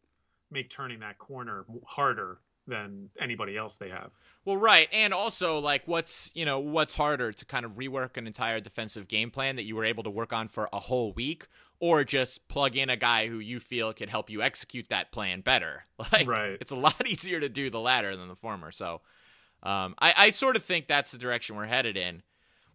make 0.55 0.71
turning 0.71 1.01
that 1.01 1.19
corner 1.19 1.65
harder 1.87 2.39
than 2.67 3.11
anybody 3.21 3.59
else 3.59 3.77
they 3.77 3.91
have. 3.91 4.11
Well, 4.47 4.57
right, 4.57 4.89
and 4.91 5.13
also 5.13 5.59
like 5.59 5.83
what's 5.87 6.31
you 6.35 6.47
know 6.47 6.61
what's 6.61 6.95
harder 6.95 7.31
to 7.33 7.45
kind 7.45 7.67
of 7.67 7.73
rework 7.73 8.17
an 8.17 8.27
entire 8.27 8.61
defensive 8.61 9.07
game 9.09 9.31
plan 9.31 9.57
that 9.57 9.65
you 9.65 9.77
were 9.77 9.85
able 9.85 10.03
to 10.05 10.11
work 10.11 10.33
on 10.33 10.49
for 10.49 10.69
a 10.73 10.81
whole 10.81 11.13
week, 11.13 11.47
or 11.79 12.05
just 12.05 12.49
plug 12.49 12.75
in 12.77 12.89
a 12.89 12.97
guy 12.97 13.27
who 13.29 13.39
you 13.39 13.61
feel 13.61 13.93
could 13.93 14.09
help 14.09 14.31
you 14.31 14.41
execute 14.41 14.89
that 14.89 15.13
plan 15.13 15.41
better. 15.43 15.85
Like, 16.13 16.27
Right. 16.27 16.57
it's 16.61 16.71
a 16.71 16.77
lot 16.77 17.07
easier 17.07 17.39
to 17.41 17.49
do 17.51 17.69
the 17.69 17.81
latter 17.81 18.17
than 18.17 18.29
the 18.29 18.37
former. 18.37 18.73
So, 18.73 19.01
um, 19.63 19.95
I, 19.99 20.15
I 20.17 20.31
sort 20.31 20.57
of 20.57 20.65
think 20.65 20.87
that's 20.87 21.11
the 21.13 21.19
direction 21.19 21.57
we're 21.57 21.67
headed 21.67 21.97
in. 21.97 22.23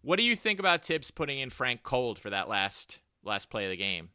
What 0.02 0.18
do 0.18 0.24
you 0.24 0.34
think 0.36 0.58
about 0.60 0.84
Thibs 0.84 1.10
putting 1.10 1.38
in 1.40 1.50
Frank 1.50 1.82
Cold 1.82 2.18
for 2.18 2.30
that 2.30 2.48
last 2.48 3.00
last 3.24 3.50
play 3.50 3.64
of 3.64 3.70
the 3.70 3.76
game? 3.76 4.10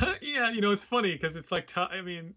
yeah, 0.22 0.50
you 0.50 0.60
know, 0.60 0.70
it's 0.72 0.84
funny 0.84 1.12
because 1.12 1.36
it's 1.36 1.52
like 1.52 1.66
tough. 1.66 1.90
I 1.92 2.00
mean, 2.00 2.34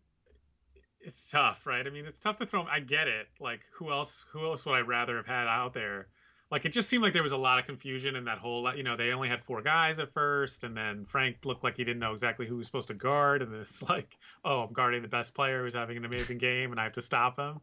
it's 1.06 1.30
tough, 1.30 1.66
right? 1.66 1.86
I 1.86 1.90
mean, 1.90 2.06
it's 2.06 2.20
tough 2.20 2.38
to 2.40 2.46
throw. 2.46 2.62
'em- 2.62 2.68
I 2.70 2.80
get 2.80 3.08
it. 3.08 3.28
Like, 3.40 3.62
who 3.74 3.92
else? 3.92 4.26
Who 4.32 4.46
else 4.46 4.66
would 4.66 4.74
I 4.74 4.80
rather 4.82 5.18
have 5.18 5.28
had 5.28 5.48
out 5.48 5.74
there? 5.74 6.08
Like, 6.52 6.66
it 6.66 6.70
just 6.70 6.90
seemed 6.90 7.04
like 7.04 7.14
there 7.14 7.24
was 7.24 7.32
a 7.32 7.38
lot 7.38 7.60
of 7.60 7.66
confusion 7.66 8.16
in 8.16 8.26
that 8.26 8.38
whole. 8.38 8.74
You 8.76 8.84
know, 8.84 8.96
they 8.98 9.12
only 9.12 9.30
had 9.30 9.44
four 9.44 9.62
guys 9.62 10.00
at 10.00 10.14
first, 10.14 10.64
and 10.64 10.76
then 10.78 11.06
Frank 11.06 11.38
looked 11.46 11.64
like 11.64 11.78
he 11.78 11.84
didn't 11.84 12.00
know 12.00 12.12
exactly 12.14 12.46
who 12.46 12.56
he 12.56 12.58
was 12.60 12.68
supposed 12.68 12.88
to 12.90 12.94
guard, 12.94 13.42
and 13.42 13.52
then 13.52 13.62
it's 13.62 13.82
like, 13.90 14.18
oh, 14.44 14.62
I'm 14.62 14.74
guarding 14.74 15.02
the 15.02 15.08
best 15.08 15.34
player 15.34 15.64
who's 15.64 15.74
having 15.74 15.98
an 15.98 16.06
amazing 16.06 16.38
game, 16.38 16.72
and 16.72 16.80
I 16.80 16.84
have 16.84 16.94
to 16.94 17.02
stop 17.02 17.38
him. 17.40 17.62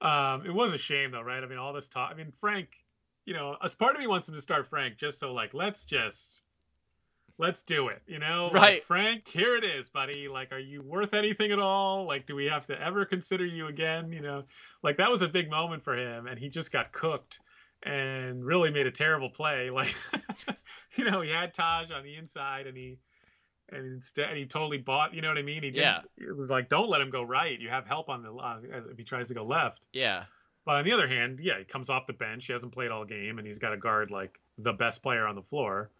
Um, 0.00 0.44
it 0.46 0.52
was 0.52 0.74
a 0.74 0.78
shame 0.78 1.10
though, 1.10 1.22
right? 1.22 1.42
I 1.42 1.46
mean, 1.46 1.58
all 1.58 1.72
this 1.72 1.88
talk. 1.88 2.10
I 2.10 2.14
mean, 2.14 2.32
Frank. 2.40 2.68
You 3.24 3.34
know, 3.34 3.56
as 3.60 3.74
part 3.74 3.96
of 3.96 4.00
me 4.00 4.06
wants 4.06 4.28
him 4.28 4.36
to 4.36 4.40
start 4.40 4.68
Frank 4.68 4.98
just 4.98 5.18
so 5.18 5.32
like 5.32 5.52
let's 5.52 5.84
just 5.84 6.42
let's 7.38 7.62
do 7.62 7.88
it. 7.88 8.02
You 8.06 8.18
know, 8.18 8.50
Like, 8.52 8.62
Right. 8.62 8.84
Frank, 8.84 9.28
here 9.28 9.56
it 9.56 9.64
is, 9.64 9.88
buddy. 9.88 10.28
Like, 10.28 10.52
are 10.52 10.58
you 10.58 10.82
worth 10.82 11.14
anything 11.14 11.52
at 11.52 11.58
all? 11.58 12.06
Like, 12.06 12.26
do 12.26 12.34
we 12.34 12.46
have 12.46 12.66
to 12.66 12.80
ever 12.80 13.04
consider 13.04 13.44
you 13.44 13.66
again? 13.66 14.12
You 14.12 14.20
know, 14.22 14.44
like 14.82 14.96
that 14.98 15.10
was 15.10 15.22
a 15.22 15.28
big 15.28 15.50
moment 15.50 15.84
for 15.84 15.96
him, 15.96 16.26
and 16.26 16.38
he 16.38 16.48
just 16.48 16.72
got 16.72 16.92
cooked 16.92 17.40
and 17.82 18.44
really 18.44 18.70
made 18.70 18.86
a 18.86 18.90
terrible 18.90 19.30
play. 19.30 19.70
Like, 19.76 19.94
you 20.96 21.04
know, 21.10 21.20
he 21.20 21.30
had 21.30 21.52
Taj 21.52 21.90
on 21.90 22.02
the 22.02 22.16
inside, 22.16 22.66
and 22.66 22.76
he 22.76 22.98
and 23.68 23.84
instead 23.94 24.36
he 24.36 24.46
totally 24.46 24.78
bought. 24.78 25.12
You 25.12 25.22
know 25.22 25.28
what 25.28 25.38
I 25.38 25.42
mean? 25.42 25.62
He 25.62 25.70
didn't, 25.70 25.82
Yeah. 25.82 26.28
It 26.28 26.36
was 26.36 26.48
like, 26.48 26.68
don't 26.68 26.88
let 26.88 27.00
him 27.00 27.10
go 27.10 27.22
right. 27.22 27.58
You 27.60 27.68
have 27.68 27.86
help 27.86 28.08
on 28.08 28.22
the 28.22 28.32
uh, 28.32 28.60
if 28.90 28.96
he 28.96 29.04
tries 29.04 29.28
to 29.28 29.34
go 29.34 29.44
left. 29.44 29.84
Yeah, 29.92 30.24
But 30.64 30.76
on 30.76 30.84
the 30.84 30.92
other 30.92 31.08
hand, 31.08 31.40
yeah, 31.42 31.58
he 31.58 31.64
comes 31.64 31.90
off 31.90 32.06
the 32.06 32.12
bench. 32.12 32.46
He 32.46 32.52
hasn't 32.52 32.72
played 32.72 32.90
all 32.90 33.04
game, 33.04 33.38
and 33.38 33.46
he's 33.46 33.58
got 33.58 33.70
to 33.70 33.76
guard 33.76 34.10
like 34.10 34.38
the 34.56 34.72
best 34.72 35.02
player 35.02 35.26
on 35.26 35.34
the 35.34 35.42
floor. 35.42 35.90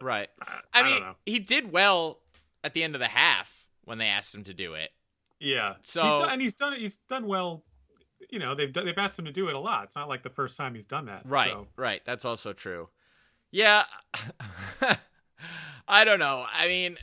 Right. 0.00 0.28
I, 0.72 0.80
I 0.80 0.82
mean, 0.82 1.02
he 1.26 1.38
did 1.38 1.72
well 1.72 2.20
at 2.64 2.74
the 2.74 2.82
end 2.82 2.94
of 2.94 3.00
the 3.00 3.08
half 3.08 3.66
when 3.84 3.98
they 3.98 4.06
asked 4.06 4.34
him 4.34 4.44
to 4.44 4.54
do 4.54 4.74
it. 4.74 4.90
Yeah. 5.38 5.74
So- 5.82 6.02
he's 6.02 6.10
done, 6.20 6.32
and 6.32 6.42
he's 6.42 6.54
done 6.54 6.72
he's 6.78 6.96
done 7.08 7.26
well. 7.26 7.64
You 8.28 8.38
know, 8.38 8.54
they've 8.54 8.72
done, 8.72 8.84
they've 8.84 8.98
asked 8.98 9.18
him 9.18 9.24
to 9.24 9.32
do 9.32 9.48
it 9.48 9.54
a 9.54 9.58
lot. 9.58 9.84
It's 9.84 9.96
not 9.96 10.08
like 10.08 10.22
the 10.22 10.30
first 10.30 10.56
time 10.56 10.74
he's 10.74 10.84
done 10.84 11.06
that. 11.06 11.22
Right, 11.24 11.50
So, 11.50 11.66
right. 11.76 12.02
That's 12.04 12.24
also 12.24 12.52
true. 12.52 12.88
Yeah. 13.50 13.84
I 15.88 16.04
don't 16.04 16.18
know. 16.18 16.44
I 16.52 16.68
mean, 16.68 16.96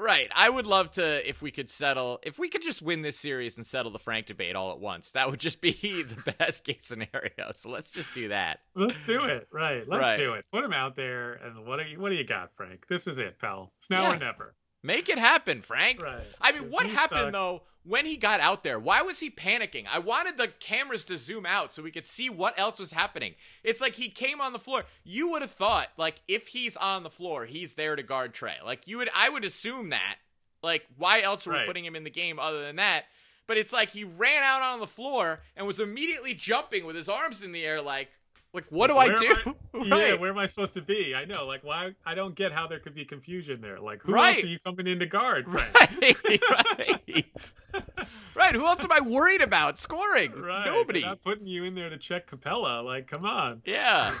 right. 0.00 0.28
I 0.34 0.48
would 0.48 0.66
love 0.66 0.90
to 0.92 1.28
if 1.28 1.42
we 1.42 1.50
could 1.50 1.68
settle, 1.68 2.18
if 2.22 2.38
we 2.38 2.48
could 2.48 2.62
just 2.62 2.82
win 2.82 3.02
this 3.02 3.18
series 3.18 3.56
and 3.56 3.66
settle 3.66 3.90
the 3.92 3.98
Frank 3.98 4.26
debate 4.26 4.56
all 4.56 4.72
at 4.72 4.80
once. 4.80 5.10
That 5.12 5.30
would 5.30 5.40
just 5.40 5.60
be 5.60 5.72
the 6.02 6.32
best 6.38 6.64
case 6.64 6.86
scenario. 6.86 7.52
So 7.54 7.68
let's 7.70 7.92
just 7.92 8.14
do 8.14 8.28
that. 8.28 8.60
let's 8.74 9.02
do 9.02 9.24
it. 9.24 9.48
Right. 9.52 9.86
Let's 9.88 10.00
Right. 10.00 10.16
do 10.16 10.32
it. 10.34 10.44
Put 10.52 10.64
him 10.64 10.72
out 10.72 10.96
there. 10.96 11.34
And 11.34 11.66
what 11.66 11.76
do 11.78 11.84
you, 11.88 12.00
what 12.00 12.08
do 12.08 12.14
you 12.16 12.24
got, 12.26 12.50
Frank? 12.56 12.86
This 12.88 13.06
is 13.06 13.18
it, 13.18 13.38
pal. 13.38 13.72
It's 13.78 13.90
now 13.90 14.02
Yeah. 14.02 14.12
or 14.12 14.18
never. 14.18 14.54
Make 14.82 15.08
it 15.08 15.18
happen, 15.18 15.62
Frank. 15.62 16.02
Right. 16.02 16.26
I 16.40 16.52
mean, 16.52 16.70
what 16.70 16.86
he 16.86 16.92
happened 16.92 17.34
though 17.34 17.62
when 17.84 18.06
he 18.06 18.16
got 18.16 18.40
out 18.40 18.62
there? 18.62 18.78
Why 18.78 19.02
was 19.02 19.20
he 19.20 19.30
panicking? 19.30 19.86
I 19.90 19.98
wanted 19.98 20.36
the 20.36 20.48
cameras 20.48 21.04
to 21.06 21.16
zoom 21.16 21.46
out 21.46 21.72
so 21.72 21.82
we 21.82 21.90
could 21.90 22.06
see 22.06 22.30
what 22.30 22.58
else 22.58 22.78
was 22.78 22.92
happening. 22.92 23.34
It's 23.62 23.80
like 23.80 23.94
he 23.94 24.08
came 24.08 24.40
on 24.40 24.52
the 24.52 24.58
floor. 24.58 24.84
You 25.04 25.30
would 25.30 25.42
have 25.42 25.50
thought 25.50 25.88
like 25.96 26.22
if 26.28 26.48
he's 26.48 26.76
on 26.76 27.02
the 27.02 27.10
floor, 27.10 27.46
he's 27.46 27.74
there 27.74 27.96
to 27.96 28.02
guard 28.02 28.34
Trae. 28.34 28.64
Like 28.64 28.86
you 28.86 28.98
would 28.98 29.10
I 29.14 29.28
would 29.28 29.44
assume 29.44 29.90
that. 29.90 30.16
Like 30.62 30.86
why 30.96 31.20
else 31.22 31.46
are 31.46 31.52
we 31.52 31.66
putting 31.66 31.84
him 31.84 31.96
in 31.96 32.04
the 32.04 32.10
game 32.10 32.38
other 32.38 32.62
than 32.62 32.76
that? 32.76 33.04
But 33.46 33.58
it's 33.58 33.72
like 33.72 33.90
he 33.90 34.04
ran 34.04 34.42
out 34.42 34.62
on 34.62 34.78
the 34.78 34.86
floor 34.86 35.40
and 35.56 35.66
was 35.66 35.80
immediately 35.80 36.34
jumping 36.34 36.86
with 36.86 36.94
his 36.94 37.08
arms 37.08 37.42
in 37.42 37.52
the 37.52 37.66
air 37.66 37.82
like 37.82 38.08
like 38.52 38.66
what 38.70 38.88
do 38.88 38.96
I 38.96 39.14
do? 39.14 39.36
am 39.46 39.54
Yeah, 39.86 40.14
where 40.14 40.30
am 40.30 40.38
I 40.38 40.46
supposed 40.46 40.74
to 40.74 40.82
be? 40.82 41.14
I 41.14 41.24
know. 41.24 41.46
Like, 41.46 41.62
why? 41.62 41.92
I 42.04 42.14
don't 42.14 42.34
get 42.34 42.52
how 42.52 42.66
there 42.66 42.80
could 42.80 42.94
be 42.94 43.04
confusion 43.04 43.60
there. 43.60 43.78
Like, 43.78 44.02
who 44.02 44.12
Right. 44.12 44.34
else 44.36 44.44
are 44.44 44.48
you 44.48 44.58
coming 44.60 44.86
in 44.86 44.98
to 45.00 45.06
guard, 45.06 45.46
Right, 45.52 45.68
right, 46.02 47.52
right. 48.34 48.54
Who 48.54 48.66
else 48.66 48.82
am 48.84 48.92
I 48.92 49.00
worried 49.00 49.40
about 49.42 49.78
scoring? 49.78 50.32
Right. 50.32 50.66
Nobody. 50.66 51.00
They're 51.00 51.10
not 51.10 51.22
putting 51.22 51.46
you 51.46 51.64
in 51.64 51.74
there 51.74 51.90
to 51.90 51.98
check 51.98 52.28
Capela. 52.30 52.84
Like, 52.84 53.06
come 53.08 53.24
on. 53.24 53.62
Yeah. 53.64 54.12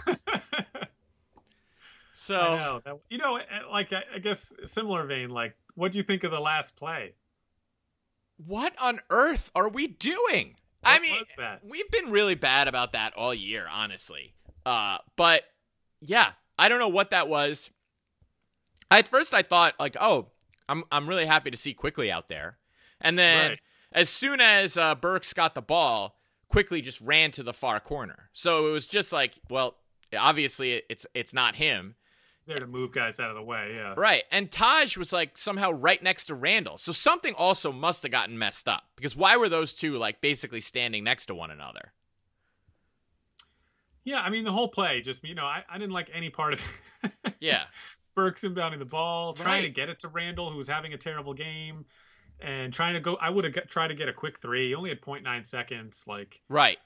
So 2.14 2.80
know. 2.84 3.00
You 3.08 3.18
know, 3.18 3.36
eh, 3.36 3.42
like 3.70 3.92
I, 3.92 4.02
I 4.14 4.18
guess 4.18 4.52
similar 4.64 5.06
vein. 5.06 5.30
Like, 5.30 5.56
what 5.74 5.90
do 5.92 5.98
you 5.98 6.04
think 6.04 6.22
of 6.24 6.30
the 6.30 6.40
last 6.40 6.76
play? 6.76 7.14
what 8.46 8.72
on 8.80 9.00
earth 9.10 9.50
are 9.54 9.68
we 9.68 9.86
doing? 9.86 10.56
I 10.82 10.98
mean, 10.98 11.12
we've 11.62 11.90
been 11.90 12.10
really 12.10 12.34
bad 12.34 12.68
about 12.68 12.92
that 12.92 13.12
all 13.14 13.34
year, 13.34 13.66
honestly. 13.70 14.34
Uh, 14.64 14.98
but 15.16 15.42
yeah, 16.00 16.32
I 16.58 16.68
don't 16.68 16.78
know 16.78 16.88
what 16.88 17.10
that 17.10 17.28
was. 17.28 17.70
At 18.90 19.06
first, 19.08 19.32
I 19.34 19.42
thought 19.42 19.74
like, 19.78 19.96
oh, 20.00 20.28
I'm 20.68 20.84
I'm 20.90 21.08
really 21.08 21.26
happy 21.26 21.50
to 21.50 21.56
see 21.56 21.74
Quickley 21.74 22.10
out 22.10 22.28
there, 22.28 22.58
and 23.00 23.18
then 23.18 23.50
Right. 23.50 23.60
as 23.92 24.08
soon 24.08 24.40
as 24.40 24.76
uh, 24.76 24.94
Burks 24.94 25.32
got 25.32 25.54
the 25.54 25.62
ball, 25.62 26.16
Quickley 26.48 26.80
just 26.80 27.00
ran 27.00 27.30
to 27.32 27.42
the 27.42 27.52
far 27.52 27.78
corner. 27.80 28.30
So 28.32 28.66
it 28.68 28.72
was 28.72 28.86
just 28.86 29.12
like, 29.12 29.34
well, 29.48 29.76
obviously 30.16 30.82
it's 30.88 31.06
it's 31.14 31.32
not 31.34 31.56
him. 31.56 31.94
There 32.46 32.58
to 32.58 32.66
move 32.66 32.92
guys 32.92 33.20
out 33.20 33.30
of 33.30 33.36
the 33.36 33.42
way. 33.42 33.74
Yeah. 33.76 33.94
Right. 33.96 34.24
And 34.32 34.50
Taj 34.50 34.96
was 34.96 35.12
like 35.12 35.36
somehow 35.36 35.72
right 35.72 36.02
next 36.02 36.26
to 36.26 36.34
Randle. 36.34 36.78
So 36.78 36.90
something 36.90 37.34
also 37.34 37.70
must 37.70 38.02
have 38.02 38.10
gotten 38.10 38.38
messed 38.38 38.66
up. 38.68 38.84
Because 38.96 39.14
why 39.14 39.36
were 39.36 39.48
those 39.48 39.72
two 39.72 39.98
like 39.98 40.20
basically 40.20 40.60
standing 40.60 41.04
next 41.04 41.26
to 41.26 41.34
one 41.34 41.50
another? 41.50 41.92
Yeah. 44.04 44.20
I 44.20 44.30
mean, 44.30 44.44
the 44.44 44.52
whole 44.52 44.68
play. 44.68 45.00
Just 45.02 45.22
you 45.24 45.34
know, 45.34 45.44
I, 45.44 45.62
I 45.70 45.78
didn't 45.78 45.92
like 45.92 46.10
any 46.12 46.30
part 46.30 46.54
of 46.54 46.62
it. 47.04 47.12
Yeah. 47.40 47.64
Burks 48.16 48.42
inbounding 48.42 48.80
the 48.80 48.84
ball, 48.84 49.34
trying 49.34 49.62
to 49.62 49.70
get 49.70 49.88
it 49.88 50.00
to 50.00 50.08
Randle, 50.08 50.50
who 50.50 50.56
was 50.56 50.66
having 50.66 50.92
a 50.94 50.98
terrible 50.98 51.32
game, 51.32 51.84
and 52.40 52.72
trying 52.72 52.94
to 52.94 53.00
go. 53.00 53.16
I 53.20 53.30
would 53.30 53.44
have 53.44 53.68
tried 53.68 53.88
to 53.88 53.94
get 53.94 54.08
a 54.08 54.12
quick 54.12 54.38
three. 54.38 54.68
He 54.68 54.74
only 54.74 54.90
had 54.90 55.00
0.9 55.00 55.46
seconds. 55.46 56.04
Like, 56.08 56.40
Right. 56.48 56.78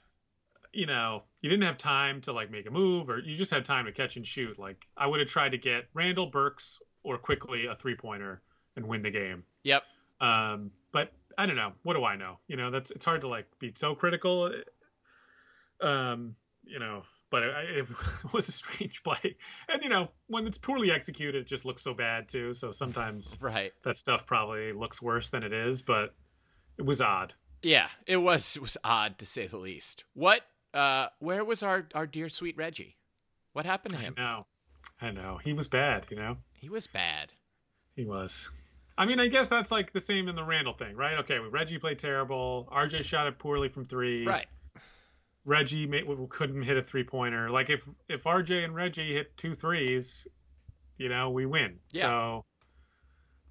You 0.75 0.85
know, 0.85 1.23
you 1.41 1.49
didn't 1.49 1.63
have 1.65 1.77
time 1.77 2.21
to 2.21 2.33
like 2.33 2.51
make 2.51 2.67
a 2.67 2.71
move, 2.71 3.09
or 3.09 3.19
you 3.19 3.35
just 3.35 3.51
had 3.51 3.63
time 3.63 3.85
to 3.85 3.91
catch 3.91 4.17
and 4.17 4.27
shoot. 4.27 4.59
Like, 4.59 4.85
I 4.97 5.07
would 5.07 5.19
have 5.21 5.29
tried 5.29 5.49
to 5.53 5.57
get 5.57 5.85
Randle 5.93 6.27
Burks 6.27 6.79
or 7.03 7.17
Quickley 7.17 7.67
a 7.67 7.75
three 7.75 7.95
pointer 7.95 8.41
and 8.75 8.85
win 8.87 9.01
the 9.01 9.11
game. 9.11 9.43
Yep. 9.63 9.83
Um, 10.19 10.71
but 10.91 11.13
I 11.37 11.45
don't 11.45 11.55
know. 11.55 11.71
What 11.83 11.93
do 11.93 12.03
I 12.03 12.15
know? 12.17 12.39
You 12.47 12.57
know, 12.57 12.71
that's 12.71 12.91
it's 12.91 13.05
hard 13.05 13.21
to 13.21 13.27
like 13.29 13.47
be 13.57 13.71
so 13.75 13.95
critical. 13.95 14.51
Um, 15.81 16.35
you 16.63 16.79
know, 16.79 17.03
but 17.29 17.43
it, 17.43 17.53
it 17.77 17.87
was 18.33 18.47
a 18.47 18.51
strange 18.51 19.03
play, 19.03 19.35
and 19.69 19.83
you 19.83 19.89
know, 19.89 20.09
when 20.27 20.47
it's 20.47 20.57
poorly 20.57 20.91
executed, 20.91 21.35
it 21.41 21.47
just 21.47 21.65
looks 21.65 21.81
so 21.81 21.93
bad 21.93 22.27
too. 22.27 22.53
So 22.53 22.71
sometimes 22.71 23.37
Right. 23.41 23.71
that 23.83 23.97
stuff 23.97 24.25
probably 24.25 24.73
looks 24.73 25.01
worse 25.01 25.29
than 25.29 25.43
it 25.43 25.53
is, 25.53 25.81
but 25.81 26.13
it 26.77 26.85
was 26.85 27.01
odd. 27.01 27.33
Yeah. 27.61 27.87
It 28.05 28.17
was 28.17 28.55
it 28.55 28.61
was 28.61 28.77
odd 28.83 29.17
to 29.19 29.25
say 29.25 29.47
the 29.47 29.57
least. 29.57 30.03
What 30.13 30.41
uh 30.75 31.07
where 31.19 31.43
was 31.43 31.63
our 31.63 31.87
our 31.95 32.05
dear 32.05 32.29
sweet 32.29 32.57
Reggie? 32.57 32.97
What 33.53 33.65
happened 33.65 33.95
to 33.95 33.99
him? 33.99 34.15
I 34.17 34.21
know. 34.21 34.45
I 35.01 35.11
know. 35.11 35.39
He 35.43 35.53
was 35.53 35.67
bad, 35.67 36.05
you 36.09 36.17
know? 36.17 36.37
He 36.53 36.69
was 36.69 36.87
bad. 36.87 37.31
He 37.95 38.05
was. 38.05 38.49
I 38.97 39.05
mean, 39.05 39.19
I 39.19 39.27
guess 39.27 39.49
that's 39.49 39.71
like 39.71 39.91
the 39.91 39.99
same 39.99 40.27
in 40.27 40.35
the 40.35 40.43
Randle 40.43 40.73
thing, 40.73 40.95
right? 40.95 41.19
Okay, 41.19 41.37
Reggie 41.39 41.77
played 41.77 41.99
terrible. 41.99 42.67
RJ 42.71 43.03
shot 43.03 43.27
it 43.27 43.37
poorly 43.39 43.69
from 43.69 43.85
three. 43.85 44.25
Right. 44.25 44.47
Reggie 45.43 45.85
made, 45.85 46.05
couldn't 46.29 46.63
hit 46.63 46.77
a 46.77 46.81
three 46.81 47.03
pointer. 47.03 47.49
Like 47.49 47.69
if 47.69 47.87
if 48.09 48.23
RJ 48.23 48.63
and 48.63 48.73
Reggie 48.73 49.13
hit 49.13 49.35
two 49.37 49.53
threes, 49.53 50.27
you 50.97 51.09
know, 51.09 51.29
we 51.29 51.45
win. 51.45 51.79
Yeah. 51.91 52.07
So 52.07 52.45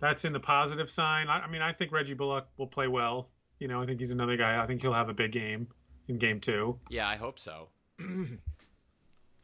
that's 0.00 0.24
in 0.24 0.32
the 0.32 0.40
positive 0.40 0.90
sign. 0.90 1.28
I, 1.28 1.40
I 1.40 1.46
mean, 1.48 1.62
I 1.62 1.72
think 1.72 1.92
Reggie 1.92 2.14
Bullock 2.14 2.48
will 2.56 2.66
play 2.66 2.88
well. 2.88 3.28
You 3.58 3.68
know, 3.68 3.80
I 3.80 3.86
think 3.86 4.00
he's 4.00 4.10
another 4.10 4.36
guy. 4.36 4.62
I 4.62 4.66
think 4.66 4.82
he'll 4.82 4.92
have 4.92 5.08
a 5.08 5.14
big 5.14 5.32
game 5.32 5.68
in 6.08 6.18
game 6.18 6.40
two. 6.40 6.78
Yeah, 6.88 7.08
I 7.08 7.16
hope 7.16 7.38
so. 7.38 7.68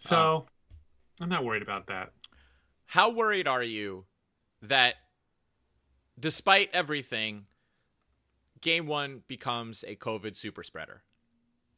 So 0.01 0.17
um, 0.17 0.45
I'm 1.21 1.29
not 1.29 1.45
worried 1.45 1.63
about 1.63 1.87
that. 1.89 2.13
How 2.87 3.11
worried 3.11 3.47
are 3.47 3.63
you 3.63 4.07
that 4.63 4.95
despite 6.19 6.71
everything, 6.73 7.45
game 8.61 8.87
one 8.87 9.23
becomes 9.29 9.85
a 9.87 9.95
COVID 9.95 10.35
super 10.35 10.63
spreader? 10.63 11.03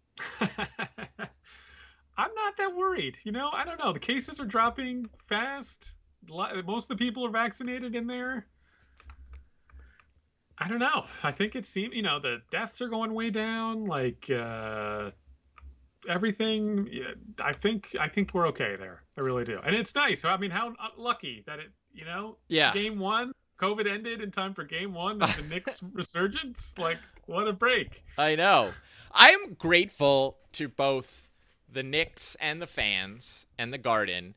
I'm 0.41 2.35
not 2.35 2.57
that 2.59 2.75
worried. 2.77 3.17
You 3.25 3.33
know, 3.33 3.51
I 3.53 3.65
don't 3.65 3.79
know. 3.79 3.93
The 3.93 3.99
cases 3.99 4.39
are 4.39 4.45
dropping 4.45 5.11
fast. 5.27 5.93
Most 6.29 6.85
of 6.85 6.89
the 6.97 7.05
people 7.05 7.27
are 7.27 7.31
vaccinated 7.31 7.97
in 7.97 8.07
there. 8.07 8.47
I 10.59 10.69
don't 10.69 10.79
know. 10.79 11.05
I 11.23 11.33
think 11.33 11.57
it 11.57 11.67
seems, 11.67 11.95
you 11.95 12.03
know, 12.03 12.21
the 12.21 12.43
deaths 12.51 12.81
are 12.83 12.89
going 12.89 13.15
way 13.15 13.31
down. 13.31 13.85
Like 13.85 14.31
uh, 14.31 15.11
everything. 16.09 16.89
I 17.41 17.53
think 17.53 17.95
I 17.99 18.09
think 18.09 18.33
we're 18.35 18.49
okay 18.49 18.77
there. 18.77 19.03
I 19.17 19.21
really 19.21 19.45
do. 19.45 19.59
And 19.65 19.75
it's 19.75 19.95
nice. 19.95 20.25
I 20.25 20.37
mean, 20.37 20.51
how 20.51 20.75
lucky 20.97 21.43
that 21.47 21.59
it, 21.59 21.71
you 21.93 22.05
know, 22.05 22.37
Yeah. 22.49 22.73
game 22.73 22.99
one, 22.99 23.33
COVID 23.61 23.91
ended 23.91 24.21
in 24.21 24.31
time 24.31 24.55
for 24.55 24.65
game 24.65 24.95
one 24.95 25.23
of 25.23 25.37
the 25.37 25.43
Knicks 25.45 25.83
resurgence. 25.93 26.75
Like, 26.79 26.99
what 27.27 27.49
a 27.49 27.53
break. 27.53 28.03
I 28.19 28.35
know. 28.35 28.71
I'm 29.13 29.55
grateful 29.55 30.39
to 30.53 30.69
both 30.69 31.29
the 31.71 31.83
Knicks 31.83 32.37
and 32.41 32.61
the 32.61 32.67
fans 32.67 33.47
and 33.59 33.73
the 33.73 33.79
Garden 33.79 34.35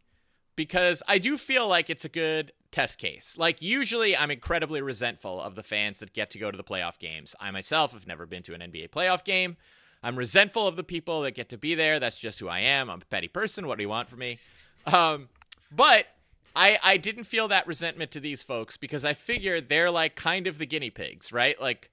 because 0.55 1.01
I 1.07 1.17
do 1.17 1.37
feel 1.37 1.67
like 1.67 1.89
it's 1.89 2.05
a 2.05 2.09
good 2.09 2.51
test 2.75 2.99
case. 2.99 3.37
Like 3.37 3.61
usually 3.61 4.17
I'm 4.17 4.29
incredibly 4.29 4.81
resentful 4.81 5.41
of 5.41 5.55
the 5.55 5.63
fans 5.63 5.99
that 5.99 6.11
get 6.11 6.29
to 6.31 6.39
go 6.39 6.51
to 6.51 6.57
the 6.57 6.63
playoff 6.63 6.99
games. 6.99 7.33
I 7.39 7.49
myself 7.51 7.93
have 7.93 8.05
never 8.05 8.25
been 8.25 8.43
to 8.43 8.53
an 8.53 8.59
NBA 8.59 8.89
playoff 8.89 9.23
game. 9.23 9.55
I'm 10.03 10.17
resentful 10.17 10.67
of 10.67 10.75
the 10.75 10.83
people 10.83 11.21
that 11.21 11.31
get 11.31 11.49
to 11.49 11.57
be 11.57 11.73
there. 11.73 11.99
That's 12.01 12.19
just 12.19 12.39
who 12.39 12.49
I 12.49 12.59
am. 12.59 12.89
I'm 12.89 13.01
a 13.01 13.05
petty 13.05 13.29
person. 13.29 13.65
What 13.65 13.77
do 13.77 13.83
you 13.83 13.89
want 13.89 14.09
from 14.09 14.19
me? 14.19 14.39
Um, 14.85 15.29
but 15.71 16.05
I 16.53 16.77
I 16.83 16.97
didn't 16.97 17.23
feel 17.23 17.47
that 17.47 17.65
resentment 17.65 18.11
to 18.11 18.19
these 18.19 18.43
folks 18.43 18.75
because 18.77 19.05
I 19.05 19.13
figured 19.13 19.69
they're 19.69 19.89
like 19.89 20.15
kind 20.15 20.45
of 20.45 20.57
the 20.57 20.65
guinea 20.65 20.89
pigs, 20.89 21.31
right? 21.31 21.59
Like 21.59 21.89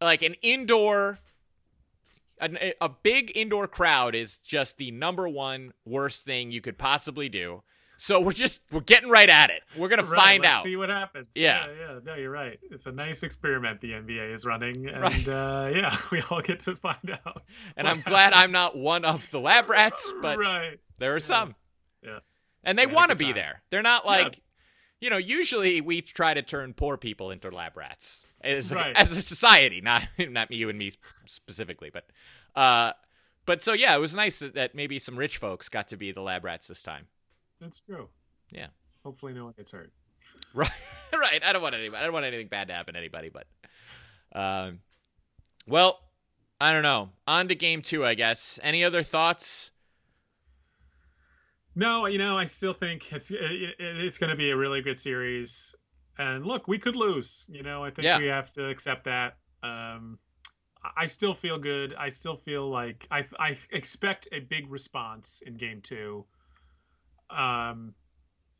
like 0.00 0.22
an 0.22 0.34
indoor 0.42 1.20
an, 2.40 2.58
a 2.80 2.88
big 2.88 3.32
indoor 3.34 3.66
crowd 3.68 4.14
is 4.14 4.38
just 4.38 4.76
the 4.76 4.90
number 4.90 5.28
one 5.28 5.72
worst 5.84 6.24
thing 6.24 6.50
you 6.50 6.60
could 6.60 6.76
possibly 6.76 7.28
do. 7.28 7.62
So 7.98 8.20
we're 8.20 8.32
just 8.32 8.62
we're 8.70 8.80
getting 8.80 9.08
right 9.08 9.28
at 9.28 9.50
it. 9.50 9.62
We're 9.76 9.88
gonna 9.88 10.02
Right, 10.04 10.16
find 10.16 10.42
let's 10.42 10.54
out. 10.56 10.64
See 10.64 10.76
what 10.76 10.88
happens. 10.90 11.28
Yeah. 11.34 11.66
yeah, 11.66 11.72
yeah. 11.94 11.98
No, 12.04 12.14
you're 12.14 12.30
right. 12.30 12.58
It's 12.70 12.86
a 12.86 12.92
nice 12.92 13.22
experiment 13.22 13.80
the 13.80 13.92
NBA 13.92 14.34
is 14.34 14.44
running, 14.44 14.88
and 14.90 15.02
Right. 15.02 15.28
uh, 15.28 15.70
yeah, 15.74 15.96
we 16.12 16.22
all 16.30 16.42
get 16.42 16.60
to 16.60 16.76
find 16.76 17.18
out. 17.24 17.42
And 17.76 17.88
I'm 17.88 18.02
glad. 18.02 18.32
I'm 18.32 18.52
not 18.52 18.76
one 18.76 19.04
of 19.04 19.26
the 19.30 19.40
lab 19.40 19.70
rats, 19.70 20.12
but 20.22 20.38
right. 20.38 20.78
there 20.98 21.14
are 21.16 21.20
some. 21.20 21.54
Yeah. 22.02 22.18
And 22.64 22.78
they 22.78 22.84
a 22.84 22.88
want 22.88 23.10
to 23.10 23.16
be 23.16 23.26
time. 23.26 23.34
there. 23.34 23.62
They're 23.70 23.82
not 23.82 24.04
Yeah. 24.04 24.10
like 24.10 24.42
you 24.98 25.10
know, 25.10 25.18
usually 25.18 25.82
we 25.82 26.00
try 26.00 26.32
to 26.32 26.40
turn 26.40 26.72
poor 26.72 26.96
people 26.96 27.30
into 27.30 27.50
lab 27.50 27.76
rats 27.76 28.26
as, 28.40 28.72
Right. 28.72 28.96
as 28.96 29.14
a 29.14 29.20
society, 29.20 29.80
not 29.82 30.08
not 30.18 30.50
you 30.50 30.68
and 30.70 30.78
me 30.78 30.90
specifically, 31.26 31.90
but 31.90 32.06
uh 32.54 32.92
but 33.44 33.62
so 33.62 33.72
yeah, 33.74 33.94
it 33.94 34.00
was 34.00 34.14
nice 34.14 34.38
that, 34.40 34.54
that 34.54 34.74
maybe 34.74 34.98
some 34.98 35.16
rich 35.16 35.36
folks 35.38 35.68
got 35.68 35.88
to 35.88 35.96
be 35.96 36.12
the 36.12 36.20
lab 36.22 36.44
rats 36.44 36.66
this 36.66 36.82
time. 36.82 37.06
That's 37.60 37.80
true. 37.80 38.08
Yeah. 38.50 38.68
Hopefully, 39.04 39.32
no 39.32 39.44
one 39.44 39.54
gets 39.56 39.72
hurt. 39.72 39.92
Right, 40.54 40.70
right. 41.12 41.42
I 41.44 41.52
don't 41.52 41.62
want 41.62 41.74
anybody. 41.74 42.00
I 42.00 42.04
don't 42.04 42.12
want 42.12 42.24
anything 42.26 42.48
bad 42.48 42.68
to 42.68 42.74
happen 42.74 42.94
to 42.94 42.98
anybody. 43.00 43.30
But, 43.30 43.46
um, 44.38 44.80
well, 45.66 45.98
I 46.60 46.72
don't 46.72 46.82
know. 46.82 47.10
On 47.26 47.48
to 47.48 47.54
game 47.54 47.82
two, 47.82 48.04
I 48.04 48.14
guess. 48.14 48.58
Any 48.62 48.84
other 48.84 49.02
thoughts? 49.02 49.70
No, 51.74 52.06
you 52.06 52.18
know, 52.18 52.38
I 52.38 52.46
still 52.46 52.72
think 52.72 53.12
it's 53.12 53.30
it, 53.30 53.38
it- 53.40 53.74
it's 53.78 54.18
going 54.18 54.30
to 54.30 54.36
be 54.36 54.50
a 54.50 54.56
really 54.56 54.80
good 54.82 54.98
series. 54.98 55.74
And 56.18 56.46
look, 56.46 56.66
we 56.68 56.78
could 56.78 56.96
lose. 56.96 57.44
You 57.48 57.62
know, 57.62 57.84
I 57.84 57.90
think 57.90 58.04
Yeah. 58.04 58.18
we 58.18 58.26
have 58.26 58.50
to 58.52 58.68
accept 58.68 59.04
that. 59.04 59.36
Um, 59.62 60.18
I- 60.82 60.92
I 61.04 61.06
still 61.06 61.34
feel 61.34 61.58
good. 61.58 61.94
I 61.98 62.08
still 62.08 62.36
feel 62.36 62.68
like 62.70 63.06
I 63.10 63.24
I 63.38 63.56
expect 63.70 64.28
a 64.32 64.40
big 64.40 64.70
response 64.70 65.42
in 65.46 65.54
game 65.56 65.82
two. 65.82 66.24
Um, 67.30 67.94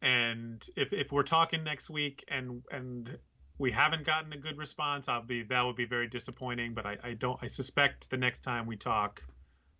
and 0.02 0.64
if 0.76 0.92
if 0.92 1.10
we're 1.10 1.22
talking 1.22 1.64
next 1.64 1.90
week 1.90 2.24
and 2.28 2.62
and 2.70 3.18
we 3.58 3.72
haven't 3.72 4.04
gotten 4.04 4.32
a 4.32 4.36
good 4.36 4.58
response, 4.58 5.08
I'll 5.08 5.22
be 5.22 5.42
that 5.44 5.64
would 5.64 5.76
be 5.76 5.86
very 5.86 6.08
disappointing. 6.08 6.74
But 6.74 6.86
I, 6.86 6.96
I 7.02 7.12
don't. 7.14 7.38
I 7.42 7.46
suspect 7.46 8.10
the 8.10 8.16
next 8.16 8.40
time 8.40 8.66
we 8.66 8.76
talk, 8.76 9.22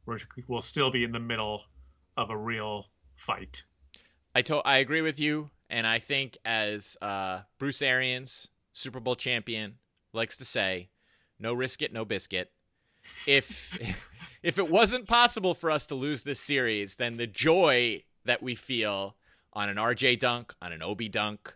we're, 0.06 0.18
we'll 0.48 0.60
still 0.60 0.90
be 0.90 1.04
in 1.04 1.12
the 1.12 1.20
middle 1.20 1.62
of 2.16 2.30
a 2.30 2.36
real 2.36 2.86
fight. 3.14 3.62
I 4.34 4.42
to- 4.42 4.66
I 4.66 4.78
agree 4.78 5.02
with 5.02 5.20
you, 5.20 5.50
and 5.68 5.86
I 5.86 5.98
think 5.98 6.38
as 6.44 6.96
uh, 7.02 7.40
Bruce 7.58 7.82
Arians, 7.82 8.48
Super 8.72 9.00
Bowl 9.00 9.16
champion, 9.16 9.74
likes 10.12 10.36
to 10.38 10.44
say, 10.44 10.88
"No 11.38 11.52
risk 11.52 11.82
it, 11.82 11.92
no 11.92 12.04
biscuit." 12.04 12.50
If 13.26 13.78
if 14.42 14.58
it 14.58 14.70
wasn't 14.70 15.06
possible 15.06 15.54
for 15.54 15.70
us 15.70 15.84
to 15.86 15.94
lose 15.94 16.22
this 16.22 16.40
series, 16.40 16.96
then 16.96 17.18
the 17.18 17.26
joy 17.26 18.02
that 18.26 18.42
we 18.42 18.54
feel 18.54 19.16
on 19.52 19.68
an 19.68 19.76
RJ 19.76 20.18
dunk, 20.18 20.54
on 20.60 20.72
an 20.72 20.82
Obi 20.82 21.08
dunk, 21.08 21.54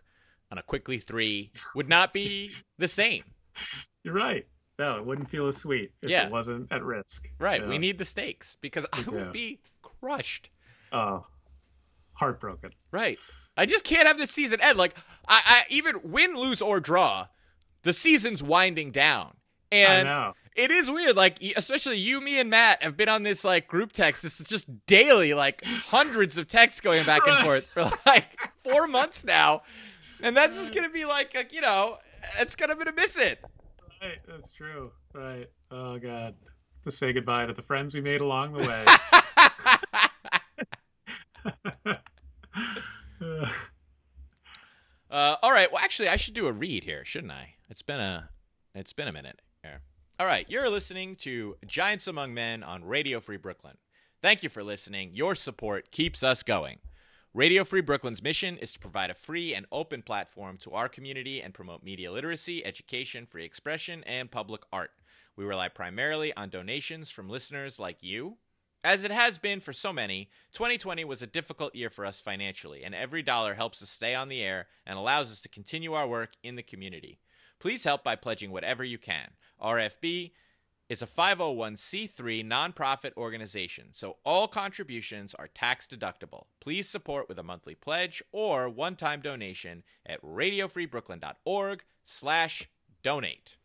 on 0.51 0.57
a 0.57 0.63
Quickley 0.63 0.99
three 0.99 1.51
would 1.75 1.87
not 1.87 2.11
be 2.13 2.51
the 2.77 2.87
same. 2.87 3.23
You're 4.03 4.13
right. 4.15 4.45
No, 4.79 4.97
it 4.97 5.05
wouldn't 5.05 5.29
feel 5.29 5.47
as 5.47 5.57
sweet 5.57 5.91
if 6.01 6.09
Yeah. 6.09 6.25
it 6.25 6.31
wasn't 6.31 6.71
at 6.71 6.83
risk. 6.83 7.29
Right. 7.39 7.61
Yeah. 7.61 7.67
We 7.67 7.77
need 7.77 7.97
the 7.99 8.05
stakes 8.05 8.57
because 8.61 8.85
I 8.91 9.01
would 9.03 9.31
be 9.31 9.59
crushed. 9.83 10.49
Oh, 10.91 11.25
heartbroken. 12.13 12.71
Right. 12.91 13.17
I 13.57 13.65
just 13.65 13.83
can't 13.83 14.07
have 14.07 14.17
this 14.17 14.31
season 14.31 14.59
end. 14.61 14.77
Like 14.77 14.95
I, 15.27 15.41
I 15.45 15.63
even 15.69 15.99
win, 16.03 16.35
lose, 16.35 16.61
or 16.61 16.79
draw, 16.79 17.27
the 17.83 17.93
season's 17.93 18.41
winding 18.41 18.91
down. 18.91 19.35
I 19.71 19.75
And 19.75 20.07
know. 20.07 20.33
It 20.55 20.71
is 20.71 20.89
weird. 20.91 21.15
Like 21.15 21.39
especially 21.55 21.97
you, 21.97 22.21
me, 22.21 22.39
and 22.39 22.49
Matt 22.49 22.83
have 22.83 22.97
been 22.97 23.09
on 23.09 23.23
this 23.23 23.43
like 23.43 23.67
group 23.67 23.91
text. 23.91 24.23
This 24.23 24.39
is 24.39 24.45
just 24.45 24.67
daily, 24.85 25.33
like 25.33 25.63
hundreds 25.65 26.37
of 26.37 26.47
texts 26.47 26.81
going 26.81 27.05
back 27.05 27.21
and 27.25 27.37
forth 27.43 27.65
for 27.65 27.89
like 28.05 28.25
four 28.63 28.87
months 28.87 29.23
now. 29.23 29.63
And 30.21 30.35
that's 30.35 30.57
just 30.57 30.73
gonna 30.73 30.89
be 30.89 31.05
like, 31.05 31.33
a, 31.35 31.45
you 31.53 31.61
know, 31.61 31.97
it's 32.39 32.55
gonna 32.55 32.75
be 32.75 32.85
to 32.85 32.91
miss 32.91 33.17
it. 33.17 33.43
Right, 34.01 34.19
that's 34.27 34.51
true. 34.51 34.91
Right. 35.13 35.49
Oh 35.69 35.97
God. 35.97 36.35
To 36.83 36.91
say 36.91 37.13
goodbye 37.13 37.45
to 37.45 37.53
the 37.53 37.61
friends 37.61 37.93
we 37.93 38.01
made 38.01 38.21
along 38.21 38.53
the 38.53 38.59
way. 38.67 38.85
Uh, 45.11 45.35
all 45.43 45.51
right. 45.51 45.69
Well, 45.71 45.83
actually, 45.83 46.07
I 46.07 46.15
should 46.15 46.33
do 46.33 46.47
a 46.47 46.53
read 46.53 46.85
here, 46.85 47.03
shouldn't 47.03 47.33
I? 47.33 47.55
It's 47.69 47.81
been 47.81 47.99
a 47.99 48.29
it's 48.73 48.93
been 48.93 49.09
a 49.09 49.11
minute 49.11 49.41
here. 49.61 49.81
All 50.21 50.27
right, 50.27 50.45
you're 50.47 50.69
listening 50.69 51.15
to 51.15 51.55
Giants 51.65 52.05
Among 52.05 52.31
Men 52.31 52.61
on 52.61 52.85
Radio 52.85 53.19
Free 53.19 53.37
Brooklyn. 53.37 53.77
Thank 54.21 54.43
you 54.43 54.49
for 54.49 54.63
listening. 54.63 55.15
Your 55.15 55.33
support 55.33 55.89
keeps 55.89 56.21
us 56.21 56.43
going. 56.43 56.77
Radio 57.33 57.63
Free 57.63 57.81
Brooklyn's 57.81 58.21
mission 58.21 58.55
is 58.59 58.71
to 58.73 58.79
provide 58.79 59.09
a 59.09 59.15
free 59.15 59.55
and 59.55 59.65
open 59.71 60.03
platform 60.03 60.57
to 60.57 60.73
our 60.73 60.87
community 60.87 61.41
and 61.41 61.55
promote 61.55 61.81
media 61.81 62.11
literacy, 62.11 62.63
education, 62.63 63.25
free 63.25 63.43
expression, 63.43 64.03
and 64.03 64.29
public 64.29 64.61
art. 64.71 64.91
We 65.35 65.43
rely 65.43 65.69
primarily 65.69 66.31
on 66.35 66.49
donations 66.49 67.09
from 67.09 67.27
listeners 67.27 67.79
like 67.79 68.03
you. 68.03 68.37
As 68.83 69.03
it 69.03 69.09
has 69.09 69.39
been 69.39 69.59
for 69.59 69.73
so 69.73 69.91
many, 69.91 70.29
2020 70.53 71.03
was 71.03 71.23
a 71.23 71.27
difficult 71.27 71.73
year 71.73 71.89
for 71.89 72.05
us 72.05 72.21
financially, 72.21 72.83
and 72.83 72.93
every 72.93 73.23
dollar 73.23 73.55
helps 73.55 73.81
us 73.81 73.89
stay 73.89 74.13
on 74.13 74.29
the 74.29 74.43
air 74.43 74.67
and 74.85 74.99
allows 74.99 75.31
us 75.31 75.41
to 75.41 75.49
continue 75.49 75.93
our 75.93 76.07
work 76.07 76.33
in 76.43 76.57
the 76.57 76.61
community. 76.61 77.17
Please 77.59 77.83
help 77.83 78.03
by 78.03 78.15
pledging 78.15 78.51
whatever 78.51 78.83
you 78.83 78.99
can. 78.99 79.31
RFB 79.61 80.31
is 80.89 81.01
a 81.01 81.07
501c3 81.07 82.45
nonprofit 82.45 83.15
organization, 83.15 83.87
so 83.91 84.17
all 84.25 84.47
contributions 84.47 85.33
are 85.33 85.47
tax 85.47 85.87
deductible. 85.87 86.45
Please 86.59 86.89
support 86.89 87.29
with 87.29 87.39
a 87.39 87.43
monthly 87.43 87.75
pledge 87.75 88.21
or 88.33 88.67
one-time 88.67 89.21
donation 89.21 89.83
at 90.05 90.21
radiofreebrooklyn.org 90.21 91.83
slash 92.03 92.67
donate. 93.03 93.55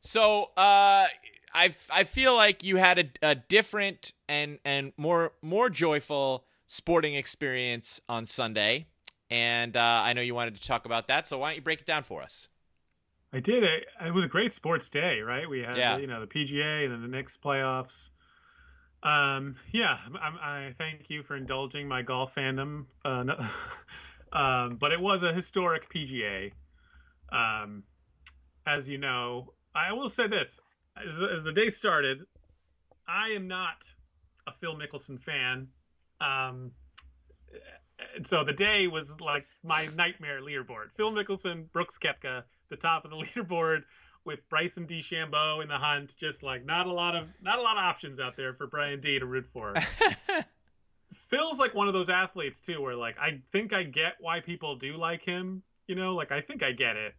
So, 0.00 0.50
uh, 0.56 1.06
I 1.54 1.74
I 1.90 2.04
feel 2.04 2.34
like 2.34 2.62
you 2.62 2.76
had 2.76 2.98
a, 2.98 3.30
a 3.30 3.34
different 3.34 4.14
and 4.28 4.58
and 4.64 4.92
more 4.96 5.32
more 5.42 5.68
joyful 5.68 6.44
sporting 6.66 7.14
experience 7.14 8.00
on 8.08 8.24
Sunday, 8.24 8.86
and 9.30 9.76
uh, 9.76 10.02
I 10.04 10.12
know 10.14 10.22
you 10.22 10.34
wanted 10.34 10.56
to 10.56 10.66
talk 10.66 10.86
about 10.86 11.08
that. 11.08 11.28
So 11.28 11.38
why 11.38 11.50
don't 11.50 11.56
you 11.56 11.62
break 11.62 11.80
it 11.80 11.86
down 11.86 12.02
for 12.02 12.22
us? 12.22 12.48
I 13.32 13.40
did. 13.40 13.62
It, 13.64 13.86
it 14.06 14.12
was 14.12 14.24
a 14.24 14.28
great 14.28 14.52
sports 14.52 14.88
day, 14.88 15.20
right? 15.20 15.48
We 15.48 15.60
had 15.60 15.76
Yeah. 15.76 15.98
you 15.98 16.06
know 16.06 16.20
the 16.20 16.26
PGA 16.26 16.84
and 16.84 16.92
then 16.92 17.02
the 17.02 17.08
Knicks 17.08 17.38
playoffs. 17.42 18.10
Um, 19.02 19.56
yeah, 19.72 19.98
I, 20.14 20.68
I 20.68 20.74
thank 20.78 21.10
you 21.10 21.22
for 21.22 21.34
indulging 21.34 21.88
my 21.88 22.02
golf 22.02 22.34
fandom. 22.34 22.86
Uh, 23.04 23.22
no, 23.24 23.36
um, 24.32 24.76
but 24.76 24.92
it 24.92 25.00
was 25.00 25.22
a 25.22 25.32
historic 25.32 25.92
PGA. 25.92 26.52
Um, 27.30 27.82
as 28.66 28.88
you 28.88 28.98
know, 28.98 29.54
I 29.74 29.92
will 29.92 30.08
say 30.08 30.26
this: 30.28 30.60
as, 30.96 31.20
as 31.20 31.42
the 31.42 31.52
day 31.52 31.68
started, 31.68 32.20
I 33.08 33.30
am 33.30 33.48
not 33.48 33.92
a 34.46 34.52
Phil 34.52 34.76
Mickelson 34.76 35.20
fan. 35.20 35.68
Um, 36.20 36.72
and 38.14 38.26
so 38.26 38.44
the 38.44 38.52
day 38.52 38.86
was 38.86 39.20
like 39.20 39.46
my 39.62 39.86
nightmare 39.96 40.40
leaderboard. 40.40 40.90
Phil 40.96 41.12
Mickelson, 41.12 41.70
Brooks 41.72 41.98
Koepka, 41.98 42.42
the 42.72 42.76
top 42.76 43.04
of 43.04 43.10
the 43.10 43.16
leaderboard 43.24 43.82
with 44.24 44.48
Bryson 44.48 44.86
DeChambeau 44.86 45.62
in 45.62 45.68
the 45.68 45.78
hunt. 45.78 46.16
Just 46.18 46.42
like 46.42 46.64
not 46.64 46.86
a 46.86 46.92
lot 46.92 47.14
of 47.14 47.28
not 47.40 47.58
a 47.58 47.62
lot 47.62 47.76
of 47.76 47.84
options 47.84 48.18
out 48.18 48.36
there 48.36 48.54
for 48.54 48.66
Brian 48.66 49.00
D 49.00 49.18
to 49.18 49.26
root 49.26 49.46
for. 49.52 49.74
Phil's 51.12 51.58
like 51.58 51.74
one 51.74 51.88
of 51.88 51.94
those 51.94 52.08
athletes 52.08 52.60
too, 52.60 52.80
where 52.80 52.96
like 52.96 53.16
I 53.20 53.40
think 53.50 53.72
I 53.72 53.82
get 53.82 54.14
why 54.18 54.40
people 54.40 54.76
do 54.76 54.96
like 54.96 55.24
him. 55.24 55.62
You 55.86 55.94
know, 55.94 56.14
like 56.14 56.32
I 56.32 56.40
think 56.40 56.62
I 56.62 56.72
get 56.72 56.96
it, 56.96 57.14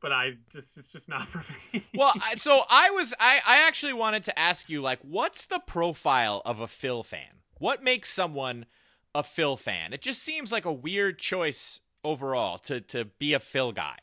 but 0.00 0.12
I 0.12 0.32
just 0.50 0.76
it's 0.76 0.90
just 0.90 1.08
not 1.08 1.26
for 1.28 1.42
me. 1.72 1.84
well, 1.94 2.12
I, 2.20 2.34
so 2.34 2.64
I 2.68 2.90
was 2.90 3.14
I 3.18 3.40
I 3.46 3.66
actually 3.66 3.92
wanted 3.92 4.24
to 4.24 4.38
ask 4.38 4.68
you 4.68 4.82
like 4.82 4.98
what's 5.02 5.46
the 5.46 5.60
profile 5.60 6.42
of 6.44 6.60
a 6.60 6.66
Phil 6.66 7.02
fan? 7.02 7.42
What 7.58 7.82
makes 7.82 8.10
someone 8.10 8.66
a 9.14 9.22
Phil 9.22 9.56
fan? 9.56 9.92
It 9.92 10.02
just 10.02 10.22
seems 10.22 10.50
like 10.50 10.64
a 10.64 10.72
weird 10.72 11.18
choice 11.18 11.80
overall 12.02 12.58
to 12.58 12.80
to 12.80 13.04
be 13.04 13.34
a 13.34 13.40
Phil 13.40 13.70
guy. 13.72 13.96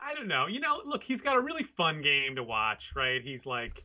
I 0.00 0.14
don't 0.14 0.28
know. 0.28 0.46
You 0.46 0.60
know, 0.60 0.80
look, 0.84 1.02
he's 1.02 1.20
got 1.20 1.36
a 1.36 1.40
really 1.40 1.62
fun 1.62 2.02
game 2.02 2.36
to 2.36 2.42
watch, 2.42 2.92
right? 2.94 3.22
He's 3.22 3.46
like 3.46 3.84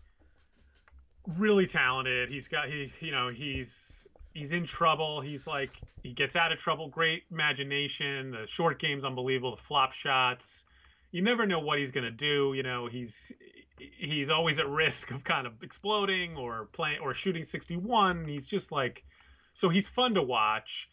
really 1.38 1.66
talented. 1.66 2.30
He's 2.30 2.48
got 2.48 2.68
he, 2.68 2.92
you 3.00 3.12
know, 3.12 3.30
he's 3.30 4.08
he's 4.34 4.52
in 4.52 4.66
trouble. 4.66 5.22
He's 5.22 5.48
like 5.48 5.80
he 6.02 6.14
gets 6.14 6.36
out 6.36 6.52
of 6.52 6.60
trouble. 6.60 6.90
Great 6.90 7.24
imagination. 7.32 8.32
The 8.32 8.46
short 8.48 8.80
game's 8.80 9.06
unbelievable. 9.06 9.56
The 9.56 9.62
flop 9.62 9.94
shots. 9.94 10.66
You 11.12 11.22
never 11.22 11.46
know 11.46 11.60
what 11.60 11.80
he's 11.80 11.92
gonna 11.92 12.12
do. 12.12 12.54
You 12.56 12.64
know, 12.64 12.88
he's 12.88 13.32
he's 13.78 14.30
always 14.30 14.60
at 14.60 14.68
risk 14.68 15.12
of 15.12 15.24
kind 15.24 15.48
of 15.48 15.64
exploding 15.64 16.38
or 16.38 16.70
playing 16.74 17.00
or 17.00 17.14
shooting 17.14 17.44
61. 17.44 18.28
He's 18.28 18.48
just 18.48 18.72
like 18.72 19.04
so 19.54 19.70
he's 19.70 19.88
fun 19.88 20.16
to 20.16 20.22
watch 20.22 20.90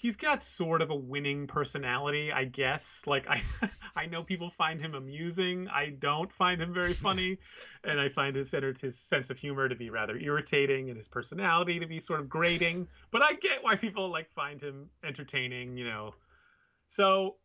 he's 0.00 0.16
got 0.16 0.42
sort 0.42 0.80
of 0.80 0.88
a 0.88 0.96
winning 0.96 1.46
personality, 1.46 2.32
I 2.32 2.44
guess. 2.44 3.06
Like 3.06 3.28
I 3.28 3.42
I 3.96 4.06
know 4.06 4.22
people 4.22 4.48
find 4.48 4.80
him 4.80 4.94
amusing. 4.94 5.68
I 5.68 5.90
don't 5.90 6.32
find 6.32 6.60
him 6.60 6.72
very 6.72 6.94
funny, 6.94 7.38
and 7.84 8.00
I 8.00 8.08
find 8.08 8.34
his 8.34 8.54
his 8.80 8.98
sense 8.98 9.28
of 9.28 9.38
humor 9.38 9.68
to 9.68 9.74
be 9.74 9.90
rather 9.90 10.16
irritating 10.16 10.88
and 10.88 10.96
his 10.96 11.06
personality 11.06 11.78
to 11.80 11.86
be 11.86 11.98
sort 11.98 12.20
of 12.20 12.30
grating. 12.30 12.88
But 13.10 13.22
I 13.22 13.34
get 13.34 13.62
why 13.62 13.76
people 13.76 14.08
like 14.08 14.30
find 14.30 14.60
him 14.60 14.88
entertaining, 15.04 15.76
you 15.76 15.84
know. 15.84 16.14
So, 16.88 17.36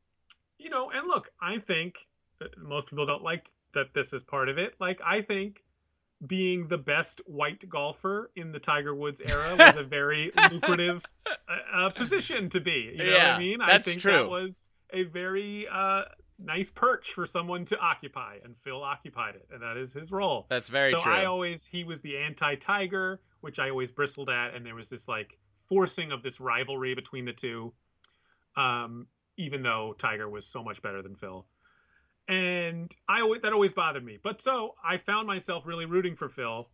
you 0.57 0.69
know, 0.69 0.89
and 0.91 1.05
look, 1.07 1.29
I 1.41 1.59
think 1.59 2.07
uh, 2.41 2.45
most 2.57 2.87
people 2.87 3.05
don't 3.05 3.23
like 3.23 3.49
that 3.73 3.93
this 3.93 4.13
is 4.13 4.23
part 4.23 4.47
of 4.47 4.57
it. 4.57 4.75
Like 4.79 5.01
I 5.05 5.21
think 5.21 5.64
being 6.25 6.67
the 6.67 6.77
best 6.77 7.21
white 7.25 7.67
golfer 7.67 8.31
in 8.35 8.51
the 8.51 8.59
Tiger 8.59 8.95
Woods 8.95 9.21
era 9.21 9.55
was 9.57 9.75
a 9.75 9.83
very 9.83 10.31
lucrative 10.51 11.03
uh, 11.25 11.57
uh, 11.71 11.89
position 11.89 12.49
to 12.49 12.59
be. 12.59 12.93
You 12.97 13.03
know 13.03 13.11
what 13.11 13.21
I 13.21 13.39
mean? 13.39 13.61
I 13.61 13.77
think 13.79 14.01
true. 14.01 14.13
that 14.13 14.29
was 14.29 14.67
a 14.91 15.03
very 15.03 15.67
uh, 15.69 16.03
nice 16.39 16.71
perch 16.71 17.13
for 17.13 17.25
someone 17.25 17.65
to 17.65 17.79
occupy, 17.79 18.37
and 18.43 18.55
Phil 18.63 18.81
occupied 18.81 19.35
it, 19.35 19.47
and 19.51 19.61
that 19.61 19.77
is 19.77 19.93
his 19.93 20.11
role. 20.11 20.45
That's 20.49 20.69
very 20.69 20.91
so 20.91 20.99
true. 21.01 21.11
I 21.11 21.25
always 21.25 21.65
he 21.65 21.83
was 21.83 22.01
the 22.01 22.17
anti-Tiger, 22.17 23.19
which 23.41 23.59
I 23.59 23.69
always 23.69 23.91
bristled 23.91 24.29
at, 24.29 24.55
and 24.55 24.65
there 24.65 24.75
was 24.75 24.89
this 24.89 25.07
like 25.07 25.37
forcing 25.67 26.11
of 26.11 26.23
this 26.23 26.39
rivalry 26.39 26.95
between 26.95 27.25
the 27.25 27.33
two. 27.33 27.73
Um, 28.55 29.07
even 29.37 29.63
though 29.63 29.93
Tiger 29.97 30.29
was 30.29 30.47
so 30.47 30.63
much 30.63 30.81
better 30.81 31.01
than 31.01 31.15
Phil 31.15 31.45
and 32.27 32.95
I 33.07 33.21
always, 33.21 33.41
that 33.41 33.53
always 33.53 33.73
bothered 33.73 34.03
me. 34.03 34.17
But 34.21 34.41
so 34.41 34.75
I 34.83 34.97
found 34.97 35.27
myself 35.27 35.65
really 35.65 35.85
rooting 35.85 36.15
for 36.15 36.29
Phil 36.29 36.67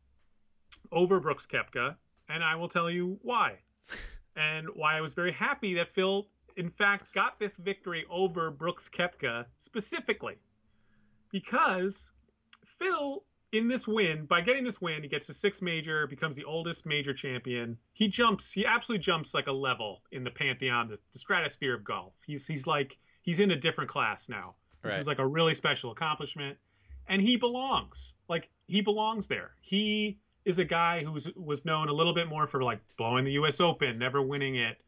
over 0.92 1.20
Brooks 1.20 1.46
Koepka, 1.46 1.96
and 2.30 2.44
I 2.44 2.56
will 2.56 2.70
tell 2.70 2.90
you 2.90 3.20
why, 3.22 3.60
and 4.36 4.68
why 4.74 4.98
I 4.98 5.02
was 5.02 5.14
very 5.14 5.34
happy 5.34 5.76
that 5.76 5.90
Phil, 5.90 6.28
in 6.56 6.70
fact, 6.70 7.14
got 7.14 7.40
this 7.40 7.58
victory 7.58 8.06
over 8.10 8.50
Brooks 8.52 8.90
Koepka 8.90 9.46
specifically, 9.58 10.38
because 11.32 12.12
Phil. 12.66 13.24
In 13.54 13.68
this 13.68 13.86
win, 13.86 14.28
by 14.28 14.40
getting 14.40 14.64
this 14.64 14.80
win, 14.80 15.04
he 15.04 15.10
gets 15.10 15.28
a 15.28 15.34
sixth 15.34 15.62
major, 15.62 16.08
becomes 16.08 16.38
the 16.38 16.46
oldest 16.46 16.86
major 16.86 17.14
champion. 17.14 17.78
He 17.92 18.08
jumps, 18.08 18.50
he 18.54 18.66
absolutely 18.66 19.04
jumps 19.04 19.34
like 19.34 19.48
a 19.48 19.52
level 19.52 20.04
in 20.10 20.24
the 20.24 20.32
pantheon, 20.32 20.88
the, 20.88 20.98
the 21.12 21.20
stratosphere 21.20 21.76
of 21.76 21.84
golf. 21.84 22.14
He's 22.26 22.48
he's 22.48 22.66
like 22.66 22.98
he's 23.24 23.42
in 23.42 23.52
a 23.52 23.58
different 23.58 23.90
class 23.90 24.30
now. 24.30 24.56
This 24.82 24.94
Right. 24.94 25.02
is 25.02 25.08
like 25.08 25.20
a 25.20 25.28
really 25.28 25.54
special 25.54 25.92
accomplishment, 25.92 26.58
and 27.08 27.22
he 27.22 27.36
belongs. 27.38 28.14
Like 28.28 28.50
he 28.68 28.82
belongs 28.82 29.28
there. 29.28 29.52
He 29.62 30.20
is 30.46 30.58
a 30.60 30.66
guy 30.66 31.04
who 31.04 31.12
was 31.36 31.66
known 31.66 31.90
a 31.90 31.94
little 31.94 32.14
bit 32.14 32.28
more 32.28 32.48
for 32.48 32.64
like 32.64 32.80
blowing 32.98 33.26
the 33.26 33.34
U.S. 33.34 33.62
Open, 33.62 34.00
never 34.00 34.22
winning 34.22 34.56
it. 34.56 34.82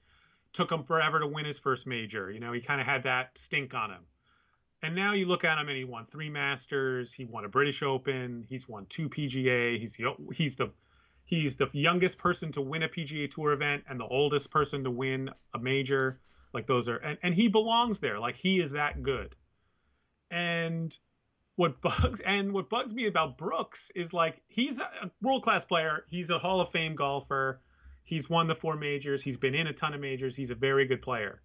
Took 0.54 0.72
him 0.72 0.84
forever 0.84 1.20
to 1.20 1.28
win 1.28 1.46
his 1.46 1.60
first 1.60 1.88
major. 1.88 2.32
You 2.32 2.40
know, 2.40 2.52
he 2.54 2.62
kind 2.62 2.80
of 2.82 2.88
had 2.88 3.04
that 3.04 3.38
stink 3.38 3.74
on 3.74 3.92
him. 3.92 4.04
And 4.82 4.96
now 4.96 5.14
you 5.14 5.26
look 5.26 5.44
at 5.46 5.58
him, 5.58 5.70
and 5.70 5.78
he 5.78 5.84
won 5.86 6.06
three 6.06 6.30
Masters. 6.30 7.14
He 7.14 7.26
won 7.26 7.46
a 7.46 7.50
British 7.50 7.82
Open. 7.84 8.46
He's 8.50 8.68
won 8.68 8.86
two 8.88 9.10
PGA. 9.10 9.80
He's 9.80 9.96
the 9.96 10.16
he's 10.34 10.56
the 10.56 10.72
he's 11.26 11.56
the 11.56 11.70
youngest 11.72 12.18
person 12.18 12.52
to 12.54 12.62
win 12.62 12.84
a 12.84 12.90
PGA 12.90 13.30
Tour 13.30 13.54
event 13.54 13.86
and 13.88 14.00
the 14.00 14.06
oldest 14.06 14.52
person 14.52 14.84
to 14.84 14.92
win 14.92 15.30
a 15.54 15.60
major. 15.60 16.20
Like 16.54 16.68
those 16.68 16.90
are, 16.90 16.98
and, 16.98 17.18
and 17.24 17.34
he 17.34 17.48
belongs 17.48 18.00
there. 18.00 18.20
Like 18.20 18.36
he 18.36 18.60
is 18.60 18.72
that 18.72 19.02
good. 19.02 19.36
And 20.34 20.98
what 21.58 21.80
bugs 21.80 22.20
and 22.26 22.52
what 22.54 22.70
bugs 22.70 22.94
me 22.94 23.06
about 23.06 23.38
Brooks 23.38 23.92
is 23.96 24.14
like 24.14 24.42
he's 24.48 24.80
a 24.80 25.12
world 25.22 25.44
class 25.44 25.64
player. 25.64 26.06
He's 26.10 26.32
a 26.32 26.40
Hall 26.40 26.60
of 26.60 26.70
Fame 26.70 26.96
golfer. 26.96 27.62
He's 28.04 28.30
won 28.30 28.48
the 28.48 28.56
four 28.56 28.76
majors. 28.76 29.24
He's 29.24 29.38
been 29.38 29.56
in 29.56 29.68
a 29.68 29.74
ton 29.74 29.94
of 29.94 30.02
majors. 30.02 30.36
He's 30.36 30.50
a 30.50 30.56
very 30.56 30.88
good 30.88 31.02
player. 31.02 31.42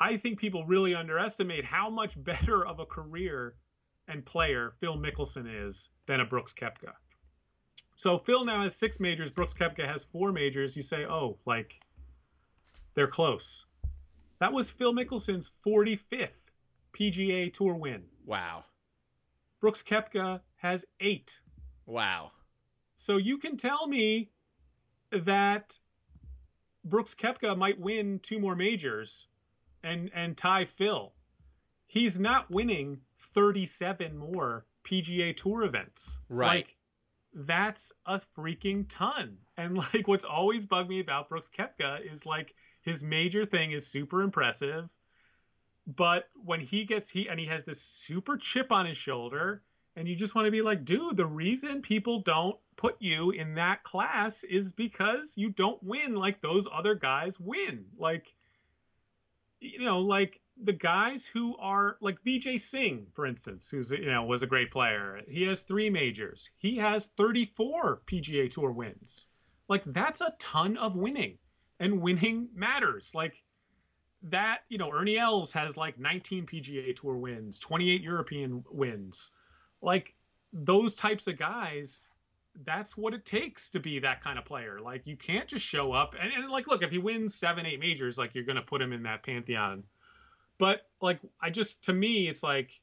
I 0.00 0.16
think 0.16 0.38
people 0.38 0.64
really 0.64 0.94
underestimate 0.94 1.64
how 1.64 1.90
much 1.90 2.22
better 2.24 2.64
of 2.64 2.78
a 2.78 2.86
career 2.86 3.56
and 4.06 4.24
player 4.24 4.72
Phil 4.80 4.96
Mickelson 4.96 5.66
is 5.66 5.90
than 6.06 6.20
a 6.20 6.24
Brooks 6.24 6.54
Koepka. 6.54 6.92
So 7.96 8.16
Phil 8.18 8.44
now 8.44 8.62
has 8.62 8.76
six 8.76 9.00
majors. 9.00 9.32
Brooks 9.32 9.54
Koepka 9.54 9.84
has 9.84 10.04
four 10.04 10.30
majors. 10.30 10.76
You 10.76 10.82
say, 10.82 11.04
oh, 11.04 11.38
like 11.44 11.74
they're 12.94 13.08
close. 13.08 13.66
That 14.38 14.52
was 14.52 14.70
Phil 14.70 14.94
Mickelson's 14.94 15.50
45th 15.66 16.47
PGA 16.98 17.52
Tour 17.52 17.74
win. 17.74 18.04
wow. 18.26 18.64
Brooks 19.60 19.82
Koepka 19.82 20.40
has 20.56 20.84
eight. 21.00 21.40
Wow. 21.86 22.30
So 22.96 23.16
you 23.16 23.38
can 23.38 23.56
tell 23.56 23.86
me 23.86 24.30
that 25.10 25.78
Brooks 26.84 27.14
Koepka 27.14 27.56
might 27.56 27.80
win 27.80 28.20
two 28.20 28.38
more 28.38 28.54
majors 28.54 29.26
and 29.82 30.10
and 30.14 30.36
tie 30.36 30.64
Phil. 30.64 31.12
He's 31.86 32.18
not 32.18 32.50
winning 32.50 33.00
37 33.34 34.16
more 34.16 34.66
PGA 34.84 35.36
Tour 35.36 35.64
events. 35.64 36.18
Right. 36.28 36.66
Like 36.66 36.76
that's 37.34 37.92
a 38.06 38.20
freaking 38.36 38.86
ton. 38.88 39.38
And 39.56 39.76
like 39.76 40.06
what's 40.06 40.24
always 40.24 40.66
bugged 40.66 40.88
me 40.88 41.00
about 41.00 41.28
Brooks 41.28 41.50
Koepka 41.56 42.00
is 42.10 42.26
like 42.26 42.54
his 42.82 43.02
major 43.02 43.44
thing 43.46 43.72
is 43.72 43.86
super 43.86 44.22
impressive, 44.22 44.88
but 45.96 46.28
when 46.44 46.60
he 46.60 46.84
gets 46.84 47.08
he 47.08 47.28
and 47.28 47.40
he 47.40 47.46
has 47.46 47.64
this 47.64 47.80
super 47.80 48.36
chip 48.36 48.70
on 48.72 48.84
his 48.84 48.96
shoulder 48.96 49.62
and 49.96 50.06
you 50.06 50.14
just 50.14 50.34
want 50.34 50.46
to 50.46 50.52
be 50.52 50.62
like, 50.62 50.84
dude, 50.84 51.16
the 51.16 51.26
reason 51.26 51.82
people 51.82 52.20
don't 52.20 52.56
put 52.76 52.96
you 53.00 53.30
in 53.30 53.54
that 53.54 53.82
class 53.82 54.44
is 54.44 54.72
because 54.72 55.36
you 55.36 55.50
don't 55.50 55.82
win 55.82 56.14
like 56.14 56.40
those 56.40 56.68
other 56.72 56.94
guys 56.94 57.40
win. 57.40 57.86
Like, 57.98 58.32
you 59.60 59.80
know, 59.80 60.00
like 60.00 60.40
the 60.62 60.74
guys 60.74 61.26
who 61.26 61.56
are 61.56 61.96
like 62.00 62.22
Vijay 62.22 62.60
Singh, 62.60 63.06
for 63.14 63.26
instance, 63.26 63.70
who's 63.70 63.90
you 63.90 64.10
know 64.10 64.24
was 64.24 64.42
a 64.42 64.46
great 64.46 64.70
player. 64.70 65.22
He 65.26 65.44
has 65.44 65.62
three 65.62 65.90
majors. 65.90 66.50
He 66.58 66.76
has 66.76 67.06
34 67.16 68.02
PGA 68.06 68.50
Tour 68.50 68.70
wins. 68.70 69.26
Like 69.68 69.84
that's 69.84 70.20
a 70.20 70.34
ton 70.38 70.76
of 70.76 70.96
winning, 70.96 71.38
and 71.80 72.02
winning 72.02 72.50
matters. 72.54 73.12
Like 73.14 73.42
that, 74.22 74.58
you 74.68 74.78
know, 74.78 74.90
Ernie 74.92 75.18
Els 75.18 75.52
has 75.52 75.76
like 75.76 75.98
19 75.98 76.46
PGA 76.46 76.94
Tour 76.94 77.16
wins, 77.16 77.58
28 77.58 78.02
European 78.02 78.64
wins. 78.70 79.30
Like 79.80 80.14
those 80.52 80.94
types 80.94 81.26
of 81.26 81.36
guys, 81.36 82.08
that's 82.64 82.96
what 82.96 83.14
it 83.14 83.24
takes 83.24 83.70
to 83.70 83.80
be 83.80 84.00
that 84.00 84.22
kind 84.22 84.38
of 84.38 84.44
player. 84.44 84.80
Like 84.80 85.06
you 85.06 85.16
can't 85.16 85.48
just 85.48 85.64
show 85.64 85.92
up 85.92 86.14
and, 86.20 86.32
and 86.32 86.50
like 86.50 86.66
look, 86.66 86.82
if 86.82 86.90
he 86.90 86.98
wins 86.98 87.34
seven, 87.34 87.66
eight 87.66 87.80
majors, 87.80 88.18
like 88.18 88.34
you're 88.34 88.44
gonna 88.44 88.62
put 88.62 88.82
him 88.82 88.92
in 88.92 89.04
that 89.04 89.22
pantheon. 89.22 89.84
But 90.58 90.80
like 91.00 91.20
I 91.40 91.50
just 91.50 91.84
to 91.84 91.92
me, 91.92 92.28
it's 92.28 92.42
like 92.42 92.80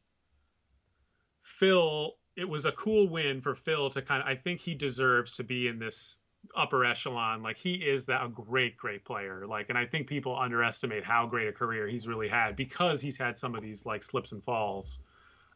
Phil. 1.43 2.13
It 2.37 2.47
was 2.47 2.65
a 2.65 2.71
cool 2.71 3.07
win 3.07 3.41
for 3.41 3.55
Phil 3.55 3.89
to 3.91 4.01
kind 4.01 4.21
of. 4.21 4.27
I 4.27 4.35
think 4.35 4.61
he 4.61 4.75
deserves 4.75 5.37
to 5.37 5.43
be 5.43 5.67
in 5.67 5.79
this 5.79 6.17
upper 6.55 6.85
echelon. 6.85 7.43
Like 7.43 7.57
he 7.57 7.73
is 7.73 8.05
that 8.05 8.23
a 8.23 8.29
great, 8.29 8.77
great 8.77 9.05
player. 9.05 9.45
Like, 9.47 9.69
and 9.69 9.77
I 9.77 9.85
think 9.85 10.07
people 10.07 10.37
underestimate 10.37 11.03
how 11.03 11.27
great 11.27 11.47
a 11.47 11.51
career 11.51 11.87
he's 11.87 12.07
really 12.07 12.27
had 12.27 12.55
because 12.55 13.01
he's 13.01 13.17
had 13.17 13.37
some 13.37 13.55
of 13.55 13.61
these 13.61 13.85
like 13.85 14.03
slips 14.03 14.31
and 14.31 14.43
falls. 14.43 14.99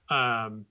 Um, 0.10 0.66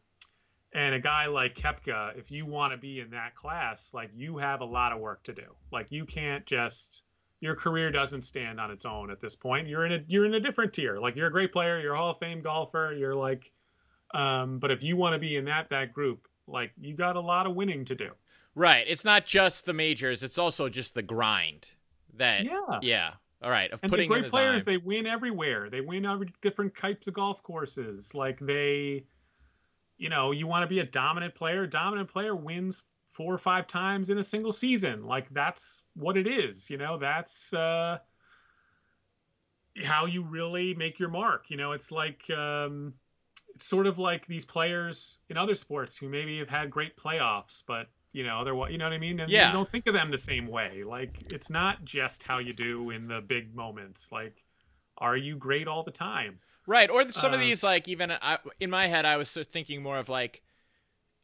and 0.73 0.95
a 0.95 1.01
guy 1.01 1.27
like 1.27 1.55
Koepka, 1.55 2.19
if 2.19 2.31
you 2.31 2.45
want 2.45 2.73
to 2.73 2.77
be 2.77 3.01
in 3.01 3.11
that 3.11 3.35
class, 3.35 3.93
like 3.95 4.11
you 4.15 4.39
have 4.39 4.61
a 4.61 4.67
lot 4.67 4.93
of 4.93 5.01
work 5.01 5.23
to 5.25 5.33
do. 5.33 5.55
Like 5.73 5.93
you 5.93 6.05
can't 6.05 6.45
just 6.47 7.03
your 7.41 7.55
career 7.55 7.91
doesn't 7.91 8.23
stand 8.23 8.61
on 8.61 8.71
its 8.71 8.85
own 8.85 9.11
at 9.11 9.21
this 9.21 9.37
point. 9.37 9.69
You're 9.69 9.87
in 9.87 9.93
a 9.93 10.05
you're 10.07 10.27
in 10.27 10.35
a 10.35 10.41
different 10.41 10.73
tier. 10.73 10.99
Like 10.99 11.17
you're 11.17 11.29
a 11.29 11.33
great 11.33 11.53
player, 11.53 11.81
you're 11.81 11.95
a 11.95 11.97
Hall 11.97 12.11
of 12.11 12.19
Fame 12.19 12.43
golfer, 12.43 12.93
you're 12.93 13.15
like 13.15 13.51
um, 14.13 14.59
but 14.59 14.71
if 14.71 14.83
you 14.83 14.97
want 14.97 15.15
to 15.15 15.19
be 15.19 15.37
in 15.37 15.47
that 15.47 15.71
that 15.71 15.93
group, 15.93 16.27
like 16.47 16.73
you 16.81 16.95
got 16.95 17.17
a 17.17 17.21
lot 17.21 17.47
of 17.47 17.55
winning 17.55 17.85
to 17.87 17.95
do. 17.95 18.11
Right. 18.59 18.85
It's 18.89 19.05
not 19.05 19.25
just 19.25 19.67
the 19.67 19.73
majors, 19.73 20.25
it's 20.25 20.37
also 20.37 20.69
just 20.69 20.95
the 20.95 21.03
grind. 21.03 21.71
That 22.17 22.45
Yeah. 22.45 22.81
yeah. 22.83 23.13
All 23.41 23.51
right. 23.51 23.71
Of 23.71 23.81
And 23.85 23.91
putting 23.91 24.09
the 24.09 24.15
great 24.15 24.25
the 24.25 24.31
players, 24.31 24.65
time. 24.65 24.75
they 24.75 24.77
win 24.79 25.07
everywhere. 25.07 25.71
They 25.71 25.81
win 25.81 26.05
every 26.05 26.33
different 26.43 26.77
types 26.77 27.07
of 27.07 27.15
golf 27.15 27.41
courses. 27.45 28.13
Like 28.17 28.41
they, 28.41 29.05
you 29.97 30.09
know, 30.09 30.33
you 30.33 30.49
want 30.49 30.65
to 30.65 30.67
be 30.67 30.81
a 30.81 30.85
dominant 30.85 31.37
player. 31.37 31.67
Dominant 31.69 32.09
player 32.09 32.35
wins 32.35 32.83
four 33.07 33.33
or 33.33 33.39
five 33.39 33.69
times 33.69 34.11
in 34.11 34.19
a 34.19 34.25
single 34.25 34.51
season. 34.51 35.05
Like 35.05 35.29
that's 35.31 35.85
what 35.95 36.17
it 36.17 36.27
is. 36.27 36.69
You 36.69 36.79
know, 36.79 36.99
that's 36.99 37.55
uh, 37.55 37.99
how 39.85 40.07
you 40.07 40.25
really 40.25 40.75
make 40.75 40.99
your 40.99 41.11
mark. 41.11 41.49
You 41.49 41.59
know, 41.59 41.73
it's 41.73 41.93
like 41.93 42.29
um, 42.31 42.95
it's 43.55 43.67
sort 43.67 43.87
of 43.87 44.01
like 44.01 44.27
these 44.27 44.45
players 44.45 45.19
in 45.29 45.37
other 45.37 45.55
sports 45.55 45.97
who 45.97 46.09
maybe 46.09 46.41
have 46.41 46.51
had 46.51 46.73
great 46.73 46.97
playoffs, 46.97 47.63
but 47.65 47.87
you 48.13 48.25
know, 48.25 48.41
otherwise, 48.41 48.73
you 48.73 48.79
know 48.79 48.85
what 48.87 48.93
I 48.93 48.99
mean? 48.99 49.21
And 49.21 49.31
Yeah. 49.31 49.47
you 49.47 49.53
don't 49.53 49.69
think 49.69 49.87
of 49.87 49.95
them 49.95 50.11
the 50.11 50.19
same 50.19 50.47
way. 50.47 50.85
Like 50.85 51.23
it's 51.31 51.51
not 51.51 51.85
just 51.85 52.23
how 52.23 52.39
you 52.39 52.53
do 52.53 52.91
in 52.91 53.09
the 53.09 53.21
big 53.21 53.55
moments. 53.55 54.11
Like, 54.13 54.43
are 54.99 55.17
you 55.17 55.37
great 55.37 55.69
all 55.69 55.83
the 55.85 55.91
time? 55.93 56.41
Right, 56.67 56.91
or 56.91 57.11
some 57.11 57.33
of 57.33 57.39
Uh, 57.39 57.41
these, 57.41 57.63
like 57.63 57.89
even 57.89 58.11
I, 58.11 58.39
in 58.61 58.69
my 58.69 58.89
head, 58.89 59.07
I 59.07 59.17
was 59.17 59.31
sort 59.31 59.47
of 59.47 59.53
thinking 59.53 59.83
more 59.83 59.99
of 59.99 60.11
like, 60.11 60.43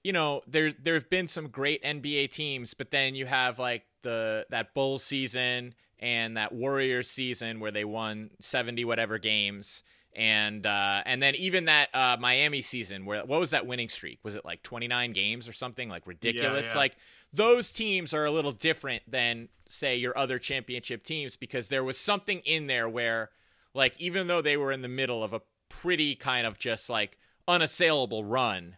you 0.05 0.13
know, 0.13 0.43
there 0.47 0.73
there 0.73 0.95
have 0.95 1.11
been 1.11 1.27
some 1.29 1.49
great 1.49 1.83
NBA 1.85 2.29
teams, 2.29 2.75
but 2.75 2.91
then 2.91 3.15
you 3.15 3.27
have 3.27 3.59
like 3.59 3.85
the 4.03 4.47
that 4.51 4.75
Bulls 4.75 5.05
season 5.05 5.75
and 5.99 6.37
that 6.37 6.53
Warriors 6.53 7.11
season 7.11 7.61
where 7.61 7.71
they 7.73 7.85
won 7.85 8.31
seventy 8.41 8.85
whatever 8.85 9.19
games, 9.19 9.83
and 10.15 10.67
uh, 10.67 11.03
and 11.05 11.23
then 11.23 11.35
even 11.35 11.67
that 11.67 11.89
uh, 11.95 12.17
Miami 12.19 12.63
season 12.63 13.05
where 13.05 13.25
what 13.25 13.41
was 13.41 13.51
that 13.51 13.67
winning 13.67 13.89
streak? 13.89 14.19
Was 14.23 14.35
it 14.35 14.45
like 14.45 14.63
twenty 14.63 14.89
nine 14.89 15.13
games 15.13 15.49
or 15.49 15.53
something 15.53 15.89
like 15.89 16.07
ridiculous? 16.07 16.73
yeah. 16.73 16.79
Like 16.79 16.97
those 17.33 17.73
teams 17.73 18.15
are 18.15 18.25
a 18.25 18.31
little 18.31 18.53
different 18.53 19.03
than 19.11 19.49
say 19.69 19.97
your 19.97 20.17
other 20.17 20.39
championship 20.39 21.03
teams 21.03 21.37
because 21.37 21.69
there 21.69 21.85
was 21.85 21.99
something 21.99 22.41
in 22.41 22.67
there 22.67 22.89
where 22.89 23.31
like 23.75 24.01
even 24.01 24.27
though 24.27 24.41
they 24.41 24.57
were 24.57 24.73
in 24.73 24.83
the 24.83 24.89
middle 24.89 25.23
of 25.23 25.33
a 25.33 25.41
pretty 25.69 26.15
kind 26.15 26.47
of 26.47 26.59
just 26.59 26.89
like 26.89 27.19
unassailable 27.49 28.25
run 28.25 28.77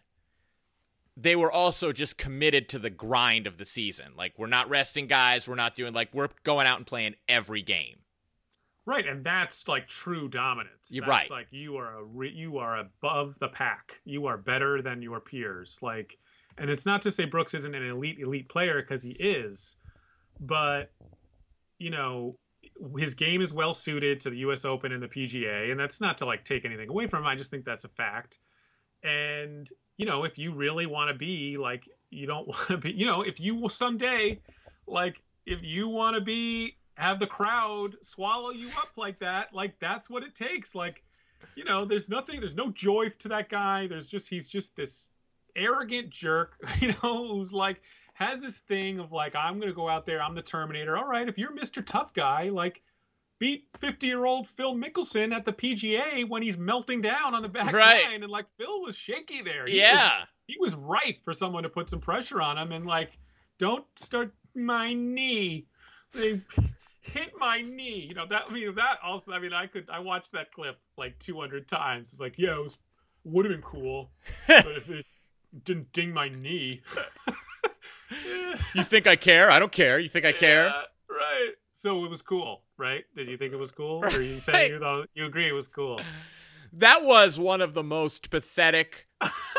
they 1.15 1.35
were 1.35 1.51
also 1.51 1.91
just 1.91 2.17
committed 2.17 2.69
to 2.69 2.79
the 2.79 2.89
grind 2.89 3.47
of 3.47 3.57
the 3.57 3.65
season 3.65 4.07
like 4.17 4.33
we're 4.37 4.47
not 4.47 4.69
resting 4.69 5.07
guys 5.07 5.47
we're 5.47 5.55
not 5.55 5.75
doing 5.75 5.93
like 5.93 6.09
we're 6.13 6.29
going 6.43 6.67
out 6.67 6.77
and 6.77 6.87
playing 6.87 7.15
every 7.29 7.61
game 7.61 7.97
Right, 8.87 9.05
and 9.05 9.21
that's 9.21 9.67
like 9.67 9.85
true 9.85 10.29
dominance. 10.29 10.89
You're 10.89 11.05
That's 11.05 11.29
right. 11.29 11.29
Like 11.29 11.47
you 11.51 11.75
are 11.75 11.99
a 11.99 12.03
re- 12.05 12.31
you 12.33 12.59
are 12.59 12.77
above 12.77 13.37
the 13.37 13.49
pack. 13.49 13.99
You 14.05 14.27
are 14.27 14.37
better 14.37 14.81
than 14.81 15.01
your 15.01 15.19
peers. 15.19 15.77
Like, 15.81 16.17
and 16.57 16.69
it's 16.69 16.85
not 16.85 17.01
to 17.01 17.11
say 17.11 17.25
Brooks 17.25 17.53
isn't 17.53 17.75
an 17.75 17.85
elite 17.85 18.19
elite 18.19 18.47
player 18.47 18.81
because 18.81 19.03
he 19.03 19.11
is, 19.11 19.75
but 20.39 20.89
you 21.77 21.89
know 21.89 22.37
his 22.97 23.15
game 23.15 23.41
is 23.41 23.53
well 23.53 23.73
suited 23.73 24.21
to 24.21 24.29
the 24.29 24.37
U.S. 24.37 24.63
Open 24.63 24.93
and 24.93 25.03
the 25.03 25.09
PGA, 25.09 25.69
and 25.69 25.77
that's 25.77 25.99
not 25.99 26.19
to 26.19 26.25
like 26.25 26.45
take 26.45 26.63
anything 26.63 26.87
away 26.87 27.07
from 27.07 27.23
him. 27.23 27.27
I 27.27 27.35
just 27.35 27.51
think 27.51 27.65
that's 27.65 27.83
a 27.83 27.89
fact. 27.89 28.39
And 29.03 29.69
you 29.97 30.05
know, 30.05 30.23
if 30.23 30.37
you 30.37 30.53
really 30.53 30.85
want 30.85 31.09
to 31.09 31.13
be 31.13 31.57
like, 31.57 31.83
you 32.09 32.25
don't 32.25 32.47
want 32.47 32.67
to 32.67 32.77
be, 32.77 32.93
you 32.93 33.05
know, 33.05 33.23
if 33.23 33.41
you 33.41 33.55
will 33.55 33.67
someday, 33.67 34.39
like, 34.87 35.21
if 35.45 35.59
you 35.61 35.89
want 35.89 36.15
to 36.15 36.21
be 36.21 36.77
have 36.97 37.19
the 37.19 37.27
crowd 37.27 37.95
swallow 38.01 38.51
you 38.51 38.67
up 38.77 38.89
like 38.97 39.19
that, 39.19 39.53
like 39.53 39.79
that's 39.79 40.09
what 40.09 40.23
it 40.23 40.35
takes. 40.35 40.73
Like, 40.75 41.03
you 41.55 41.63
know, 41.63 41.85
there's 41.85 42.09
nothing, 42.09 42.39
there's 42.39 42.55
no 42.55 42.71
joy 42.71 43.09
to 43.19 43.27
that 43.29 43.49
guy. 43.49 43.87
There's 43.87 44.07
just 44.07 44.27
he's 44.29 44.47
just 44.47 44.75
this 44.75 45.09
arrogant 45.55 46.09
jerk, 46.09 46.55
you 46.79 46.89
know, 47.03 47.27
who's 47.27 47.53
like 47.53 47.81
has 48.13 48.39
this 48.39 48.57
thing 48.57 48.99
of 48.99 49.11
like, 49.11 49.35
I'm 49.35 49.59
gonna 49.59 49.73
go 49.73 49.87
out 49.87 50.05
there, 50.05 50.21
I'm 50.21 50.33
the 50.35 50.41
Terminator. 50.41 50.97
All 50.97 51.05
right, 51.07 51.27
if 51.29 51.37
you're 51.37 51.55
Mr. 51.55 51.85
Tough 51.85 52.13
Guy, 52.13 52.49
like 52.49 52.81
beat 53.39 53.67
50 53.79 54.07
year 54.07 54.25
old 54.25 54.47
Phil 54.47 54.73
Mickelson 54.75 55.31
at 55.35 55.45
the 55.45 55.53
PGA 55.53 56.27
when 56.27 56.41
he's 56.41 56.57
melting 56.57 57.01
down 57.01 57.35
on 57.35 57.43
the 57.43 57.49
back 57.49 57.71
Right. 57.73 58.03
nine, 58.05 58.23
and 58.23 58.31
like 58.31 58.47
Phil 58.57 58.81
was 58.81 58.97
shaky 58.97 59.41
there. 59.43 59.65
He 59.65 59.73
was- 59.73 59.77
yeah 59.79 60.11
he 60.47 60.55
was 60.61 60.75
ripe 60.75 61.21
for 61.23 61.33
someone 61.33 61.63
to 61.63 61.69
put 61.69 61.89
some 61.89 61.99
pressure 61.99 62.41
on 62.41 62.57
him 62.57 62.71
and 62.71 62.85
like, 62.85 63.19
don't 63.59 63.85
start 63.97 64.33
my 64.55 64.93
knee. 64.93 65.65
They 66.13 66.41
hit 67.07 67.31
my 67.37 67.61
knee. 67.61 68.05
You 68.07 68.13
know 68.15 68.25
that. 68.29 68.43
I 68.49 68.53
mean 68.53 68.73
that 68.75 68.99
also. 69.03 69.31
I 69.31 69.39
mean 69.39 69.53
I 69.53 69.67
could. 69.67 69.89
I 69.89 69.99
watched 69.99 70.31
that 70.33 70.51
clip 70.51 70.79
like 70.97 71.17
200 71.19 71.67
times. 71.67 72.11
It's 72.11 72.21
like 72.21 72.35
yeah, 72.37 72.55
it 72.55 72.63
was 72.63 72.77
would 73.23 73.45
have 73.45 73.53
been 73.53 73.61
cool, 73.61 74.11
but 74.47 74.67
if 74.77 74.89
it 74.89 75.05
didn't 75.63 75.91
ding 75.93 76.13
my 76.13 76.29
knee. 76.29 76.81
you 78.73 78.83
think 78.83 79.05
i 79.05 79.15
care 79.15 79.51
i 79.51 79.59
don't 79.59 79.71
care 79.71 79.99
you 79.99 80.07
think 80.07 80.25
i 80.25 80.31
care 80.31 80.65
Yeah, 80.67 80.81
right. 81.09 81.51
So 81.73 82.03
it 82.05 82.09
was 82.09 82.21
cool, 82.21 82.63
right? 82.77 83.03
Did 83.15 83.27
you 83.27 83.37
think 83.37 83.53
it 83.53 83.57
was 83.57 83.71
cool, 83.71 84.03
or 84.03 84.21
you 84.21 84.33
Right. 84.33 84.41
saying 84.41 84.71
you 84.71 84.79
thought 84.79 85.09
you 85.13 85.25
agree 85.25 85.47
it 85.47 85.51
was 85.51 85.67
cool? 85.67 86.01
That 86.77 87.03
was 87.03 87.39
one 87.39 87.61
of 87.61 87.73
the 87.73 87.83
most 87.83 88.29
pathetic 88.29 89.07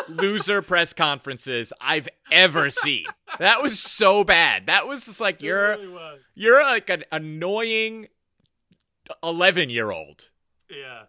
loser 0.09 0.63
press 0.63 0.93
conferences 0.93 1.73
i've 1.81 2.09
ever 2.31 2.71
seen 2.71 3.05
that 3.41 3.61
was 3.61 3.79
so 3.81 4.23
bad 4.23 4.67
that 4.67 4.87
was 4.87 5.05
just 5.07 5.21
like 5.21 5.43
you're 5.43 5.77
really. 5.77 6.19
You're 6.37 6.63
like 6.63 6.89
an 6.89 7.05
annoying 7.11 8.07
11 9.23 9.71
year 9.71 9.91
old. 9.91 10.29
Yeah. 10.71 11.03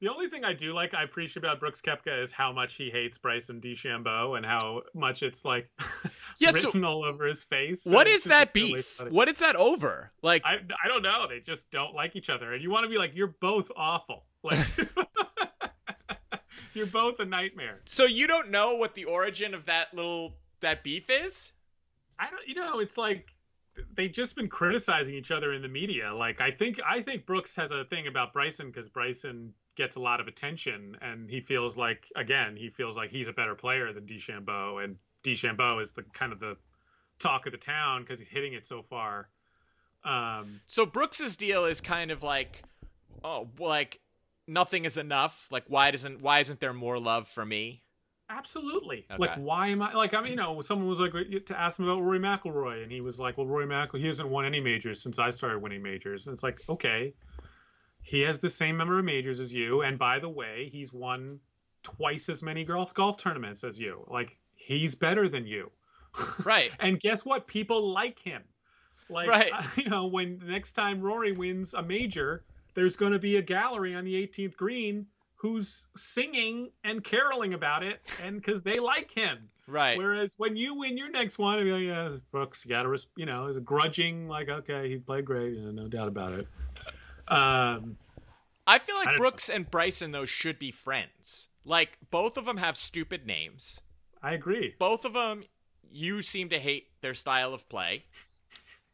The 0.00 0.08
only 0.08 0.28
thing 0.28 0.44
I 0.44 0.52
do 0.54 0.72
like, 0.72 0.94
I 0.94 1.02
appreciate 1.02 1.38
about 1.44 1.60
Brooks 1.60 1.82
Koepka 1.82 2.22
is 2.22 2.32
how 2.32 2.52
much 2.52 2.74
he 2.74 2.88
hates 2.90 3.18
Bryson 3.18 3.60
DeChambeau 3.60 4.36
and 4.36 4.46
how 4.46 4.82
much 4.94 5.22
it's 5.22 5.44
like 5.44 5.68
Yeah, 6.38 6.52
so 6.52 6.68
written 6.68 6.84
all 6.84 7.04
over 7.04 7.26
his 7.26 7.44
face. 7.44 7.84
what 7.84 8.06
is 8.08 8.24
that 8.24 8.50
really 8.54 8.74
beef? 8.74 8.86
funny. 8.86 9.10
What 9.10 9.28
is 9.28 9.40
that 9.40 9.56
over? 9.56 10.12
Like, 10.22 10.42
I 10.44 10.60
I 10.84 10.88
don't 10.88 11.02
know. 11.02 11.26
They 11.28 11.40
just 11.40 11.70
don't 11.70 11.94
like 11.94 12.16
each 12.16 12.30
other, 12.30 12.54
and 12.54 12.62
you 12.62 12.70
want 12.70 12.84
to 12.84 12.88
be 12.88 12.96
like, 12.96 13.14
you're 13.14 13.34
both 13.40 13.70
awful. 13.76 14.24
Like 14.42 14.58
you're 16.74 16.86
both 16.86 17.18
a 17.20 17.24
nightmare. 17.24 17.80
so 17.86 18.04
you 18.04 18.26
don't 18.26 18.50
know 18.50 18.74
what 18.76 18.94
the 18.94 19.04
origin 19.04 19.54
of 19.54 19.66
that 19.66 19.92
little 19.94 20.34
that 20.60 20.82
beef 20.82 21.08
is? 21.08 21.52
I 22.18 22.28
don't. 22.30 22.46
You 22.46 22.54
know, 22.54 22.80
it's 22.80 22.96
like 22.98 23.30
they've 23.94 24.12
just 24.12 24.36
been 24.36 24.48
criticizing 24.48 25.14
each 25.14 25.30
other 25.30 25.54
in 25.54 25.62
the 25.62 25.68
media. 25.68 26.12
Like 26.14 26.40
I 26.40 26.50
think 26.50 26.78
I 26.86 27.00
think 27.00 27.26
Brooks 27.26 27.56
has 27.56 27.70
a 27.70 27.84
thing 27.84 28.06
about 28.06 28.32
Bryson 28.32 28.66
because 28.66 28.88
Bryson 28.88 29.54
gets 29.76 29.96
a 29.96 30.00
lot 30.00 30.20
of 30.20 30.28
attention, 30.28 30.96
and 31.00 31.30
he 31.30 31.40
feels 31.40 31.76
like 31.76 32.06
again 32.16 32.56
he 32.56 32.68
feels 32.68 32.96
like 32.96 33.10
he's 33.10 33.28
a 33.28 33.32
better 33.32 33.54
player 33.54 33.92
than 33.92 34.04
DeChambeau, 34.04 34.84
and 34.84 34.96
DeChambeau 35.24 35.82
is 35.82 35.92
the 35.92 36.02
kind 36.12 36.32
of 36.32 36.40
the 36.40 36.56
talk 37.18 37.46
of 37.46 37.52
the 37.52 37.58
town 37.58 38.02
because 38.02 38.18
he's 38.18 38.28
hitting 38.28 38.52
it 38.54 38.66
so 38.66 38.82
far. 38.82 39.28
Um, 40.04 40.60
So 40.66 40.86
Brooks's 40.86 41.36
deal 41.36 41.66
is 41.66 41.80
kind 41.80 42.10
of 42.10 42.22
like, 42.22 42.62
oh, 43.22 43.48
like 43.58 44.00
nothing 44.50 44.84
is 44.84 44.96
enough. 44.96 45.48
Like, 45.50 45.64
why 45.68 45.90
doesn't 45.90 46.20
why 46.20 46.40
isn't 46.40 46.60
there 46.60 46.72
more 46.72 46.98
love 46.98 47.28
for 47.28 47.44
me? 47.46 47.82
Absolutely. 48.28 49.06
Okay. 49.10 49.18
Like, 49.18 49.36
why 49.36 49.68
am 49.68 49.82
I 49.82 49.92
like? 49.94 50.14
I 50.14 50.20
mean, 50.20 50.32
you 50.32 50.36
know, 50.36 50.60
someone 50.60 50.88
was 50.88 51.00
like 51.00 51.12
to 51.46 51.58
ask 51.58 51.78
him 51.78 51.86
about 51.86 52.00
Rory 52.02 52.20
McIlroy, 52.20 52.82
and 52.82 52.92
he 52.92 53.00
was 53.00 53.18
like, 53.18 53.36
"Well, 53.38 53.46
Rory 53.46 53.66
McIlroy, 53.66 53.98
he 53.98 54.06
hasn't 54.06 54.28
won 54.28 54.44
any 54.44 54.60
majors 54.60 55.02
since 55.02 55.18
I 55.18 55.30
started 55.30 55.58
winning 55.60 55.82
majors." 55.82 56.26
And 56.26 56.34
it's 56.34 56.42
like, 56.42 56.60
okay, 56.68 57.14
he 58.02 58.20
has 58.20 58.38
the 58.38 58.48
same 58.48 58.76
number 58.76 58.98
of 58.98 59.04
majors 59.04 59.40
as 59.40 59.52
you, 59.52 59.82
and 59.82 59.98
by 59.98 60.20
the 60.20 60.28
way, 60.28 60.68
he's 60.72 60.92
won 60.92 61.40
twice 61.82 62.28
as 62.28 62.42
many 62.42 62.64
golf 62.64 62.94
golf 62.94 63.16
tournaments 63.18 63.64
as 63.64 63.80
you. 63.80 64.04
Like, 64.08 64.36
he's 64.54 64.94
better 64.94 65.28
than 65.28 65.46
you. 65.46 65.70
Right. 66.44 66.70
And 66.80 67.00
guess 67.00 67.24
what? 67.24 67.46
People 67.46 67.92
like 67.92 68.18
him. 68.18 68.42
Like, 69.08 69.28
Right. 69.28 69.52
you 69.76 69.88
know, 69.88 70.06
when 70.06 70.38
the 70.38 70.46
next 70.46 70.72
time 70.72 71.00
Rory 71.00 71.32
wins 71.32 71.74
a 71.74 71.82
major, 71.82 72.44
there's 72.74 72.96
going 72.96 73.12
to 73.12 73.18
be 73.18 73.36
a 73.36 73.42
gallery 73.42 73.94
on 73.94 74.04
the 74.04 74.14
18th 74.14 74.56
green 74.56 75.06
who's 75.36 75.86
singing 75.96 76.70
and 76.84 77.02
caroling 77.02 77.54
about 77.54 77.82
it, 77.82 78.00
and 78.22 78.36
because 78.36 78.62
they 78.62 78.78
like 78.78 79.10
him. 79.10 79.48
Right. 79.66 79.96
Whereas 79.96 80.34
when 80.36 80.56
you 80.56 80.74
win 80.74 80.98
your 80.98 81.10
next 81.10 81.38
one, 81.38 81.58
like, 81.70 81.82
yeah, 81.82 82.16
Brooks, 82.30 82.64
you 82.64 82.70
got 82.70 82.82
to, 82.82 82.98
you 83.16 83.24
know, 83.24 83.46
it's 83.46 83.58
grudging, 83.60 84.28
like, 84.28 84.48
okay, 84.48 84.90
he 84.90 84.98
played 84.98 85.24
great, 85.24 85.54
you 85.54 85.62
know, 85.62 85.70
no 85.70 85.88
doubt 85.88 86.08
about 86.08 86.32
it. 86.32 86.46
Um, 87.28 87.96
I 88.66 88.78
feel 88.78 88.96
like 88.96 89.08
I 89.08 89.16
Brooks 89.16 89.48
and 89.48 89.70
Bryson 89.70 90.12
though 90.12 90.26
should 90.26 90.58
be 90.58 90.70
friends. 90.70 91.48
Like 91.64 91.98
both 92.10 92.36
of 92.36 92.44
them 92.44 92.56
have 92.58 92.76
stupid 92.76 93.26
names. 93.26 93.80
I 94.22 94.32
agree. 94.32 94.74
Both 94.78 95.04
of 95.04 95.12
them 95.12 95.44
you 95.90 96.22
seem 96.22 96.48
to 96.50 96.58
hate 96.58 96.88
their 97.00 97.14
style 97.14 97.52
of 97.54 97.68
play. 97.68 98.04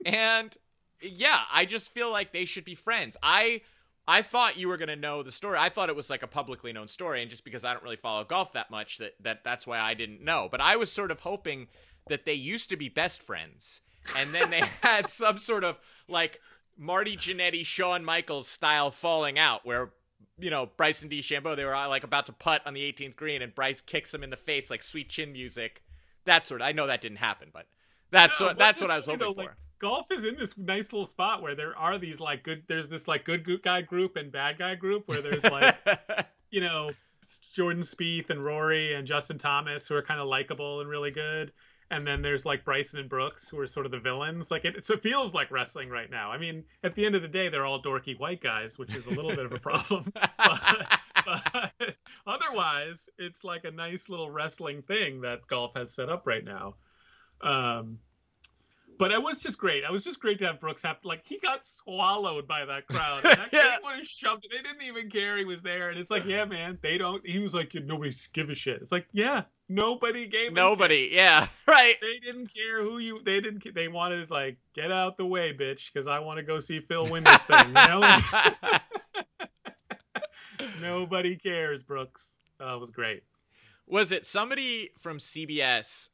And 0.05 0.57
yeah, 1.01 1.41
I 1.53 1.65
just 1.65 1.93
feel 1.93 2.11
like 2.11 2.33
they 2.33 2.45
should 2.45 2.65
be 2.65 2.75
friends. 2.75 3.17
I 3.23 3.63
I 4.09 4.23
thought 4.23 4.57
you 4.57 4.69
were 4.69 4.77
going 4.77 4.89
to 4.89 4.97
know 4.97 5.23
the 5.23 5.33
story. 5.33 5.59
I 5.59 5.69
thought 5.69 5.89
it 5.89 5.97
was 5.97 6.11
like 6.11 6.23
a 6.23 6.29
publicly 6.29 6.73
known 6.73 6.87
story 6.89 7.23
and 7.23 7.31
just 7.31 7.45
because 7.45 7.65
I 7.65 7.73
don't 7.73 7.83
really 7.83 7.97
follow 7.97 8.23
golf 8.25 8.53
that 8.53 8.71
much 8.71 8.99
that, 8.99 9.15
that 9.21 9.43
that's 9.45 9.67
why 9.67 9.81
I 9.81 9.95
didn't 9.95 10.23
know. 10.23 10.49
But 10.51 10.61
I 10.61 10.77
was 10.77 10.93
sort 10.93 11.11
of 11.11 11.21
hoping 11.21 11.67
that 12.09 12.25
they 12.25 12.35
used 12.35 12.69
to 12.71 12.77
be 12.77 12.89
best 12.89 13.23
friends 13.23 13.81
and 14.17 14.33
then 14.33 14.51
they 14.51 14.61
had 14.83 15.09
some 15.09 15.39
sort 15.39 15.65
of 15.65 15.79
like 16.09 16.41
Marty 16.79 17.17
Jannetty, 17.17 17.65
Shawn 17.67 18.05
Michaels 18.05 18.49
style 18.49 18.91
falling 18.91 19.39
out 19.39 19.67
where 19.67 19.91
you 20.39 20.51
know 20.51 20.67
Bryson 20.77 21.09
DeChambeau 21.09 21.57
they 21.57 21.65
were 21.65 21.75
uh, 21.75 21.89
like 21.89 22.05
about 22.05 22.27
to 22.27 22.33
putt 22.33 22.63
on 22.67 22.75
the 22.75 22.83
18th 22.93 23.17
green 23.17 23.43
and 23.43 23.55
Bryce 23.55 23.81
kicks 23.81 24.13
him 24.15 24.23
in 24.23 24.31
the 24.31 24.37
face 24.37 24.71
like 24.71 24.83
sweet 24.83 25.09
chin 25.09 25.33
music. 25.33 25.83
That 26.25 26.47
sort 26.47 26.61
of 26.61 26.67
I 26.69 26.73
know 26.73 26.87
that 26.87 27.01
didn't 27.01 27.19
happen, 27.19 27.49
but 27.53 27.67
that's 28.11 28.41
No, 28.41 28.47
what 28.47 28.59
that's 28.59 28.81
what 28.81 28.91
I 28.91 28.97
was 28.97 29.07
hoping 29.07 29.19
know, 29.19 29.35
for. 29.35 29.43
like, 29.43 29.51
golf 29.79 30.11
is 30.11 30.25
in 30.25 30.37
this 30.37 30.57
nice 30.57 30.93
little 30.93 31.07
spot 31.07 31.43
where 31.43 31.55
there 31.55 31.77
are 31.77 31.99
these 31.99 32.21
like 32.21 32.43
good. 32.43 32.63
There's 32.67 32.89
this 32.89 33.07
like 33.09 33.25
good 33.25 33.63
guy 33.63 33.83
group 33.83 34.17
and 34.17 34.31
bad 34.33 34.59
guy 34.59 34.75
group 34.75 35.07
where 35.07 35.23
there's 35.23 35.45
like 35.45 35.77
you 36.51 36.61
know 36.61 36.91
Jordan 37.55 37.83
Spieth 37.83 38.31
and 38.31 38.45
Rory 38.45 38.95
and 38.95 39.07
Justin 39.07 39.39
Thomas 39.39 39.87
who 39.87 39.95
are 39.95 40.03
kind 40.03 40.21
of 40.21 40.29
likable 40.29 40.81
and 40.81 40.89
really 40.89 41.11
good. 41.11 41.53
And 41.89 42.05
then 42.05 42.21
there's 42.21 42.45
like 42.45 42.65
Bryson 42.65 42.99
and 42.99 43.09
Brooks 43.09 43.49
who 43.49 43.61
are 43.61 43.67
sort 43.67 43.87
of 43.87 43.93
the 43.93 44.01
villains. 44.01 44.51
Like 44.51 44.65
it, 44.65 44.85
so 44.85 44.95
it 44.95 45.03
feels 45.03 45.33
like 45.35 45.53
wrestling 45.53 45.89
right 45.89 46.11
now. 46.11 46.33
I 46.33 46.39
mean, 46.39 46.65
at 46.83 46.97
the 46.97 47.07
end 47.07 47.15
of 47.15 47.23
the 47.23 47.29
day, 47.29 47.49
they're 47.49 47.65
all 47.65 47.81
dorky 47.81 48.19
white 48.19 48.41
guys, 48.41 48.77
which 48.77 48.95
is 48.97 49.07
a 49.07 49.11
little 49.11 49.31
bit 49.31 49.47
of 49.47 49.53
a 49.53 49.61
problem. 49.61 50.13
But, 51.27 51.73
but 51.73 51.97
otherwise, 52.25 53.09
it's 53.19 53.43
like 53.43 53.65
a 53.65 53.71
nice 53.73 54.09
little 54.09 54.31
wrestling 54.31 54.83
thing 54.83 55.23
that 55.23 55.45
golf 55.49 55.73
has 55.75 55.93
set 55.93 56.09
up 56.09 56.25
right 56.25 56.45
now. 56.45 56.77
Um, 57.41 57.99
but 58.99 59.13
it 59.13 59.23
was 59.23 59.39
just 59.41 59.59
great. 59.59 59.85
It 59.85 59.91
was 59.93 60.03
just 60.05 60.21
great 60.21 60.39
to 60.39 60.47
have 60.47 60.61
Brooks 60.61 60.83
have 60.83 60.97
like 61.05 61.23
he 61.25 61.39
got 61.39 61.65
swallowed 61.65 62.47
by 62.49 62.65
that 62.65 62.87
crowd. 62.87 63.25
And 63.25 63.39
that 63.39 63.49
Yeah. 63.53 63.77
would 63.85 63.97
have 63.97 64.07
shoved. 64.07 64.47
They 64.51 64.63
didn't 64.63 64.83
even 64.83 65.11
care 65.11 65.37
he 65.37 65.45
was 65.45 65.63
there. 65.63 65.91
And 65.91 65.99
it's 65.99 66.11
like, 66.11 66.25
yeah, 66.25 66.45
man, 66.45 66.79
they 66.83 66.99
don't. 66.99 67.27
He 67.27 67.39
was 67.39 67.55
like, 67.55 67.75
nobody 67.75 68.13
give 68.33 68.51
a 68.51 68.55
shit. 68.55 68.81
It's 68.83 68.93
like, 68.93 69.07
yeah, 69.13 69.43
nobody 69.69 70.27
gave. 70.27 70.53
a 70.53 70.55
Nobody, 70.55 71.11
yeah, 71.13 71.49
right. 71.67 71.97
They 72.01 72.19
didn't 72.19 72.49
care 72.55 72.83
who 72.83 72.99
you. 72.99 73.21
They 73.25 73.41
didn't. 73.41 73.63
They 73.75 73.89
wanted 73.89 74.21
is 74.21 74.31
like, 74.31 74.57
get 74.75 74.91
out 74.93 75.17
the 75.17 75.27
way, 75.27 75.53
bitch, 75.53 75.93
because 75.93 76.07
I 76.07 76.19
want 76.21 76.39
to 76.39 76.43
go 76.43 76.59
see 76.59 76.81
Phil 76.81 77.05
win 77.11 77.25
this 77.25 77.39
thing. 77.43 77.69
You 77.69 77.73
know? 77.75 78.19
nobody 80.81 81.37
cares, 81.37 81.83
Brooks. 81.83 82.39
Oh, 82.61 82.67
that 82.73 82.79
was 82.81 82.91
great. 82.91 83.23
was 83.87 84.11
it 84.13 84.25
somebody 84.25 84.91
from 84.99 85.19
CBS 85.19 86.09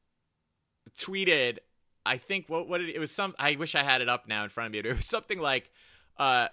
tweeted 0.99 1.59
I 2.05 2.19
think 2.19 2.49
what 2.49 2.69
what 2.69 2.81
it, 2.81 2.95
it 2.95 2.99
was 2.99 3.13
some 3.13 3.35
I 3.39 3.57
wish 3.57 3.75
I 3.75 3.83
had 3.83 4.01
it 4.01 4.09
up 4.09 4.27
now 4.29 4.45
in 4.45 4.51
front 4.51 4.67
of 4.67 4.73
me. 4.73 4.89
It 4.89 4.97
was 4.97 5.07
something 5.17 5.39
like 5.39 5.71
uh 6.19 6.49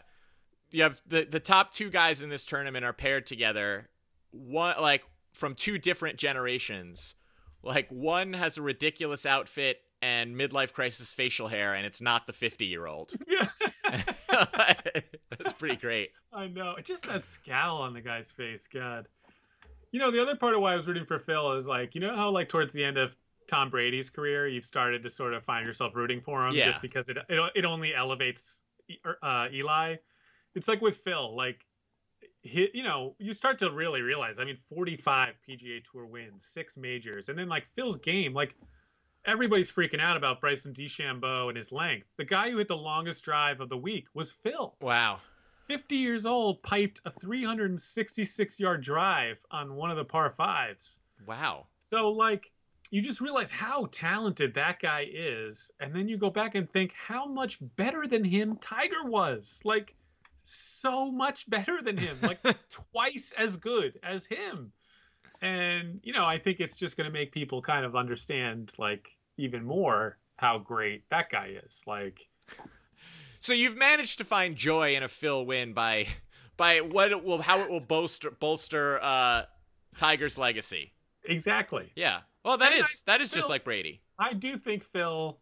you 0.72 0.84
have 0.84 1.02
the 1.08 1.28
the 1.30 1.40
top 1.40 1.74
two 1.74 1.90
guys 1.90 2.22
in 2.22 2.30
this 2.30 2.46
tournament 2.46 2.86
are 2.86 2.94
paired 2.94 3.26
together 3.26 3.90
one 4.32 4.76
like 4.80 5.04
from 5.34 5.56
two 5.56 5.78
different 5.78 6.18
generations. 6.18 7.16
Like 7.64 7.90
one 7.90 8.34
has 8.34 8.58
a 8.58 8.62
ridiculous 8.62 9.26
outfit 9.26 9.82
and 10.02 10.36
midlife 10.36 10.72
crisis 10.74 11.14
facial 11.14 11.48
hair 11.48 11.74
and 11.74 11.86
it's 11.86 12.00
not 12.00 12.26
the 12.28 12.34
50-year-old. 12.34 13.14
Yeah. 13.28 13.48
That's 15.30 15.54
pretty 15.54 15.76
great. 15.76 16.12
I 16.32 16.48
know. 16.48 16.76
Just 16.84 17.04
that 17.08 17.26
scowl 17.26 17.82
on 17.82 17.94
the 17.94 18.02
guy's 18.02 18.32
face. 18.32 18.68
God. 18.72 19.08
You 19.92 20.00
know, 20.00 20.12
the 20.12 20.22
other 20.22 20.36
part 20.36 20.54
of 20.54 20.62
why 20.62 20.74
I 20.74 20.76
was 20.76 20.88
rooting 20.88 21.06
for 21.06 21.18
Phil 21.18 21.54
is 21.54 21.68
like, 21.68 21.96
you 21.96 22.02
know 22.02 22.16
how 22.16 22.30
like 22.30 22.50
towards 22.50 22.72
the 22.72 22.84
end 22.84 22.98
of 22.98 23.16
Tom 23.50 23.70
Brady's 23.70 24.10
career, 24.10 24.48
you've 24.48 24.66
started 24.66 25.04
to 25.04 25.10
sort 25.10 25.34
of 25.34 25.44
find 25.44 25.66
yourself 25.66 25.96
rooting 25.96 26.22
for 26.22 26.48
him 26.48 26.56
Yeah. 26.56 26.66
just 26.66 26.82
because 26.82 27.10
it 27.10 27.18
it, 27.28 27.52
it 27.56 27.66
only 27.66 27.94
elevates 27.94 28.62
uh, 29.24 29.48
Eli. 29.52 29.96
It's 30.56 30.68
like 30.68 30.82
with 30.82 30.98
Phil, 30.98 31.36
like 31.36 31.66
he, 32.42 32.70
you 32.74 32.84
know, 32.84 33.16
you 33.20 33.34
start 33.34 33.60
to 33.60 33.70
really 33.72 34.02
realize. 34.02 34.40
I 34.40 34.46
mean, 34.46 34.58
45 34.74 35.36
PGA 35.48 35.84
Tour 35.92 36.06
wins, 36.06 36.46
six 36.46 36.78
majors, 36.78 37.30
and 37.30 37.38
then 37.38 37.50
like 37.50 37.66
Phil's 37.76 37.98
game, 37.98 38.34
like 38.34 38.56
everybody's 39.26 39.72
freaking 39.72 40.00
out 40.02 40.16
about 40.18 40.40
Bryson 40.42 40.74
DeChambeau 40.74 41.50
and 41.50 41.58
his 41.58 41.72
length. 41.72 42.08
The 42.18 42.26
guy 42.26 42.50
who 42.50 42.58
hit 42.58 42.68
the 42.70 42.78
longest 42.78 43.24
drive 43.24 43.60
of 43.60 43.68
the 43.70 43.78
week 43.78 44.08
was 44.14 44.32
Phil. 44.32 44.76
Wow. 44.82 45.20
50 45.68 45.96
years 45.98 46.26
old, 46.26 46.64
piped 46.64 47.02
a 47.06 47.12
366 47.12 48.60
yard 48.60 48.82
drive 48.82 49.38
on 49.52 49.76
one 49.76 49.92
of 49.92 49.98
the 49.98 50.06
par 50.06 50.34
fives. 50.36 50.98
Wow. 51.28 51.68
So, 51.76 52.10
like, 52.12 52.52
you 52.92 53.02
just 53.02 53.22
realize 53.22 53.52
how 53.52 53.88
talented 53.92 54.54
that 54.56 54.80
guy 54.82 55.06
is. 55.12 55.72
And 55.80 55.94
then 55.94 56.08
you 56.08 56.18
go 56.18 56.30
back 56.30 56.56
and 56.56 56.70
think 56.70 56.94
how 56.94 57.28
much 57.28 57.58
better 57.76 58.08
than 58.08 58.24
him 58.24 58.58
Tiger 58.62 59.04
was. 59.04 59.60
Like, 59.64 59.96
so 60.44 61.12
much 61.12 61.50
better 61.50 61.82
than 61.82 61.98
him. 61.98 62.18
Like, 62.22 62.40
twice 62.70 63.34
as 63.38 63.56
good 63.56 64.00
as 64.04 64.26
him. 64.26 64.72
And, 65.42 66.00
you 66.04 66.14
know, 66.14 66.26
I 66.26 66.38
think 66.38 66.60
it's 66.60 66.76
just 66.76 66.98
going 66.98 67.06
to 67.06 67.14
make 67.14 67.32
people 67.32 67.62
kind 67.62 67.86
of 67.86 67.96
understand, 67.96 68.74
like, 68.78 69.16
even 69.38 69.64
more 69.64 70.18
how 70.38 70.58
great 70.58 71.08
that 71.10 71.30
guy 71.30 71.56
is. 71.66 71.84
Like, 71.86 72.28
So 73.40 73.54
you've 73.54 73.78
managed 73.78 74.18
to 74.18 74.26
find 74.26 74.56
joy 74.56 74.96
in 74.96 75.04
a 75.04 75.08
Phil 75.08 75.46
win 75.46 75.74
by 75.74 76.08
by 76.58 76.82
what 76.82 77.12
it 77.12 77.24
will 77.24 77.42
how 77.42 77.62
it 77.62 77.70
will 77.70 77.80
bolster 77.80 78.32
bolster 78.32 79.00
uh 79.02 79.44
Tiger's 79.96 80.38
legacy. 80.38 80.94
Exactly. 81.26 81.92
Yeah. 81.96 82.22
Well, 82.44 82.58
that 82.58 82.72
And 82.72 82.82
is 82.82 82.86
I- 82.86 83.12
that 83.12 83.22
is 83.22 83.30
just 83.32 83.50
like 83.50 83.64
Brady. 83.64 84.02
I 84.18 84.34
do 84.34 84.58
think 84.58 84.84
Phil, 84.84 85.40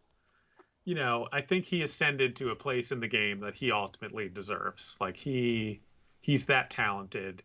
you 0.84 0.94
know, 0.94 1.28
I 1.32 1.40
think 1.42 1.64
he 1.64 1.82
ascended 1.82 2.36
to 2.36 2.50
a 2.50 2.56
place 2.56 2.92
in 2.92 3.00
the 3.00 3.08
game 3.08 3.40
that 3.40 3.54
he 3.54 3.70
ultimately 3.72 4.28
deserves. 4.28 4.96
Like 5.00 5.16
he 5.16 5.80
he's 6.20 6.46
that 6.46 6.70
talented. 6.70 7.42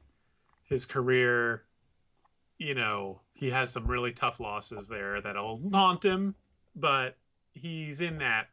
His 0.66 0.86
career, 0.86 1.64
you 2.58 2.74
know, 2.74 3.22
he 3.34 3.50
has 3.52 3.72
some 3.72 3.86
really 3.88 4.12
tough 4.12 4.40
losses 4.40 4.88
there 4.88 5.22
that'll 5.22 5.60
haunt 5.72 6.04
him, 6.04 6.36
but 6.76 7.18
he's 7.54 8.02
in 8.02 8.20
that, 8.20 8.48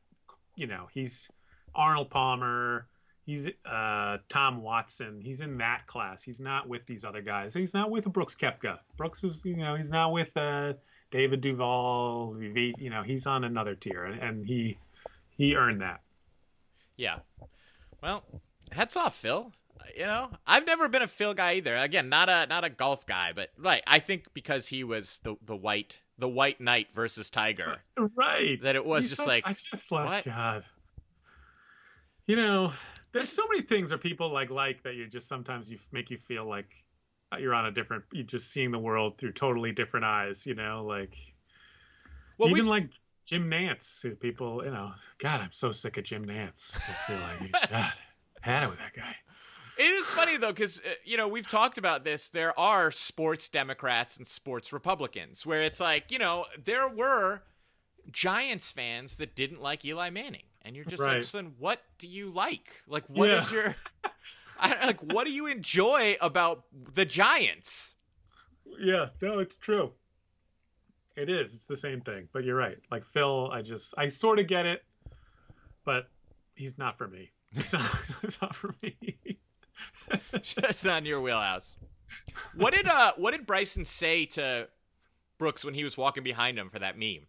you 0.56 0.66
know, 0.66 0.88
he's 0.92 1.30
Arnold 1.74 2.10
Palmer, 2.10 2.86
he's 3.30 3.48
uh 3.64 4.18
Tom 4.28 4.60
Watson, 4.60 5.20
he's 5.20 5.40
in 5.40 5.56
that 5.58 5.86
class. 5.86 6.22
He's 6.22 6.40
not 6.40 6.68
with 6.68 6.84
these 6.86 7.04
other 7.04 7.22
guys. 7.22 7.54
He's 7.54 7.74
not 7.74 7.90
with 7.90 8.04
Brooks 8.12 8.34
Koepka. 8.34 8.78
Brooks 8.96 9.22
is, 9.22 9.40
you 9.44 9.56
know, 9.56 9.76
he's 9.76 9.90
not 9.90 10.12
with 10.12 10.36
uh 10.36 10.72
David 11.12 11.40
Duval, 11.40 12.36
you 12.40 12.90
know, 12.90 13.02
he's 13.02 13.26
on 13.26 13.44
another 13.44 13.74
tier, 13.74 14.04
and, 14.04 14.46
he 14.46 14.78
he 15.36 15.56
earned 15.56 15.80
that. 15.80 16.00
Yeah. 16.96 17.18
Well, 18.02 18.24
hats 18.72 18.96
off, 18.96 19.16
Phil. 19.16 19.52
You 19.96 20.06
know, 20.06 20.30
I've 20.46 20.66
never 20.66 20.88
been 20.88 21.02
a 21.02 21.08
Phil 21.08 21.34
guy 21.34 21.54
either. 21.54 21.76
Again, 21.76 22.08
not 22.08 22.28
a 22.28 22.46
not 22.46 22.64
a 22.64 22.70
golf 22.70 23.06
guy, 23.06 23.32
but 23.34 23.50
right. 23.58 23.82
I 23.86 23.98
think 23.98 24.26
because 24.34 24.66
he 24.68 24.84
was 24.84 25.20
the 25.24 25.36
the 25.44 25.56
white 25.56 26.00
the 26.18 26.28
white 26.28 26.60
knight 26.60 26.88
versus 26.94 27.30
Tiger. 27.30 27.78
Right. 27.96 28.62
That 28.62 28.76
it 28.76 28.84
was 28.84 29.04
He's 29.04 29.10
just 29.10 29.20
such- 29.22 29.28
like, 29.28 29.46
I 29.46 29.54
just 29.54 29.90
like 29.90 30.06
what? 30.06 30.24
God. 30.24 30.64
You 32.26 32.36
know, 32.36 32.72
there's 33.12 33.30
so 33.30 33.46
many 33.48 33.62
things 33.62 33.90
that 33.90 34.00
people 34.00 34.32
like 34.32 34.50
like 34.50 34.82
that 34.84 34.94
you 34.94 35.06
just 35.06 35.28
sometimes 35.28 35.68
you 35.70 35.78
make 35.92 36.10
you 36.10 36.18
feel 36.18 36.44
like 36.44 36.84
you're 37.38 37.54
on 37.54 37.66
a 37.66 37.70
different. 37.70 38.04
You're 38.12 38.24
just 38.24 38.50
seeing 38.50 38.70
the 38.70 38.78
world 38.78 39.18
through 39.18 39.32
totally 39.32 39.72
different 39.72 40.04
eyes. 40.04 40.46
You 40.46 40.54
know, 40.54 40.84
like 40.86 41.16
Well, 42.38 42.50
even 42.50 42.66
like 42.66 42.88
Jim 43.26 43.48
Nantz. 43.48 44.18
People, 44.20 44.64
you 44.64 44.70
know, 44.70 44.92
God, 45.18 45.40
I'm 45.40 45.52
so 45.52 45.70
sick 45.70 45.96
of 45.96 46.04
Jim 46.04 46.24
Nantz. 46.24 46.76
I 46.76 46.92
feel 47.06 47.18
like 47.18 47.70
God, 47.70 47.92
had 48.40 48.64
it 48.64 48.70
with 48.70 48.78
that 48.78 48.94
guy. 48.94 49.14
It 49.78 49.92
is 49.92 50.08
funny 50.10 50.36
though, 50.36 50.52
because 50.52 50.78
uh, 50.78 50.90
you 51.04 51.16
know 51.16 51.28
we've 51.28 51.46
talked 51.46 51.78
about 51.78 52.04
this. 52.04 52.28
There 52.28 52.58
are 52.58 52.90
sports 52.90 53.48
Democrats 53.48 54.16
and 54.16 54.26
sports 54.26 54.72
Republicans, 54.72 55.46
where 55.46 55.62
it's 55.62 55.80
like 55.80 56.10
you 56.10 56.18
know 56.18 56.46
there 56.62 56.88
were 56.88 57.42
Giants 58.10 58.72
fans 58.72 59.16
that 59.18 59.34
didn't 59.36 59.62
like 59.62 59.84
Eli 59.84 60.10
Manning, 60.10 60.42
and 60.62 60.74
you're 60.76 60.84
just 60.84 61.02
like, 61.02 61.08
Right. 61.08 61.24
so 61.24 61.38
then 61.38 61.52
what 61.58 61.80
do 61.98 62.06
you 62.08 62.30
like? 62.30 62.68
Like, 62.86 63.04
what 63.08 63.30
is 63.30 63.50
Yeah. 63.52 63.58
your 63.58 63.74
I, 64.60 64.86
like? 64.86 65.00
What 65.02 65.26
do 65.26 65.32
you 65.32 65.46
enjoy 65.46 66.16
about 66.20 66.64
the 66.94 67.04
Giants? 67.04 67.96
Yeah, 68.78 69.06
no, 69.22 69.38
it's 69.38 69.54
true. 69.54 69.92
It 71.16 71.28
is. 71.28 71.54
It's 71.54 71.64
the 71.64 71.76
same 71.76 72.00
thing. 72.02 72.28
But 72.32 72.44
you're 72.44 72.56
right. 72.56 72.78
Like 72.90 73.04
Phil, 73.04 73.50
I 73.52 73.62
just 73.62 73.94
I 73.98 74.08
sort 74.08 74.38
of 74.38 74.46
get 74.46 74.66
it, 74.66 74.84
but 75.84 76.08
he's 76.54 76.78
not 76.78 76.96
for 76.98 77.08
me. 77.08 77.30
He's 77.52 77.72
not, 77.72 77.82
not 78.42 78.54
for 78.54 78.72
me. 78.80 78.96
Just 80.42 80.84
not 80.84 80.98
in 80.98 81.06
your 81.06 81.20
wheelhouse. 81.20 81.78
What 82.54 82.72
did 82.74 82.86
uh 82.86 83.12
What 83.16 83.32
did 83.32 83.44
Bryson 83.44 83.84
say 83.84 84.24
to 84.26 84.68
Brooks 85.36 85.64
when 85.64 85.74
he 85.74 85.82
was 85.82 85.96
walking 85.96 86.22
behind 86.22 86.58
him 86.58 86.70
for 86.70 86.78
that 86.78 86.96
meme? 86.96 87.26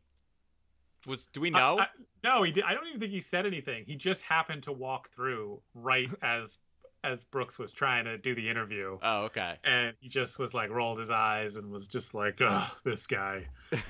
Was 1.08 1.26
do 1.34 1.42
we 1.42 1.50
know? 1.50 1.80
I- 1.80 1.88
no, 2.24 2.44
he 2.44 2.52
did. 2.52 2.64
I 2.64 2.74
don't 2.76 2.86
even 2.88 3.00
think 3.00 3.12
he 3.12 3.20
said 3.22 3.46
anything. 3.48 3.84
He 3.86 3.96
just 3.96 4.22
happened 4.22 4.64
to 4.64 4.72
walk 4.72 5.10
through 5.10 5.62
right 5.74 6.10
as 6.22 6.58
as 7.04 7.24
Brooks 7.24 7.58
was 7.58 7.72
trying 7.74 8.06
to 8.06 8.16
do 8.20 8.36
the 8.36 8.48
interview. 8.48 9.00
oh, 9.02 9.24
okay. 9.24 9.56
and 9.64 9.96
he 10.02 10.08
just 10.08 10.38
was 10.38 10.54
like 10.54 10.70
rolled 10.70 11.00
his 11.00 11.10
eyes 11.10 11.56
and 11.56 11.72
was 11.72 11.88
just 11.88 12.14
like, 12.14 12.40
"Ugh, 12.40 12.70
this 12.84 13.08
guy," 13.08 13.48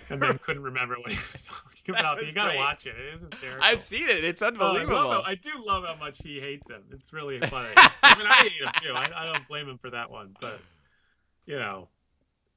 and 0.10 0.22
then 0.22 0.38
couldn't 0.44 0.64
remember 0.64 0.96
what 0.98 1.12
he 1.12 1.18
was 1.18 1.44
talking 1.50 1.94
about. 1.94 2.20
was 2.20 2.30
You 2.30 2.34
gotta 2.34 2.52
great. 2.52 2.60
watch 2.60 2.86
it. 2.86 2.96
It 2.98 3.14
is 3.16 3.20
hysterical. 3.22 3.62
I've 3.62 3.82
seen 3.82 4.08
it. 4.08 4.24
It's 4.24 4.42
Oh, 4.42 4.46
I, 4.46 4.50
unbelievable. 4.50 5.24
I 5.26 5.36
do 5.36 5.50
love 5.58 5.84
how 5.84 5.96
much 5.98 6.20
he 6.24 6.40
hates 6.40 6.70
him. 6.70 6.84
It's 6.92 7.12
really 7.12 7.42
funny. 7.42 7.68
I 8.02 8.18
mean, 8.18 8.28
I 8.28 8.34
hate 8.36 8.54
him 8.54 8.72
too. 8.82 8.94
I, 8.94 9.10
I 9.14 9.26
don't 9.26 9.46
blame 9.46 9.68
him 9.68 9.78
for 9.78 9.90
that 9.90 10.10
one, 10.10 10.34
but 10.40 10.62
you 11.46 11.60
know, 11.60 11.90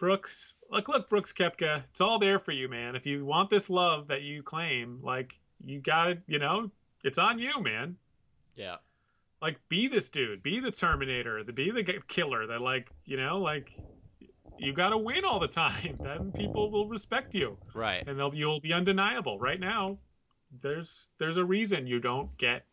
Brooks. 0.05 0.57
Look, 0.71 0.89
look, 0.89 1.09
Brooks 1.09 1.33
Koepka. 1.33 1.83
It's 1.91 2.01
all 2.01 2.19
there 2.19 2.39
for 2.39 2.53
you, 2.53 2.69
man. 2.69 2.95
If 2.97 3.07
you 3.07 3.25
want 3.25 3.49
this 3.51 3.71
love 3.71 4.09
that 4.09 4.23
you 4.23 4.43
claim, 4.43 5.01
like 5.03 5.39
you 5.61 5.81
got 5.81 6.05
to 6.07 6.19
You 6.27 6.39
know, 6.39 6.71
it's 7.03 7.19
on 7.19 7.39
you, 7.39 7.53
man 7.63 7.97
yeah. 8.57 8.77
like 9.43 9.59
be 9.69 9.89
this 9.89 10.09
dude 10.09 10.43
be 10.43 10.61
the 10.61 10.71
terminator 10.71 11.43
the 11.43 11.53
be 11.53 11.71
the 11.73 11.83
killer 12.07 12.47
that 12.47 12.61
like 12.61 12.89
you 13.05 13.17
know 13.17 13.39
like 13.41 13.77
you 14.59 14.73
got 14.73 14.91
to 14.91 14.97
win 14.99 15.25
all 15.25 15.41
the 15.41 15.49
time 15.49 15.99
then 16.03 16.31
people 16.31 16.71
will 16.71 16.87
respect 16.89 17.35
you 17.35 17.59
Right. 17.75 18.07
and 18.07 18.17
they'll 18.17 18.33
you'll 18.33 18.61
be 18.61 18.73
undeniable 18.73 19.41
right 19.41 19.59
now 19.59 19.99
there's 20.63 21.09
there's 21.19 21.37
a 21.37 21.45
reason 21.45 21.89
you 21.89 21.99
don't 21.99 22.37
get 22.39 22.65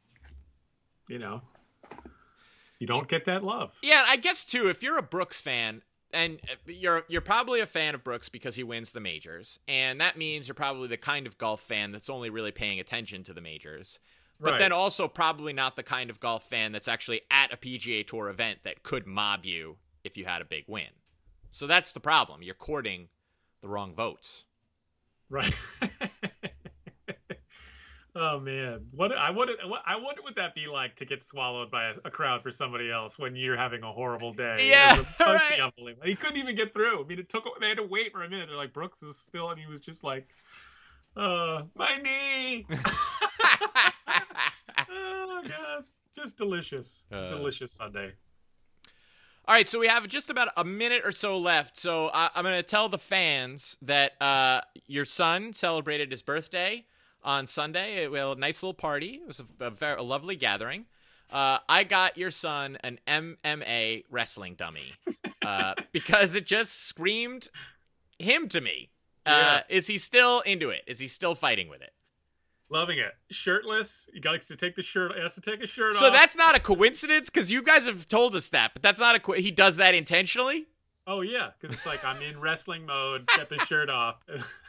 you 1.09 1.17
know 1.17 1.41
you 2.77 2.85
don't 2.85 3.07
get 3.07 3.25
that 3.25 3.43
love 3.43 3.75
Yeah, 3.81 4.03
I 4.07 4.17
guess 4.17 4.45
too. 4.45 4.69
If 4.69 4.83
you're 4.83 4.97
a 4.99 5.03
Brooks 5.03 5.41
fan, 5.41 5.81
and 6.13 6.39
uh, 6.49 6.55
you're 6.65 7.03
you're 7.07 7.21
probably 7.21 7.59
a 7.59 7.67
fan 7.67 7.95
of 7.95 8.03
Brooks 8.03 8.29
because 8.29 8.55
he 8.55 8.63
wins 8.63 8.91
the 8.91 8.99
majors, 8.99 9.59
and 9.67 9.99
that 10.01 10.17
means 10.17 10.47
you're 10.47 10.55
probably 10.55 10.87
the 10.87 10.97
kind 10.97 11.27
of 11.27 11.37
golf 11.37 11.61
fan 11.61 11.91
that's 11.91 12.09
only 12.09 12.29
really 12.29 12.51
paying 12.51 12.79
attention 12.79 13.23
to 13.25 13.33
the 13.33 13.41
majors. 13.41 13.99
But 14.43 14.51
Right. 14.53 14.57
then 14.57 14.71
also 14.71 15.07
probably 15.07 15.53
not 15.53 15.75
the 15.75 15.83
kind 15.83 16.09
of 16.09 16.19
golf 16.19 16.43
fan 16.49 16.71
that's 16.71 16.87
actually 16.87 17.21
at 17.29 17.53
a 17.53 17.57
PGA 17.57 18.03
Tour 18.05 18.27
event 18.29 18.59
that 18.63 18.81
could 18.81 19.05
mob 19.05 19.45
you 19.45 19.77
if 20.03 20.17
you 20.17 20.25
had 20.25 20.41
a 20.41 20.45
big 20.45 20.63
win. 20.67 20.87
So 21.51 21.67
that's 21.67 21.93
the 21.93 21.99
problem. 21.99 22.41
You're 22.41 22.55
courting 22.55 23.09
the 23.61 23.67
wrong 23.67 23.93
votes. 23.93 24.45
right 25.29 25.53
oh 28.15 28.39
man. 28.39 28.85
What 28.91 29.11
i 29.17 29.29
wonder 29.31 29.53
what 29.65 29.81
i 29.85 29.95
wonder 29.95 30.21
what 30.21 30.35
that 30.35 30.53
be 30.55 30.67
like 30.67 30.95
to 30.97 31.05
get 31.05 31.21
swallowed 31.23 31.71
by 31.71 31.89
a, 31.91 31.93
a 32.05 32.11
crowd 32.11 32.43
for 32.43 32.51
somebody 32.51 32.91
else 32.91 33.17
when 33.17 33.35
you're 33.35 33.57
having 33.57 33.83
a 33.83 33.91
horrible 33.91 34.31
day. 34.33 34.57
Yeah, 34.69 34.99
It 34.99 35.05
be 35.17 35.23
right. 35.25 35.59
unbelievable. 35.61 36.07
he 36.07 36.15
couldn't 36.15 36.37
even 36.37 36.55
get 36.55 36.73
through. 36.73 37.03
I 37.03 37.07
mean 37.07 37.19
it 37.19 37.29
took 37.29 37.45
they 37.59 37.67
had 37.69 37.77
to 37.77 37.83
wait 37.83 38.11
for 38.11 38.23
a 38.23 38.29
minute. 38.29 38.47
They're 38.49 38.57
like 38.57 38.73
brooks 38.73 39.01
is 39.03 39.17
still 39.17 39.49
and 39.51 39.59
he 39.59 39.67
was 39.67 39.81
just 39.81 40.03
like 40.03 40.27
uh 41.15 41.63
my 41.75 41.97
knee. 42.01 42.65
Oh 44.89 45.41
god. 45.47 45.83
Just 46.15 46.37
delicious. 46.37 47.05
It's 47.11 47.25
Uh. 47.25 47.29
delicious 47.29 47.71
sunday. 47.71 48.11
All 49.47 49.55
right, 49.55 49.67
so 49.67 49.79
we 49.79 49.87
have 49.87 50.07
just 50.07 50.29
about 50.29 50.49
a 50.55 50.63
minute 50.63 51.01
or 51.03 51.11
so 51.11 51.37
left. 51.37 51.75
So 51.75 52.11
I, 52.13 52.29
I'm 52.35 52.43
going 52.43 52.55
to 52.55 52.63
tell 52.63 52.89
the 52.89 52.99
fans 52.99 53.75
that 53.81 54.11
uh, 54.21 54.61
your 54.85 55.03
son 55.03 55.53
celebrated 55.53 56.11
his 56.11 56.21
birthday 56.21 56.85
on 57.23 57.47
Sunday. 57.47 58.03
It 58.03 58.11
was 58.11 58.37
a 58.37 58.39
nice 58.39 58.61
little 58.63 58.73
party. 58.73 59.21
It 59.21 59.27
was 59.27 59.39
a, 59.39 59.65
a, 59.65 59.69
very, 59.69 59.97
a 59.99 60.03
lovely 60.03 60.35
gathering. 60.35 60.85
Uh, 61.31 61.59
I 61.69 61.83
got 61.83 62.17
your 62.17 62.31
son 62.31 62.77
an 62.83 62.99
MMA 63.07 64.03
wrestling 64.09 64.55
dummy 64.55 64.91
uh, 65.45 65.75
because 65.91 66.35
it 66.35 66.45
just 66.45 66.87
screamed 66.87 67.49
him 68.19 68.47
to 68.49 68.59
me. 68.61 68.89
Uh, 69.25 69.61
Is 69.69 69.87
he 69.87 69.97
still 69.97 70.41
into 70.41 70.71
it? 70.71 70.81
Is 70.87 70.99
he 70.99 71.07
still 71.07 71.35
fighting 71.35 71.69
with 71.69 71.81
it? 71.81 71.93
loving 72.71 72.99
it 72.99 73.11
shirtless 73.29 74.07
he 74.13 74.21
likes 74.21 74.47
to 74.47 74.55
take 74.55 74.77
the 74.77 74.81
shirt 74.81 75.11
he 75.13 75.21
has 75.21 75.35
to 75.35 75.41
take 75.41 75.59
his 75.59 75.69
shirt 75.69 75.93
So 75.93 76.05
off 76.05 76.13
So 76.13 76.17
that's 76.17 76.37
not 76.37 76.55
a 76.55 76.59
coincidence 76.59 77.29
because 77.29 77.51
you 77.51 77.61
guys 77.61 77.85
have 77.85 78.07
told 78.07 78.33
us 78.33 78.47
that, 78.49 78.71
but 78.73 78.81
that's 78.81 78.99
not 78.99 79.13
a. 79.13 79.19
Co- 79.19 79.33
he 79.33 79.51
does 79.51 79.75
that 79.75 79.93
intentionally. 79.93 80.67
Oh 81.05 81.19
yeah, 81.21 81.49
because 81.59 81.75
it's 81.75 81.85
like 81.85 82.03
I'm 82.05 82.21
in 82.21 82.39
wrestling 82.39 82.85
mode. 82.85 83.27
Get 83.35 83.49
the 83.49 83.57
shirt 83.65 83.89
off, 83.89 84.23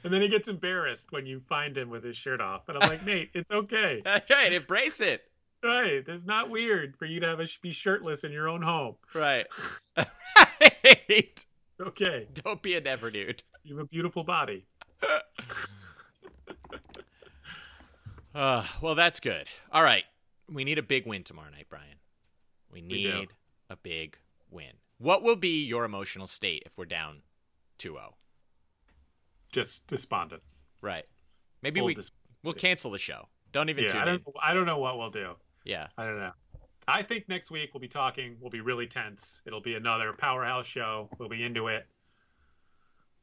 and 0.04 0.12
then 0.12 0.22
he 0.22 0.28
gets 0.28 0.48
embarrassed 0.48 1.12
when 1.12 1.26
you 1.26 1.40
find 1.48 1.76
him 1.76 1.90
with 1.90 2.04
his 2.04 2.16
shirt 2.16 2.40
off. 2.40 2.68
And 2.68 2.78
I'm 2.78 2.88
like, 2.88 3.04
Nate, 3.04 3.30
it's 3.34 3.50
okay. 3.50 4.02
Right. 4.30 4.52
Embrace 4.52 5.00
it. 5.00 5.22
Right? 5.62 6.02
It's 6.06 6.24
not 6.24 6.48
weird 6.50 6.96
for 6.96 7.04
you 7.04 7.20
to 7.20 7.26
have 7.26 7.40
a, 7.40 7.46
be 7.62 7.70
shirtless 7.70 8.24
in 8.24 8.32
your 8.32 8.48
own 8.48 8.62
home. 8.62 8.94
Right. 9.14 9.46
right. 9.96 10.06
It's 11.08 11.46
okay. 11.80 12.26
Don't 12.34 12.62
be 12.62 12.76
a 12.76 12.80
never 12.80 13.10
dude. 13.10 13.42
You 13.62 13.76
have 13.76 13.84
a 13.84 13.88
beautiful 13.88 14.24
body. 14.24 14.64
Uh, 18.34 18.64
well, 18.80 18.94
that's 18.94 19.20
good. 19.20 19.46
All 19.72 19.82
right. 19.82 20.04
We 20.48 20.64
need 20.64 20.78
a 20.78 20.82
big 20.82 21.06
win 21.06 21.24
tomorrow 21.24 21.50
night, 21.50 21.66
Brian. 21.68 21.96
We 22.72 22.80
We 22.82 22.86
need 22.88 23.04
do. 23.28 23.34
a 23.70 23.76
big 23.76 24.16
win. 24.50 24.72
What 24.98 25.22
will 25.22 25.36
be 25.36 25.64
your 25.64 25.84
emotional 25.84 26.26
state 26.26 26.62
if 26.66 26.78
we're 26.78 26.84
down 26.84 27.22
2 27.78 27.92
0? 27.92 28.14
Just 29.52 29.86
despondent. 29.86 30.42
Right. 30.82 31.04
Maybe 31.62 31.80
Full 31.80 31.88
we, 31.88 31.96
we'll 32.44 32.54
cancel 32.54 32.90
the 32.90 32.98
show. 32.98 33.28
Don't 33.52 33.68
even 33.68 33.84
yeah, 33.84 34.00
I 34.00 34.04
don't. 34.04 34.22
I 34.42 34.54
don't 34.54 34.66
know 34.66 34.78
what 34.78 34.98
we'll 34.98 35.10
do. 35.10 35.34
Yeah. 35.64 35.88
I 35.98 36.04
don't 36.04 36.18
know. 36.18 36.32
I 36.86 37.02
think 37.02 37.28
next 37.28 37.50
week 37.50 37.70
we'll 37.74 37.80
be 37.80 37.88
talking. 37.88 38.36
We'll 38.40 38.50
be 38.50 38.60
really 38.60 38.86
tense. 38.86 39.42
It'll 39.46 39.60
be 39.60 39.74
another 39.74 40.12
powerhouse 40.12 40.66
show. 40.66 41.08
We'll 41.18 41.28
be 41.28 41.42
into 41.44 41.68
it. 41.68 41.86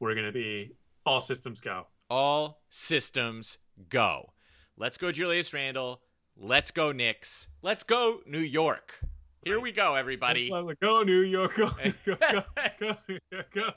We're 0.00 0.14
gonna 0.14 0.32
be 0.32 0.72
all 1.04 1.20
systems 1.20 1.60
go. 1.60 1.86
All 2.08 2.60
systems 2.70 3.58
go. 3.88 4.32
Let's 4.76 4.96
go, 4.96 5.10
Julius 5.10 5.52
Randle. 5.52 6.00
Let's 6.36 6.70
go, 6.70 6.92
Knicks. 6.92 7.48
Let's 7.62 7.82
go, 7.82 8.20
New 8.26 8.38
York. 8.38 9.00
Here 9.48 9.58
we 9.58 9.72
go, 9.72 9.94
everybody. 9.94 10.50
Go, 10.50 10.70
go 10.78 11.02
New 11.04 11.22
York. 11.22 11.54
Go, 11.56 11.70
go, 12.04 12.14
go, 12.20 12.42
go, 12.78 12.96
New 13.08 13.18
York, 13.32 13.50
go. 13.54 13.70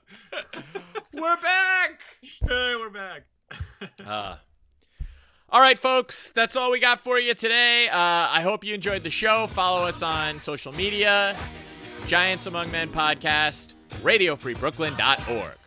We're 1.13 1.37
back. 1.37 2.01
Hey, 2.21 2.75
we're 2.75 2.89
back. 2.89 3.23
Uh, 4.05 4.35
all 5.49 5.61
right, 5.61 5.79
folks, 5.79 6.31
that's 6.31 6.57
all 6.57 6.71
we 6.71 6.79
got 6.79 6.99
for 6.99 7.19
you 7.19 7.33
today. 7.33 7.87
Uh, 7.87 7.95
I 7.97 8.41
hope 8.41 8.65
you 8.65 8.73
enjoyed 8.73 9.03
the 9.03 9.09
show. 9.09 9.47
Follow 9.47 9.87
us 9.87 10.03
on 10.03 10.41
social 10.41 10.73
media, 10.73 11.37
Giants 12.05 12.47
Among 12.47 12.69
Men 12.69 12.89
podcast, 12.89 13.75
radiofreebrooklyn.org. 14.01 15.60